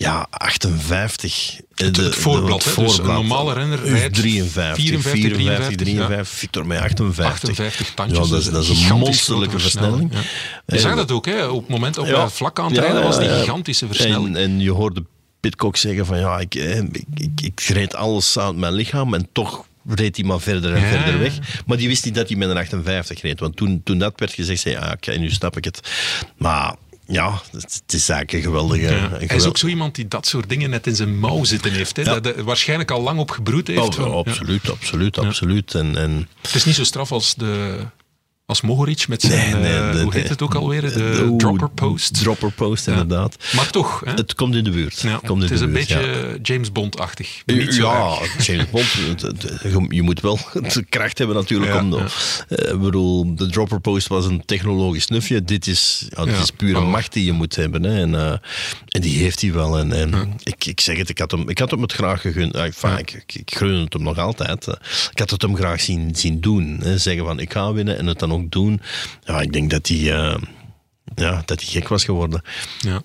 Ja, 0.00 0.26
58. 0.30 1.60
Het- 1.74 1.96
het 1.96 2.14
voorblad, 2.14 2.64
hè. 2.64 2.82
Dus 2.82 2.98
een 2.98 3.04
normale 3.06 3.52
renner 3.54 3.84
rijdt 3.84 4.14
53, 4.14 4.74
54, 4.74 5.10
54, 5.10 5.76
53, 5.76 5.76
53. 5.76 6.28
Victor 6.38 6.66
met 6.66 6.80
58. 6.80 7.48
58 7.48 7.94
tandjes. 7.94 8.18
Ja, 8.18 8.30
dat 8.32 8.40
is, 8.40 8.50
dat 8.50 8.62
is 8.62 8.88
een 8.90 8.98
monsterlijke 8.98 9.58
versnelling. 9.58 10.12
Ja. 10.12 10.18
Je 10.66 10.72
En- 10.74 10.80
zag 10.80 10.94
dat 10.96 11.10
ook, 11.10 11.26
hè. 11.26 11.46
op 11.46 11.60
het 11.60 11.68
moment 11.70 11.98
op 11.98 12.06
Ja. 12.06 12.24
het 12.24 12.32
vlak 12.32 12.58
aan 12.58 12.66
het 12.66 12.74
Ja, 12.74 12.80
rijden 12.82 13.02
was 13.02 13.18
die 13.18 13.28
ja, 13.28 13.34
ja. 13.34 13.40
gigantische 13.40 13.86
versnelling. 13.86 14.36
En, 14.36 14.42
en 14.42 14.60
je 14.60 14.70
hoorde 14.70 15.04
Pitcock 15.40 15.76
zeggen 15.76 16.06
van 16.06 16.18
ja, 16.18 16.38
ik, 16.38 16.54
eh, 16.54 16.78
ik, 16.78 17.04
ik, 17.14 17.40
ik 17.40 17.60
reed 17.60 17.94
alles 17.94 18.38
uit 18.38 18.56
mijn 18.56 18.72
lichaam 18.72 19.14
en 19.14 19.28
toch 19.32 19.64
reed 19.88 20.16
hij 20.16 20.24
maar 20.24 20.40
verder 20.40 20.74
en 20.74 20.80
Ja, 20.80 20.88
verder 20.88 21.12
ja. 21.12 21.18
weg. 21.18 21.38
Maar 21.66 21.76
die 21.76 21.88
wist 21.88 22.04
niet 22.04 22.14
dat 22.14 22.28
hij 22.28 22.36
met 22.36 22.48
een 22.48 22.56
58 22.56 23.20
reed. 23.22 23.40
Want 23.40 23.56
toen, 23.56 23.80
toen 23.84 23.98
dat 23.98 24.12
werd 24.16 24.32
gezegd, 24.32 24.60
zei 24.60 24.74
hij, 24.74 24.84
ja, 24.86 24.92
oké, 24.92 25.12
nu 25.12 25.30
snap 25.30 25.56
ik 25.56 25.64
het. 25.64 25.80
Maar 26.36 26.74
ja, 27.08 27.40
het, 27.52 27.82
is 27.86 28.08
eigenlijk 28.08 28.32
een 28.32 28.50
geweldige... 28.50 28.94
Ja. 28.94 29.12
een 29.12 29.26
Hij 29.26 29.36
is 29.36 29.46
ook 29.46 29.58
zo 29.58 29.66
iemand 29.66 29.94
die 29.94 30.08
dat 30.08 30.26
soort 30.26 30.48
dingen 30.48 30.70
net 30.70 30.86
in 30.86 30.96
zijn 30.96 31.18
mouw 31.18 31.44
zitten 31.44 31.72
heeft. 31.72 31.96
Hè. 31.96 32.02
Ja. 32.02 32.20
Dat 32.20 32.34
hij 32.34 32.44
waarschijnlijk 32.44 32.90
al 32.90 33.00
lang 33.00 33.18
op 33.18 33.30
gebroed 33.30 33.66
heeft. 33.66 33.98
Oh, 33.98 34.14
absoluut, 34.14 34.70
absoluut, 34.70 35.18
absoluut. 35.18 35.74
En, 35.74 35.96
en 35.96 36.28
Het 36.40 36.54
is 36.54 36.64
niet 36.64 36.74
zo 36.74 36.84
straf 36.84 37.12
als 37.12 37.34
de... 37.34 37.86
Als 38.48 38.60
Mohoric 38.60 39.08
met 39.08 39.20
zijn, 39.22 39.50
Nee, 39.60 39.60
nee, 39.62 39.78
eh, 39.78 39.92
de- 39.92 40.02
hoe 40.02 40.12
heet 40.12 40.22
de- 40.22 40.28
het 40.28 40.42
ook 40.42 40.54
alweer? 40.54 40.80
De 40.80 41.24
oeh, 41.28 41.36
dropper 41.38 41.68
post. 41.70 42.14
Dropper 42.22 42.52
post, 42.52 42.86
Ja. 42.86 42.92
inderdaad. 42.92 43.36
Maar 43.56 43.70
toch, 43.70 44.02
hè? 44.04 44.12
Het 44.12 44.34
komt 44.34 44.54
in 44.54 44.64
de 44.64 44.70
buurt. 44.70 45.00
Ja, 45.00 45.20
komt 45.26 45.30
in 45.30 45.40
het 45.42 45.50
is 45.50 45.58
de 45.58 45.64
een 45.64 45.72
buurt, 45.72 45.88
ja. 45.88 45.96
beetje 45.98 46.38
James 46.42 46.72
Bond-achtig. 46.72 47.42
ja. 47.46 47.54
James 48.46 48.70
Bond, 48.70 48.86
je- 49.88 50.02
moet 50.02 50.20
wel 50.20 50.38
de 50.74 50.84
kracht 50.88 51.18
hebben 51.18 51.36
natuurlijk 51.36 51.74
om... 51.74 51.94
Ik 52.48 52.80
bedoel, 52.80 53.34
de 53.34 53.46
dropper 53.46 53.80
post 53.80 54.06
was 54.08 54.26
een 54.26 54.42
technologisch 54.44 55.02
snufje. 55.04 55.42
Dit 55.44 55.66
is, 55.66 56.06
ja, 56.16 56.24
dit 56.24 56.38
is 56.38 56.50
pure 56.50 56.78
oh. 56.80 56.90
macht 56.90 57.12
die 57.12 57.24
je 57.24 57.32
moet 57.32 57.56
hebben. 57.56 57.82
Hè. 57.82 58.00
En, 58.00 58.14
eh, 58.14 58.30
en 58.88 59.00
die 59.00 59.18
heeft 59.18 59.40
hij 59.40 59.52
wel. 59.52 59.78
En, 59.78 59.92
en 59.92 60.32
ik, 60.42 60.64
ik 60.66 60.80
zeg 60.80 60.96
het, 60.96 61.08
ik 61.08 61.18
had 61.18 61.30
hem, 61.30 61.48
ik 61.48 61.58
had 61.58 61.70
hem 61.70 61.82
het 61.82 61.92
graag 61.92 62.20
gegund. 62.20 62.56
Ah, 62.56 62.64
enfin, 62.64 62.98
ik, 62.98 63.12
ik, 63.12 63.34
ik 63.34 63.54
gun 63.56 63.74
het 63.74 63.92
hem 63.92 64.02
nog 64.02 64.18
altijd. 64.18 64.66
Ik 65.12 65.18
had 65.18 65.30
het 65.30 65.42
hem 65.42 65.56
graag 65.56 65.80
zien, 65.80 66.14
zien 66.16 66.40
doen. 66.40 66.78
Hè. 66.82 66.98
Zeggen 66.98 67.24
van, 67.24 67.40
ik 67.40 67.52
ga 67.52 67.72
winnen 67.72 67.98
en 67.98 68.06
het 68.06 68.18
dan 68.18 68.32
ook 68.32 68.37
doen. 68.48 68.80
Ja, 69.24 69.40
ik 69.40 69.52
denk 69.52 69.70
dat 69.70 69.86
hij... 69.88 69.96
eh, 69.98 70.36
ja, 71.14 71.42
dat 71.44 71.62
gek 71.62 71.88
was 71.88 72.04
geworden. 72.04 72.42
Ja. 72.78 73.02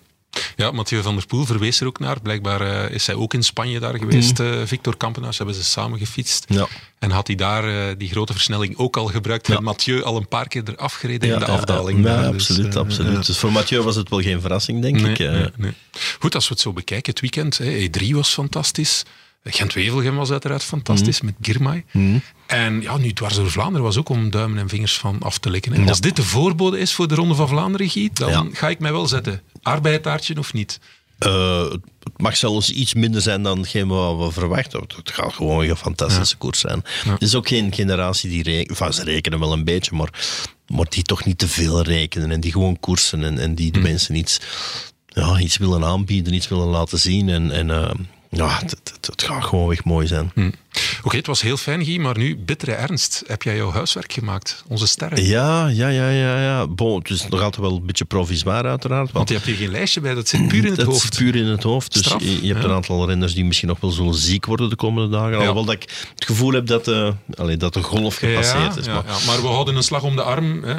Ja, 0.56 0.72
Mathieu 0.72 1.02
van 1.02 1.15
der 1.15 1.26
Poel 1.26 1.46
verwees 1.46 1.80
er 1.80 1.88
ook 1.88 2.00
naar. 2.00 2.22
Blijkbaar 2.22 2.62
eh, 2.62 2.96
is 2.96 3.06
hij 3.08 3.15
ook 3.15 3.34
in 3.34 3.43
Spanje 3.43 3.80
daar 3.80 3.98
geweest, 3.98 4.39
eh, 4.39 4.52
Victor 4.65 4.98
Kampenaars. 4.98 5.38
Hebben 5.38 5.56
ze 5.56 5.63
samen 5.63 6.00
gefietst. 6.00 6.46
Ja. 6.48 6.67
En 7.00 7.12
had 7.12 7.28
hij 7.28 7.36
daar 7.36 7.98
die 7.98 8.10
grote 8.10 8.34
versnelling 8.34 8.78
ook 8.78 8.98
al 8.98 9.06
gebruikt. 9.08 9.48
Ja. 9.48 9.56
En 9.58 9.63
Mathieu 9.63 10.04
al 10.04 10.17
een 10.17 10.28
paar 10.28 10.48
keer 10.48 10.63
eraf 10.65 10.93
gereden 10.93 11.28
Ja, 11.28 11.34
in 11.34 11.39
de 11.39 11.46
afdaling. 11.46 11.98
Ja, 11.98 12.04
daar. 12.22 12.32
Dus, 12.32 12.50
absoluut, 12.50 12.76
absoluut. 12.76 13.26
Dus 13.26 13.38
voor 13.38 13.52
Mathieu 13.52 13.82
was 13.82 13.96
het 13.96 14.10
wel 14.10 14.22
geen 14.22 14.41
verrassing, 14.41 14.82
denk 14.82 15.02
Nee, 15.02 15.12
ik. 15.12 15.17
nee, 15.19 15.48
nee. 15.58 15.74
Goed, 16.19 16.36
als 16.36 16.48
we 16.48 16.54
het 16.54 16.63
zo 16.63 16.74
bekijken, 16.74 17.12
het 17.12 17.22
weekend. 17.22 17.58
Hè, 17.58 17.88
E3 17.89 18.08
was 18.10 18.30
fantastisch. 18.34 19.04
Gent-Wevelgem 19.44 20.16
was 20.16 20.32
uiteraard 20.32 20.64
fantastisch 20.64 21.22
Mhm. 21.22 21.26
met 21.26 21.36
Girmay. 21.42 21.86
En 22.48 22.82
ja, 22.82 22.98
nu 22.98 23.14
dwars 23.14 23.36
door 23.36 23.52
Vlaanderen 23.52 23.84
was 23.84 23.98
ook 23.98 24.10
om 24.10 24.30
duimen 24.30 24.58
en 24.58 24.70
vingers 24.70 24.98
van 24.98 25.20
af 25.22 25.38
te 25.38 25.50
likken. 25.50 25.74
hè. 25.74 25.88
Als 25.90 26.02
dit 26.02 26.16
de 26.16 26.24
voorbode 26.24 26.80
is 26.80 26.94
voor 26.94 27.08
de 27.08 27.16
Ronde 27.16 27.36
van 27.36 27.48
Vlaanderen, 27.48 27.90
Guy, 27.90 28.10
dan 28.14 28.30
Ja. 28.30 28.46
ga 28.52 28.70
ik 28.70 28.80
mij 28.80 28.92
wel 28.92 29.08
zetten. 29.08 29.42
Arbeidtaartje 29.62 30.38
of 30.38 30.54
niet? 30.54 30.80
Eh, 31.20 31.62
het 31.70 31.82
mag 32.18 32.38
zelfs 32.38 32.70
iets 32.72 32.94
minder 32.94 33.22
zijn 33.22 33.44
dan 33.44 33.58
hetgeen 33.58 33.88
wat 33.88 34.18
we 34.18 34.32
verwachten. 34.32 34.80
Het 34.96 35.12
gaat 35.12 35.34
gewoon 35.34 35.66
een 35.70 35.76
fantastische 35.76 36.38
koers 36.38 36.60
zijn. 36.60 36.84
Het 37.08 37.22
is 37.22 37.36
ook 37.36 37.48
geen 37.48 37.74
generatie 37.74 38.30
die 38.30 38.44
rekenen, 38.44 38.68
enfin, 38.78 38.94
ze 38.94 39.04
rekenen 39.04 39.40
wel 39.40 39.54
een 39.54 39.64
beetje, 39.64 39.96
maar, 39.96 40.10
maar 40.68 40.86
die 40.90 41.04
toch 41.04 41.26
niet 41.26 41.38
te 41.38 41.48
veel 41.48 41.82
rekenen 41.82 42.32
en 42.32 42.40
die 42.40 42.52
gewoon 42.52 42.80
koersen 42.80 43.24
en, 43.24 43.38
en 43.40 43.56
die 43.56 43.72
de 43.72 43.80
mensen 43.80 44.16
iets, 44.16 44.40
ja, 45.08 45.40
iets 45.40 45.58
willen 45.58 45.84
aanbieden, 45.86 46.34
iets 46.34 46.48
willen 46.48 46.68
laten 46.68 47.00
zien. 47.00 47.30
En, 47.30 47.52
en 47.52 47.70
eh, 47.70 47.92
ja, 48.34 48.60
het, 48.60 49.24
gaat 49.24 49.43
gewoon 49.43 49.72
echt 49.72 49.86
mooi 49.86 50.08
zijn. 50.08 50.32
Oké, 51.04 51.18
het 51.18 51.28
was 51.28 51.42
heel 51.42 51.58
fijn, 51.58 51.86
Guy, 51.86 52.00
maar 52.00 52.18
nu, 52.18 52.38
bittere 52.38 52.72
ernst. 52.72 53.24
Heb 53.28 53.44
jij 53.44 53.56
jouw 53.56 53.72
huiswerk 53.72 54.14
gemaakt? 54.14 54.64
Onze 54.68 54.88
sterren. 54.88 55.26
Ja, 55.26 55.68
ja, 55.68 55.88
ja, 55.88 56.10
ja. 56.10 56.42
ja. 56.42 56.68
Bon, 56.68 56.98
het 56.98 57.10
is 57.10 57.28
nog 57.28 57.42
altijd 57.42 57.62
wel 57.62 57.76
een 57.76 57.86
beetje 57.86 58.06
provisoire 58.06 58.68
uiteraard. 58.68 59.12
Want 59.12 59.28
je 59.30 59.34
hebt 59.36 59.48
hier 59.48 59.56
geen 59.56 59.72
lijstje 59.72 60.02
bij, 60.02 60.14
dat 60.14 60.28
zit 60.28 60.48
puur 60.48 60.64
in 60.64 60.70
het 60.70 60.76
dat 60.76 60.86
hoofd. 60.86 61.12
is 61.12 61.18
puur 61.18 61.36
in 61.36 61.46
het 61.46 61.64
hoofd. 61.64 61.94
Dus 61.94 62.02
Straf, 62.02 62.22
je, 62.22 62.42
je 62.42 62.48
hebt 62.48 62.64
ja. 62.64 62.70
een 62.70 62.76
aantal 62.76 63.08
renners 63.08 63.34
die 63.34 63.46
misschien 63.46 63.68
nog 63.68 63.80
wel 63.80 63.92
zullen 63.92 64.14
ziek 64.14 64.46
worden 64.46 64.70
de 64.70 64.76
komende 64.76 65.18
dagen. 65.18 65.38
Alhoewel 65.38 65.66
dat 65.66 65.76
ik 65.76 66.10
het 66.16 66.26
gevoel 66.26 66.52
heb 66.52 66.68
dat, 66.68 66.88
eh 66.88 67.10
allee, 67.36 67.58
dat 67.58 67.74
de 67.74 67.84
golf 67.84 68.16
gepasseerd 68.16 68.74
ja, 68.74 68.80
is. 68.80 68.86
ja, 68.86 68.94
maar, 68.94 69.04
ja. 69.08 69.26
maar 69.26 69.42
we 69.42 69.48
houden 69.48 69.76
een 69.76 69.84
slag 69.84 70.04
om 70.04 70.16
de 70.16 70.24
arm. 70.24 70.64
Hè. 70.64 70.76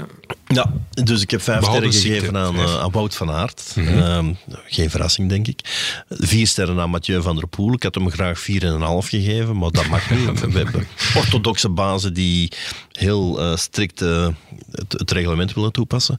ja, 0.47 0.73
dus 0.91 1.23
ik 1.23 1.31
heb 1.31 1.43
vijf 1.43 1.65
sterren 1.65 1.93
gegeven 1.93 2.37
aan, 2.37 2.57
eh, 2.57 2.81
aan 2.81 2.91
Wout 2.91 3.15
van 3.15 3.31
Aert. 3.31 3.73
Mhm. 3.75 3.99
Ehm, 3.99 4.33
geen 4.67 4.91
verrassing, 4.91 5.29
denk 5.29 5.47
ik. 5.47 5.61
Vier 6.09 6.47
sterren 6.47 6.81
aan 6.81 6.91
Mathieu 6.91 7.23
van 7.23 7.37
der 7.37 7.47
Poel. 7.47 7.73
Ik 7.73 7.83
had 7.83 7.95
hem 7.95 8.11
graag 8.11 8.39
vier 8.39 8.65
en 8.65 8.73
een 8.73 8.81
half 8.81 9.09
gegeven, 9.09 9.59
maar 9.59 9.71
dat 9.71 9.84
mag 9.89 10.11
niet. 10.11 10.41
We 10.53 10.59
hebben 10.59 10.87
orthodoxe 11.17 11.69
bazen 11.69 12.15
die 12.15 12.53
heel 12.93 13.41
eh, 13.41 13.57
strikt 13.57 14.03
eh, 14.03 14.29
het, 14.71 14.93
het 14.93 15.11
reglement 15.11 15.55
willen 15.55 15.73
toepassen. 15.73 16.19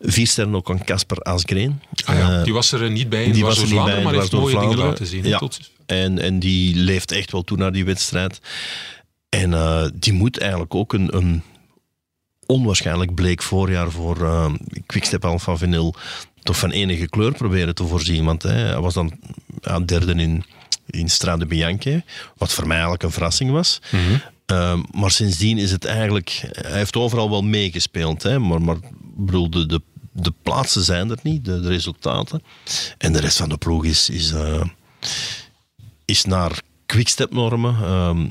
Vier 0.00 0.26
sterren 0.26 0.54
ook 0.54 0.70
aan 0.70 0.84
Casper 0.84 1.18
Asgreen. 1.18 1.80
Ah 2.04 2.14
ja, 2.16 2.38
Eh, 2.38 2.44
die 2.44 2.52
was 2.52 2.72
er 2.72 2.90
niet 2.90 3.08
bij 3.08 3.24
in 3.24 3.32
die 3.32 3.44
was 3.44 3.58
er 3.62 3.72
niet 3.72 3.84
bij, 3.84 4.02
maar 4.02 4.14
heeft 4.14 4.32
mooie 4.32 4.58
dingen 4.60 4.78
laten 4.78 5.06
zien. 5.06 5.24
Ja. 5.24 5.38
tot- 5.38 5.70
En, 5.86 6.18
en 6.18 6.38
die 6.38 6.76
leeft 6.76 7.12
echt 7.12 7.32
wel 7.32 7.42
toe 7.42 7.56
naar 7.56 7.72
die 7.72 7.84
wedstrijd. 7.84 8.40
En 9.28 9.54
eh, 9.54 9.84
die 9.94 10.12
moet 10.12 10.38
eigenlijk 10.38 10.74
ook 10.74 10.92
een, 10.92 11.16
een 11.16 11.42
onwaarschijnlijk 12.46 13.14
bleek 13.14 13.42
voorjaar 13.42 13.90
voor 13.90 14.24
eh 14.24 14.52
Quickstep 14.86 15.24
Alpha 15.24 15.56
Vinyl 15.56 15.94
toch 16.42 16.58
van 16.58 16.70
enige 16.70 17.08
kleur 17.08 17.32
proberen 17.32 17.74
te 17.74 17.84
voorzien. 17.86 18.24
Want 18.24 18.42
hè, 18.42 18.50
hij 18.52 18.80
was 18.80 18.94
dan 18.94 19.12
ja, 19.60 19.80
derde 19.80 20.14
in, 20.14 20.44
in 20.90 21.08
Strade 21.08 21.46
Bianche, 21.46 22.04
wat 22.36 22.52
voor 22.52 22.64
mij 22.64 22.72
eigenlijk 22.72 23.02
een 23.02 23.10
verrassing 23.10 23.50
was. 23.50 23.80
Eh, 24.46 24.78
maar 24.92 25.10
sindsdien 25.10 25.58
is 25.58 25.70
het 25.70 25.84
eigenlijk... 25.84 26.48
Hij 26.50 26.78
heeft 26.78 26.96
overal 26.96 27.30
wel 27.30 27.42
meegespeeld, 27.42 28.22
hè, 28.22 28.38
maar, 28.38 28.62
maar 28.62 28.76
bedoel, 29.16 29.50
de, 29.50 29.80
de, 30.12 30.32
plaatsen 30.42 30.82
zijn 30.82 31.10
er 31.10 31.18
niet, 31.22 31.44
de, 31.44 31.60
de 31.60 31.68
resultaten. 31.68 32.42
En 32.98 33.12
de 33.12 33.20
rest 33.20 33.36
van 33.36 33.48
de 33.48 33.56
ploeg 33.56 33.84
is, 33.84 34.08
is, 34.08 34.32
eh, 34.32 34.64
is 36.04 36.24
naar 36.24 36.60
quickstep-normen 36.86 37.74
ehm 37.74 38.26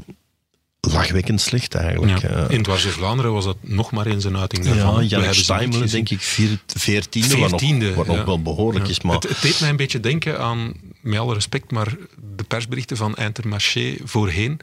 lachwekkend 0.82 1.42
slecht 1.42 1.76
eigenlijk. 1.76 2.22
Ja. 2.22 2.30
Eh, 2.30 2.46
In 2.56 2.64
Dwars 2.64 2.84
door 2.84 2.92
Vlaanderen 2.92 3.34
was 3.34 3.46
dat 3.46 3.58
nog 3.62 3.92
maar 3.92 4.06
eens 4.06 4.24
een 4.24 4.38
uiting 4.38 4.66
daarvan. 4.66 5.08
ja, 5.10 5.18
hebben 5.18 5.36
Steimelen, 5.36 5.90
denk 5.90 6.10
ik, 6.10 6.22
vier, 6.22 6.60
veertiende, 6.68 7.28
Veertiende, 7.30 7.94
wat 7.94 8.08
nog 8.08 8.16
ja. 8.16 8.26
wel 8.26 8.42
behoorlijk 8.42 8.86
Ja. 8.86 8.92
is. 8.92 9.02
Maar 9.02 9.16
Het, 9.16 9.30
het 9.30 9.42
deed 9.42 9.60
mij 9.60 9.70
een 9.70 9.76
beetje 9.76 10.00
denken 10.00 10.40
aan, 10.40 10.74
met 11.02 11.20
alle 11.20 11.34
respect, 11.34 11.72
maar 11.72 11.88
de 12.36 12.44
persberichten 12.44 12.98
van 12.98 13.16
Intermarché 13.16 13.96
voorheen. 14.04 14.60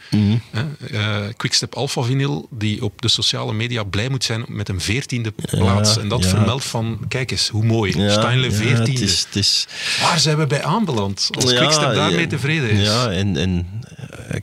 Eh, 0.91 1.21
Quickstep 1.37 1.75
Alpha 1.75 2.03
Vinyl, 2.03 2.49
die 2.51 2.85
op 2.85 3.03
de 3.03 3.09
sociale 3.09 3.53
media 3.53 3.83
blij 3.85 4.09
moet 4.09 4.25
zijn 4.25 4.45
met 4.49 4.69
een 4.69 4.81
veertiende 4.81 5.33
plaats. 5.51 5.99
En 5.99 6.09
dat 6.09 6.27
vermeldt 6.27 6.65
van, 6.65 6.99
kijk 7.09 7.31
eens, 7.31 7.49
hoe 7.49 7.65
mooi. 7.65 7.91
Steinle 7.93 8.51
ja, 8.51 8.57
veertiende. 8.57 8.91
het 9.01 9.01
is, 9.01 9.21
het 9.27 9.37
is, 9.37 9.67
Waar 10.01 10.19
zijn 10.21 10.37
we 10.39 10.47
bij 10.47 10.63
aanbeland? 10.65 11.29
Als 11.31 11.55
Quickstep 11.55 11.95
daarmee 11.95 12.27
tevreden 12.27 12.71
is. 12.71 12.87
Ja, 12.87 13.11
en, 13.11 13.37
en 13.37 13.67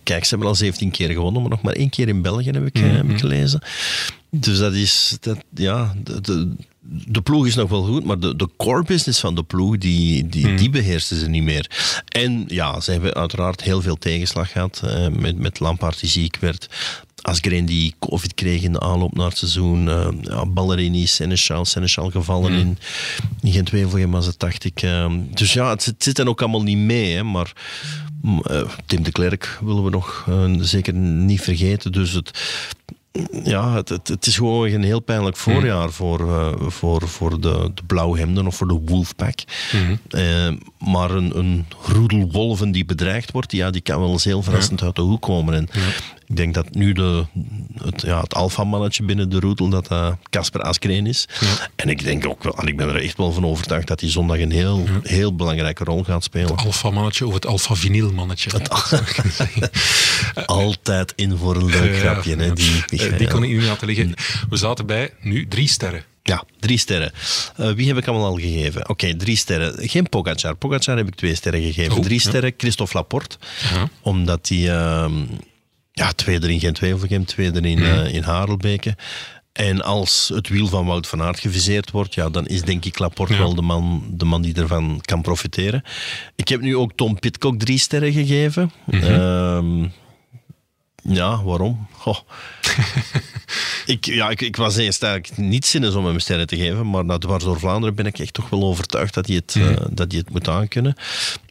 kijk, 0.04 0.24
ze 0.24 0.30
hebben 0.30 0.48
al 0.48 0.56
17 0.56 0.92
keer 0.92 1.10
gewonnen, 1.10 1.42
maar 1.42 1.52
nog 1.52 1.62
maar 1.62 1.74
één 1.74 1.90
keer 1.90 2.08
in 2.08 2.22
België 2.22 2.50
heb 2.50 2.66
ik, 2.66 2.76
eh, 2.76 2.84
Mhm. 2.84 2.96
heb 2.96 3.10
ik 3.10 3.20
gelezen. 3.20 3.62
Dus 4.30 4.58
dat 4.58 4.74
is, 4.74 5.18
dat, 5.22 5.38
ja, 5.56 5.94
de, 6.04 6.22
de, 6.22 6.56
de 7.08 7.22
ploeg 7.22 7.48
is 7.48 7.56
nog 7.56 7.70
wel 7.70 7.84
goed, 7.84 8.04
maar 8.04 8.20
de, 8.20 8.36
de 8.36 8.50
core 8.58 8.84
business 8.84 9.20
van 9.20 9.36
de 9.36 9.44
ploeg, 9.44 9.78
die, 9.78 10.28
die, 10.28 10.48
Mhm. 10.48 10.56
die 10.58 10.70
beheersen 10.70 11.20
ze 11.20 11.30
niet 11.30 11.44
meer. 11.44 11.70
En 12.08 12.44
ja, 12.48 12.80
ze 12.80 12.92
hebben 12.92 13.14
uiteraard 13.14 13.62
heel 13.62 13.82
veel 13.82 13.96
tegenslag 13.98 14.52
gehad, 14.52 14.82
eh, 14.86 15.08
met, 15.08 15.38
met 15.38 15.60
Lampaard 15.60 16.00
die 16.00 16.10
ziek 16.10 16.38
werd. 16.40 16.70
Asgreen 17.22 17.66
die 17.66 17.94
covid 18.00 18.34
kreeg 18.34 18.62
in 18.62 18.72
de 18.72 18.80
aanloop 18.80 19.16
naar 19.16 19.28
het 19.28 19.38
seizoen. 19.38 19.90
eh 19.90 20.08
ja, 20.22 20.46
Ballerini, 20.46 21.06
Seneschal, 21.08 21.66
Seneschal 21.66 22.10
gevallen 22.10 22.52
Mhm. 22.52 22.60
in, 22.62 22.78
in 23.42 23.52
Gent-Wevelgem 23.52 24.12
was 24.12 24.26
het, 24.26 24.40
dacht 24.40 24.64
ik. 24.66 24.82
eh. 24.82 25.12
dus 25.34 25.54
ja, 25.54 25.70
het, 25.70 25.84
zit- 25.84 25.94
het 25.94 26.04
zit 26.04 26.20
er 26.20 26.28
ook 26.28 26.42
allemaal 26.42 26.64
niet 26.64 26.78
mee, 26.78 27.16
hè, 27.16 27.24
maar... 27.24 27.52
mm, 28.24 28.42
eh, 28.42 28.62
Tim 28.86 29.04
de 29.04 29.12
Klerk 29.12 29.60
willen 29.62 29.84
we 29.84 29.90
nog 29.90 30.26
eh, 30.28 30.54
zeker 30.60 30.94
niet 30.94 31.42
vergeten. 31.42 31.92
Dus 31.92 32.12
het, 32.12 32.32
ja, 33.44 33.74
het, 33.74 33.90
het, 33.90 34.08
het 34.08 34.26
is 34.26 34.36
gewoon 34.36 34.70
een 34.70 34.84
heel 34.84 35.00
pijnlijk 35.00 35.38
voorjaar 35.38 35.92
voor, 35.92 36.20
eh, 36.20 36.70
voor, 36.70 37.08
voor 37.08 37.42
de, 37.42 37.72
de 37.74 37.84
blauwhemden 37.88 38.48
of 38.48 38.56
voor 38.56 38.68
de 38.68 38.82
Wolfpack. 38.86 39.40
Eh, 40.10 40.52
maar 40.94 41.12
een, 41.12 41.38
een 41.38 41.66
roedel 41.82 42.32
wolven 42.32 42.72
die 42.72 42.86
bedreigd 42.86 43.32
wordt, 43.32 43.52
ja, 43.52 43.70
die 43.70 43.82
kan 43.82 44.00
wel 44.00 44.12
eens 44.12 44.24
heel 44.24 44.44
verrassend 44.44 44.82
uit 44.82 44.96
de 44.96 45.02
hoek 45.02 45.22
komen. 45.22 45.54
En 45.54 45.68
Ik 46.34 46.40
denk 46.40 46.54
dat 46.54 46.74
nu 46.76 46.94
de, 46.94 47.26
het, 47.84 48.02
ja, 48.02 48.22
het 48.22 48.34
alfamannetje 48.36 49.04
binnen 49.04 49.30
de 49.30 49.40
roetel, 49.40 49.70
dat 49.70 49.88
dat 49.88 50.18
Casper 50.30 50.62
Askreen 50.62 51.08
is. 51.08 51.28
En 51.76 51.90
ik 51.90 52.04
denk 52.04 52.28
ook 52.28 52.44
wel, 52.44 52.58
en 52.58 52.68
ik 52.68 52.78
ben 52.78 52.90
er 52.90 53.02
echt 53.02 53.18
wel 53.18 53.32
van 53.32 53.46
overtuigd 53.46 53.88
dat 53.88 54.00
hij 54.00 54.10
zondag 54.10 54.40
een 54.40 54.52
heel, 54.52 54.86
heel 55.04 55.36
belangrijke 55.36 55.84
rol 55.84 56.04
gaat 56.04 56.24
spelen. 56.24 56.56
Alfa-mannetje 56.56 57.28
of 57.28 57.34
het 57.34 57.46
alfa-vinylmannetje. 57.46 58.50
Altijd 60.46 61.14
in 61.16 61.38
voor 61.38 61.56
een 61.56 61.66
leuk 61.66 61.98
grapje. 61.98 62.36
Hè, 62.36 62.54
die, 62.54 62.84
Eh, 62.88 63.18
die 63.18 63.28
kon 63.28 63.44
ik 63.44 63.50
niet 63.50 63.64
laten 63.64 63.88
liggen. 63.88 64.14
We 64.50 64.58
zaten 64.58 64.86
bij 64.86 65.14
nu 65.22 65.48
drie 65.48 65.68
sterren. 65.68 66.04
Ja, 66.24 66.44
drie 66.60 66.78
sterren. 66.78 67.12
Eh, 67.56 67.72
wie 67.72 67.88
heb 67.88 67.98
ik 67.98 68.08
allemaal 68.08 68.28
al 68.28 68.36
gegeven? 68.36 68.90
Oké, 68.90 69.16
drie 69.16 69.38
sterren. 69.38 69.90
Geen 69.90 70.10
Pogacar. 70.10 70.56
Pogacar 70.56 70.98
heb 70.98 71.08
ik 71.08 71.16
twee 71.16 71.36
sterren 71.36 71.62
gegeven. 71.62 71.98
Oh, 71.98 72.04
drie 72.04 72.22
ja. 72.22 72.30
sterren 72.30 72.54
Christophe 72.58 72.98
Laporte. 72.98 73.38
Ja. 73.74 73.90
Omdat 74.02 74.48
hij 74.48 74.70
ehm, 74.70 75.14
ja, 75.94 76.12
tweede 76.12 76.52
in 76.52 76.60
Gent-Wevelgem, 76.60 77.26
tweede 77.26 77.60
in, 77.70 77.84
eh, 77.84 78.14
in 78.14 78.24
Harelbeke. 78.24 78.96
En 79.54 79.82
als 79.84 80.32
het 80.34 80.50
wiel 80.50 80.68
van 80.68 80.86
Wout 80.86 81.08
van 81.08 81.22
Aert 81.22 81.40
geviseerd 81.40 81.92
wordt, 81.92 82.14
ja, 82.14 82.30
dan 82.30 82.46
is 82.48 82.62
denk 82.62 82.86
ik 82.86 83.00
Laporte 83.00 83.34
Ja. 83.34 83.40
wel 83.40 83.56
de 83.56 83.62
man, 83.62 84.04
de 84.12 84.26
man 84.26 84.42
die 84.42 84.56
ervan 84.56 85.02
kan 85.02 85.22
profiteren. 85.22 85.84
Ik 86.36 86.48
heb 86.48 86.62
nu 86.62 86.76
ook 86.76 86.92
Tom 86.96 87.20
Pitcock 87.20 87.60
drie 87.60 87.78
sterren 87.78 88.12
gegeven. 88.14 88.72
Ehm, 88.92 89.86
ja, 91.04 91.44
waarom? 91.44 91.88
Goh. 91.92 92.18
ik, 93.86 94.06
ja, 94.06 94.30
ik, 94.30 94.42
ik 94.42 94.56
was 94.56 94.76
eerst 94.76 95.04
eigenlijk 95.04 95.38
niet 95.38 95.66
zinnig 95.66 95.96
om 95.96 96.06
hem 96.06 96.20
sterren 96.20 96.48
te 96.48 96.58
geven, 96.58 96.90
maar 96.90 97.06
na 97.06 97.18
dwars 97.18 97.44
door 97.44 97.60
Vlaanderen 97.60 97.96
ben 97.96 98.06
ik 98.06 98.20
echt 98.20 98.34
toch 98.34 98.50
wel 98.50 98.64
overtuigd 98.64 99.14
dat 99.14 99.28
hij 99.28 99.36
het, 99.36 99.56
Mhm. 99.56 99.68
eh, 99.74 99.86
dat 99.90 100.12
hij 100.12 100.20
het 100.20 100.30
moet 100.30 100.48
aankunnen. 100.50 100.96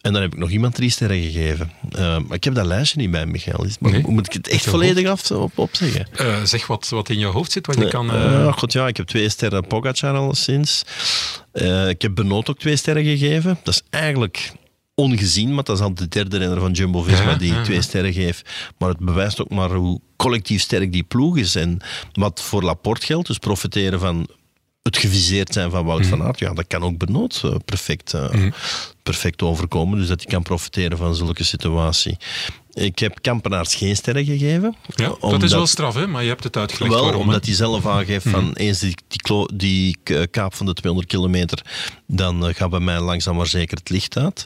En 0.01 0.13
dan 0.13 0.23
heb 0.23 0.33
ik 0.33 0.39
nog 0.39 0.51
iemand 0.51 0.75
drie 0.75 0.91
sterren 0.91 1.23
gegeven. 1.23 1.73
Eh, 1.91 2.19
maar 2.19 2.37
ik 2.37 2.45
heb 2.45 2.55
dat 2.55 2.67
lijstje 2.67 2.99
niet 3.01 3.11
bij, 3.11 3.27
Michael. 3.27 3.67
Maar 3.81 3.93
Nee. 3.93 4.03
Moet 4.07 4.27
ik 4.27 4.33
het 4.33 4.49
echt 4.49 4.65
volledig 4.65 5.09
af, 5.09 5.31
op, 5.31 5.59
opzeggen? 5.59 6.07
Eh, 6.17 6.43
zeg 6.45 6.67
wat, 6.67 6.89
wat 6.89 7.09
in 7.09 7.19
je 7.19 7.27
hoofd 7.27 7.53
zit, 7.53 7.67
je 7.79 7.89
kan... 7.89 8.11
God, 8.53 8.73
ja, 8.73 8.87
ik 8.87 8.97
heb 8.97 9.07
twee 9.07 9.29
sterren 9.29 9.67
Pogacar 9.67 10.17
alleszins. 10.17 10.83
Eh 11.53 11.89
ik 11.89 12.03
heb 12.03 12.15
Benoot 12.15 12.51
ook 12.51 12.59
twee 12.59 12.77
sterren 12.77 13.05
gegeven. 13.05 13.59
Dat 13.63 13.75
is 13.75 13.83
eigenlijk 13.91 14.53
ongezien, 14.95 15.55
maar 15.55 15.65
dat 15.65 15.77
is 15.77 15.83
al 15.83 15.95
de 15.95 16.09
derde 16.09 16.39
renner 16.39 16.61
van 16.61 16.73
Jumbo-Visma 16.73 17.31
Ja, 17.31 17.37
die 17.37 17.53
ja, 17.53 17.63
twee 17.63 17.83
sterren 17.83 18.13
geeft. 18.13 18.51
Maar 18.79 18.89
het 18.89 18.99
bewijst 18.99 19.41
ook 19.41 19.51
maar 19.51 19.71
hoe 19.71 20.01
collectief 20.17 20.61
sterk 20.63 20.93
die 20.93 21.03
ploeg 21.03 21.37
is. 21.37 21.55
En 21.55 21.81
wat 22.13 22.43
voor 22.43 22.63
Laporte 22.63 23.07
geldt, 23.07 23.27
dus 23.27 23.39
profiteren 23.39 24.01
van 24.01 24.27
het 24.83 24.97
geviseerd 24.97 25.53
zijn 25.53 25.71
van 25.71 25.85
Wout 25.85 26.01
Mhm. 26.01 26.09
van 26.09 26.23
Aert, 26.23 26.39
ja, 26.39 26.53
dat 26.55 26.67
kan 26.67 26.83
ook 26.83 26.99
Benoot 26.99 27.41
eh, 27.45 27.55
perfect, 27.65 28.15
eh, 28.15 28.31
perfect 29.03 29.43
overkomen. 29.43 29.99
Dus 29.99 30.09
dat 30.09 30.23
hij 30.23 30.31
kan 30.33 30.43
profiteren 30.43 30.99
van 30.99 31.15
zulke 31.15 31.45
situatie. 31.45 32.17
Ik 32.73 32.99
heb 32.99 33.19
Kampenaars 33.21 33.75
geen 33.75 33.97
sterren 33.97 34.25
gegeven. 34.25 34.77
ja, 34.97 35.15
dat 35.21 35.43
is 35.43 35.53
wel 35.53 35.67
straf, 35.67 35.95
hè? 35.95 36.07
maar 36.07 36.23
je 36.23 36.29
hebt 36.29 36.45
het 36.45 36.57
uitgelegd 36.57 36.93
wel, 36.95 37.03
waarom. 37.03 37.21
hè? 37.21 37.27
omdat 37.27 37.45
hij 37.47 37.55
zelf 37.55 37.87
aangeeft 37.87 38.29
van 38.29 38.45
Mhm. 38.45 38.53
eens 38.53 38.79
die, 38.79 38.97
die, 39.09 39.47
die 39.55 39.97
kaap 40.31 40.55
van 40.55 40.67
de 40.67 40.73
200 40.75 41.13
kilometer, 41.13 41.63
dan 42.07 42.47
eh, 42.47 42.55
gaat 42.55 42.71
bij 42.71 42.81
mij 42.81 43.01
langzaam 43.01 43.37
maar 43.37 43.47
zeker 43.47 43.77
het 43.77 43.91
licht 43.91 44.17
uit. 44.17 44.45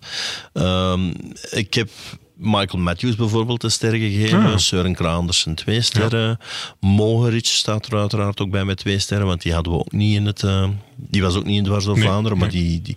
Ehm, 0.52 1.12
ik 1.50 1.74
heb 1.74 1.88
Michael 2.36 2.82
Matthews 2.82 3.16
bijvoorbeeld 3.16 3.62
een 3.62 3.70
ster 3.70 3.90
gegeven, 3.94 4.44
Ah. 4.44 4.58
Søren 4.58 4.94
Kraanders 4.94 5.46
een 5.46 5.54
twee 5.54 5.80
sterren, 5.80 6.38
Mohoric 6.80 7.46
staat 7.46 7.86
er 7.86 7.98
uiteraard 7.98 8.40
ook 8.40 8.50
bij 8.50 8.64
met 8.64 8.76
twee 8.76 8.98
sterren, 8.98 9.26
want 9.26 9.42
die 9.42 9.52
hadden 9.52 9.72
we 9.72 9.78
ook 9.78 9.92
niet 9.92 10.14
in 10.16 10.26
het, 10.26 10.42
eh, 10.42 10.68
die 10.96 11.22
was 11.22 11.34
ook 11.36 11.44
niet 11.44 11.56
in 11.56 11.64
dwars 11.64 11.84
door 11.84 11.94
Nee, 11.98 12.04
Vlaanderen, 12.04 12.38
maar 12.38 12.50
die, 12.50 12.82
die 12.82 12.96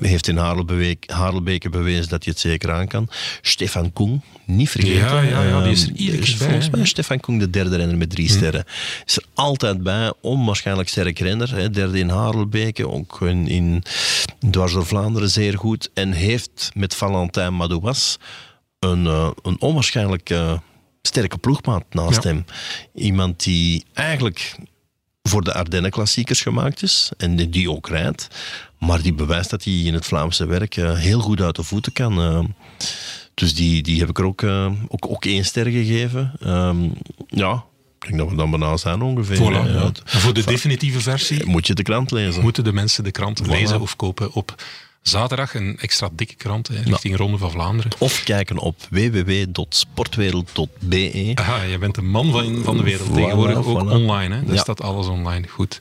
heeft 0.00 0.28
in 0.28 0.36
Harelbeke 1.06 1.68
bewezen 1.70 2.08
dat 2.08 2.24
hij 2.24 2.32
het 2.32 2.38
zeker 2.38 2.72
aan 2.72 2.86
kan. 2.86 3.08
Stefan 3.42 3.92
Koen, 3.92 4.22
niet 4.44 4.70
vergeten. 4.70 4.96
Ja, 4.96 5.20
ja, 5.20 5.42
ja, 5.42 5.62
die 5.62 5.72
is 5.72 5.82
er 5.82 5.88
Ehm, 5.88 5.96
iedere 5.96 6.18
keer 6.22 6.36
bij, 6.38 6.46
Volgens 6.48 6.70
mij 6.70 6.84
Stefan 6.86 7.20
Koen 7.20 7.38
de 7.38 7.50
derde 7.50 7.76
renner 7.76 7.96
met 7.96 8.10
drie 8.10 8.28
sterren. 8.28 8.64
Is 9.04 9.16
er 9.16 9.24
altijd 9.34 9.82
bij, 9.82 10.12
onwaarschijnlijk 10.20 10.88
sterk 10.88 11.18
renner. 11.18 11.54
Hè. 11.54 11.70
Derde 11.70 11.98
in 11.98 12.08
Harelbeke, 12.08 12.88
ook 12.88 13.20
in, 13.20 13.48
in 13.48 13.82
dwars 14.50 14.72
door 14.72 14.86
Vlaanderen 14.86 15.30
zeer 15.30 15.58
goed. 15.58 15.90
En 15.94 16.12
heeft 16.12 16.70
met 16.74 16.94
Valentin 16.94 17.54
Madouas 17.54 18.18
een, 18.86 19.06
eh, 19.06 19.30
een 19.42 19.60
onwaarschijnlijk 19.60 20.30
eh, 20.30 20.58
sterke 21.02 21.38
ploegmaat 21.38 21.84
naast 21.90 22.22
Ja. 22.22 22.28
hem. 22.30 22.44
Iemand 22.94 23.44
die 23.44 23.84
eigenlijk 23.92 24.56
voor 25.22 25.44
de 25.44 25.54
Ardennen-klassiekers 25.54 26.40
gemaakt 26.40 26.82
is 26.82 27.10
en 27.16 27.36
die- 27.36 27.48
die 27.48 27.70
ook 27.70 27.88
rijdt. 27.88 28.28
Maar 28.78 29.02
die 29.02 29.14
bewijst 29.14 29.50
dat 29.50 29.64
hij 29.64 29.72
in 29.74 29.94
het 29.94 30.06
Vlaamse 30.06 30.46
werk 30.46 30.76
eh, 30.76 30.94
heel 30.98 31.20
goed 31.20 31.40
uit 31.40 31.56
de 31.56 31.62
voeten 31.62 31.92
kan. 31.92 32.54
dus 33.34 33.54
die, 33.54 33.82
die 33.82 33.98
heb 34.00 34.08
ik 34.08 34.18
er 34.18 34.24
ook, 34.24 34.42
ook, 34.88 35.06
ook 35.10 35.24
één 35.24 35.44
ster 35.44 35.66
gegeven. 35.66 36.32
Ehm, 36.40 36.82
ja, 37.28 37.64
ik 38.00 38.06
denk 38.06 38.18
dat 38.18 38.28
we 38.28 38.36
dan 38.36 38.50
bijna 38.50 38.76
zijn 38.76 39.02
ongeveer. 39.02 39.36
Voilà, 39.36 39.70
ja. 39.72 39.90
Voor 40.04 40.34
de 40.34 40.44
definitieve 40.44 41.00
versie 41.00 41.46
Moet 41.46 41.66
je 41.66 41.74
de 41.74 41.82
krant 41.82 42.10
lezen. 42.10 42.42
moeten 42.42 42.64
de 42.64 42.72
mensen 42.72 43.04
de 43.04 43.10
krant 43.10 43.42
Voilà. 43.42 43.46
lezen 43.46 43.80
of 43.80 43.96
kopen 43.96 44.32
op 44.32 44.54
zaterdag. 45.08 45.54
Een 45.54 45.76
extra 45.80 46.08
dikke 46.12 46.34
krant 46.34 46.68
hè, 46.68 46.80
richting 46.82 47.16
Ronde 47.16 47.38
van 47.38 47.50
Vlaanderen. 47.50 47.90
Of 47.98 48.22
kijken 48.24 48.58
op 48.58 48.76
www.sportwereld.be. 48.90 51.32
Aha, 51.34 51.62
je 51.62 51.78
bent 51.78 51.94
de 51.94 52.02
man 52.02 52.30
van, 52.30 52.62
van 52.64 52.76
de 52.76 52.82
wereld 52.82 53.08
Voilà, 53.08 53.12
tegenwoordig, 53.14 53.56
ook 53.56 53.64
voilà. 53.64 53.90
online. 53.92 54.34
Hè? 54.34 54.44
Daar 54.44 54.54
Ja. 54.54 54.60
staat 54.60 54.82
alles 54.82 55.06
online. 55.06 55.48
Goed. 55.48 55.78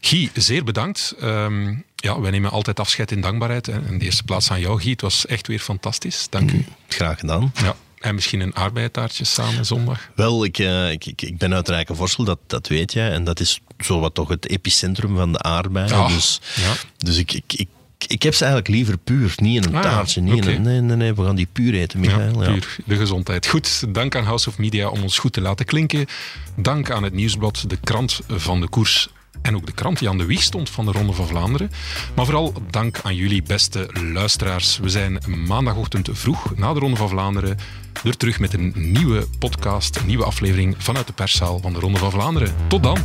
Guy, 0.00 0.30
zeer 0.34 0.64
bedankt. 0.64 1.14
Ehm, 1.20 1.74
ja, 1.96 2.20
wij 2.20 2.30
nemen 2.30 2.50
altijd 2.50 2.80
afscheid 2.80 3.10
in 3.12 3.20
dankbaarheid. 3.20 3.66
Hè. 3.66 3.72
In 3.88 3.98
de 3.98 4.04
eerste 4.04 4.22
plaats 4.22 4.50
aan 4.50 4.60
jou, 4.60 4.80
Guy. 4.80 4.90
Het 4.90 5.00
was 5.00 5.26
echt 5.26 5.46
weer 5.46 5.58
fantastisch. 5.58 6.26
Dank 6.30 6.52
u. 6.52 6.64
Graag 6.88 7.18
gedaan. 7.18 7.52
Ja. 7.62 7.76
En 7.96 8.14
misschien 8.14 8.40
een 8.40 8.56
aardbeientaartje 8.56 9.24
samen 9.24 9.66
zondag. 9.66 10.08
Wel, 10.14 10.44
ik, 10.44 10.58
eh, 10.58 10.90
ik, 10.90 11.06
ik, 11.06 11.22
ik 11.22 11.38
ben 11.38 11.54
uit 11.54 11.68
Rijkenvorsel, 11.68 12.24
dat, 12.24 12.38
dat 12.46 12.68
weet 12.68 12.92
jij. 12.92 13.10
En 13.10 13.24
dat 13.24 13.40
is 13.40 13.60
zowat 13.78 14.14
toch 14.14 14.28
het 14.28 14.48
epicentrum 14.48 15.16
van 15.16 15.32
de 15.32 15.42
aardbeien. 15.42 15.92
Ah, 15.92 16.08
dus 16.08 16.40
ja. 16.54 16.72
dus 16.98 17.16
ik, 17.16 17.32
ik, 17.32 17.44
ik, 17.56 17.68
ik 17.98 18.22
heb 18.22 18.34
ze 18.34 18.44
eigenlijk 18.44 18.74
liever 18.74 18.98
puur. 18.98 19.32
Niet 19.36 19.64
in 19.64 19.68
een 19.72 19.76
Ah, 19.76 19.82
taartje. 19.82 20.20
Niet 20.20 20.46
in 20.46 20.54
een, 20.54 20.62
nee, 20.62 20.80
nee, 20.80 20.96
nee, 20.96 21.14
we 21.14 21.24
gaan 21.24 21.36
die 21.36 21.48
puur 21.52 21.74
eten, 21.74 22.00
Michael. 22.00 22.42
Ja, 22.42 22.48
Ja, 22.48 22.52
puur 22.52 22.76
de 22.84 22.96
gezondheid. 22.96 23.46
Goed, 23.46 23.84
dank 23.94 24.16
aan 24.16 24.24
House 24.24 24.48
of 24.48 24.58
Media 24.58 24.88
om 24.88 25.02
ons 25.02 25.18
goed 25.18 25.32
te 25.32 25.40
laten 25.40 25.66
klinken. 25.66 26.06
Dank 26.56 26.90
aan 26.90 27.02
het 27.02 27.12
Nieuwsblad, 27.12 27.64
de 27.68 27.76
krant 27.84 28.20
van 28.28 28.60
de 28.60 28.68
koers. 28.68 29.08
En 29.42 29.56
ook 29.56 29.66
de 29.66 29.72
krant 29.72 29.98
die 29.98 30.08
aan 30.08 30.18
de 30.18 30.24
wieg 30.24 30.42
stond 30.42 30.70
van 30.70 30.84
de 30.84 30.92
Ronde 30.92 31.12
van 31.12 31.26
Vlaanderen. 31.26 31.70
Maar 32.14 32.24
vooral 32.24 32.52
dank 32.70 33.00
aan 33.02 33.14
jullie 33.14 33.42
beste 33.42 33.88
luisteraars. 34.12 34.78
We 34.78 34.88
zijn 34.88 35.18
maandagochtend 35.46 36.08
vroeg 36.12 36.56
na 36.56 36.72
de 36.72 36.78
Ronde 36.80 36.96
van 36.96 37.08
Vlaanderen 37.08 37.56
weer 38.02 38.16
terug 38.16 38.38
met 38.40 38.52
een 38.54 38.72
nieuwe 38.76 39.26
podcast, 39.38 39.96
een 39.96 40.06
nieuwe 40.06 40.24
aflevering 40.24 40.74
vanuit 40.78 41.06
de 41.06 41.12
perszaal 41.12 41.58
van 41.62 41.72
de 41.72 41.78
Ronde 41.78 41.98
van 41.98 42.10
Vlaanderen. 42.10 42.54
Tot 42.68 42.82
dan! 42.82 42.98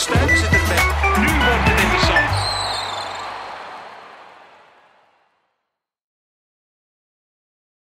stands 0.00 0.59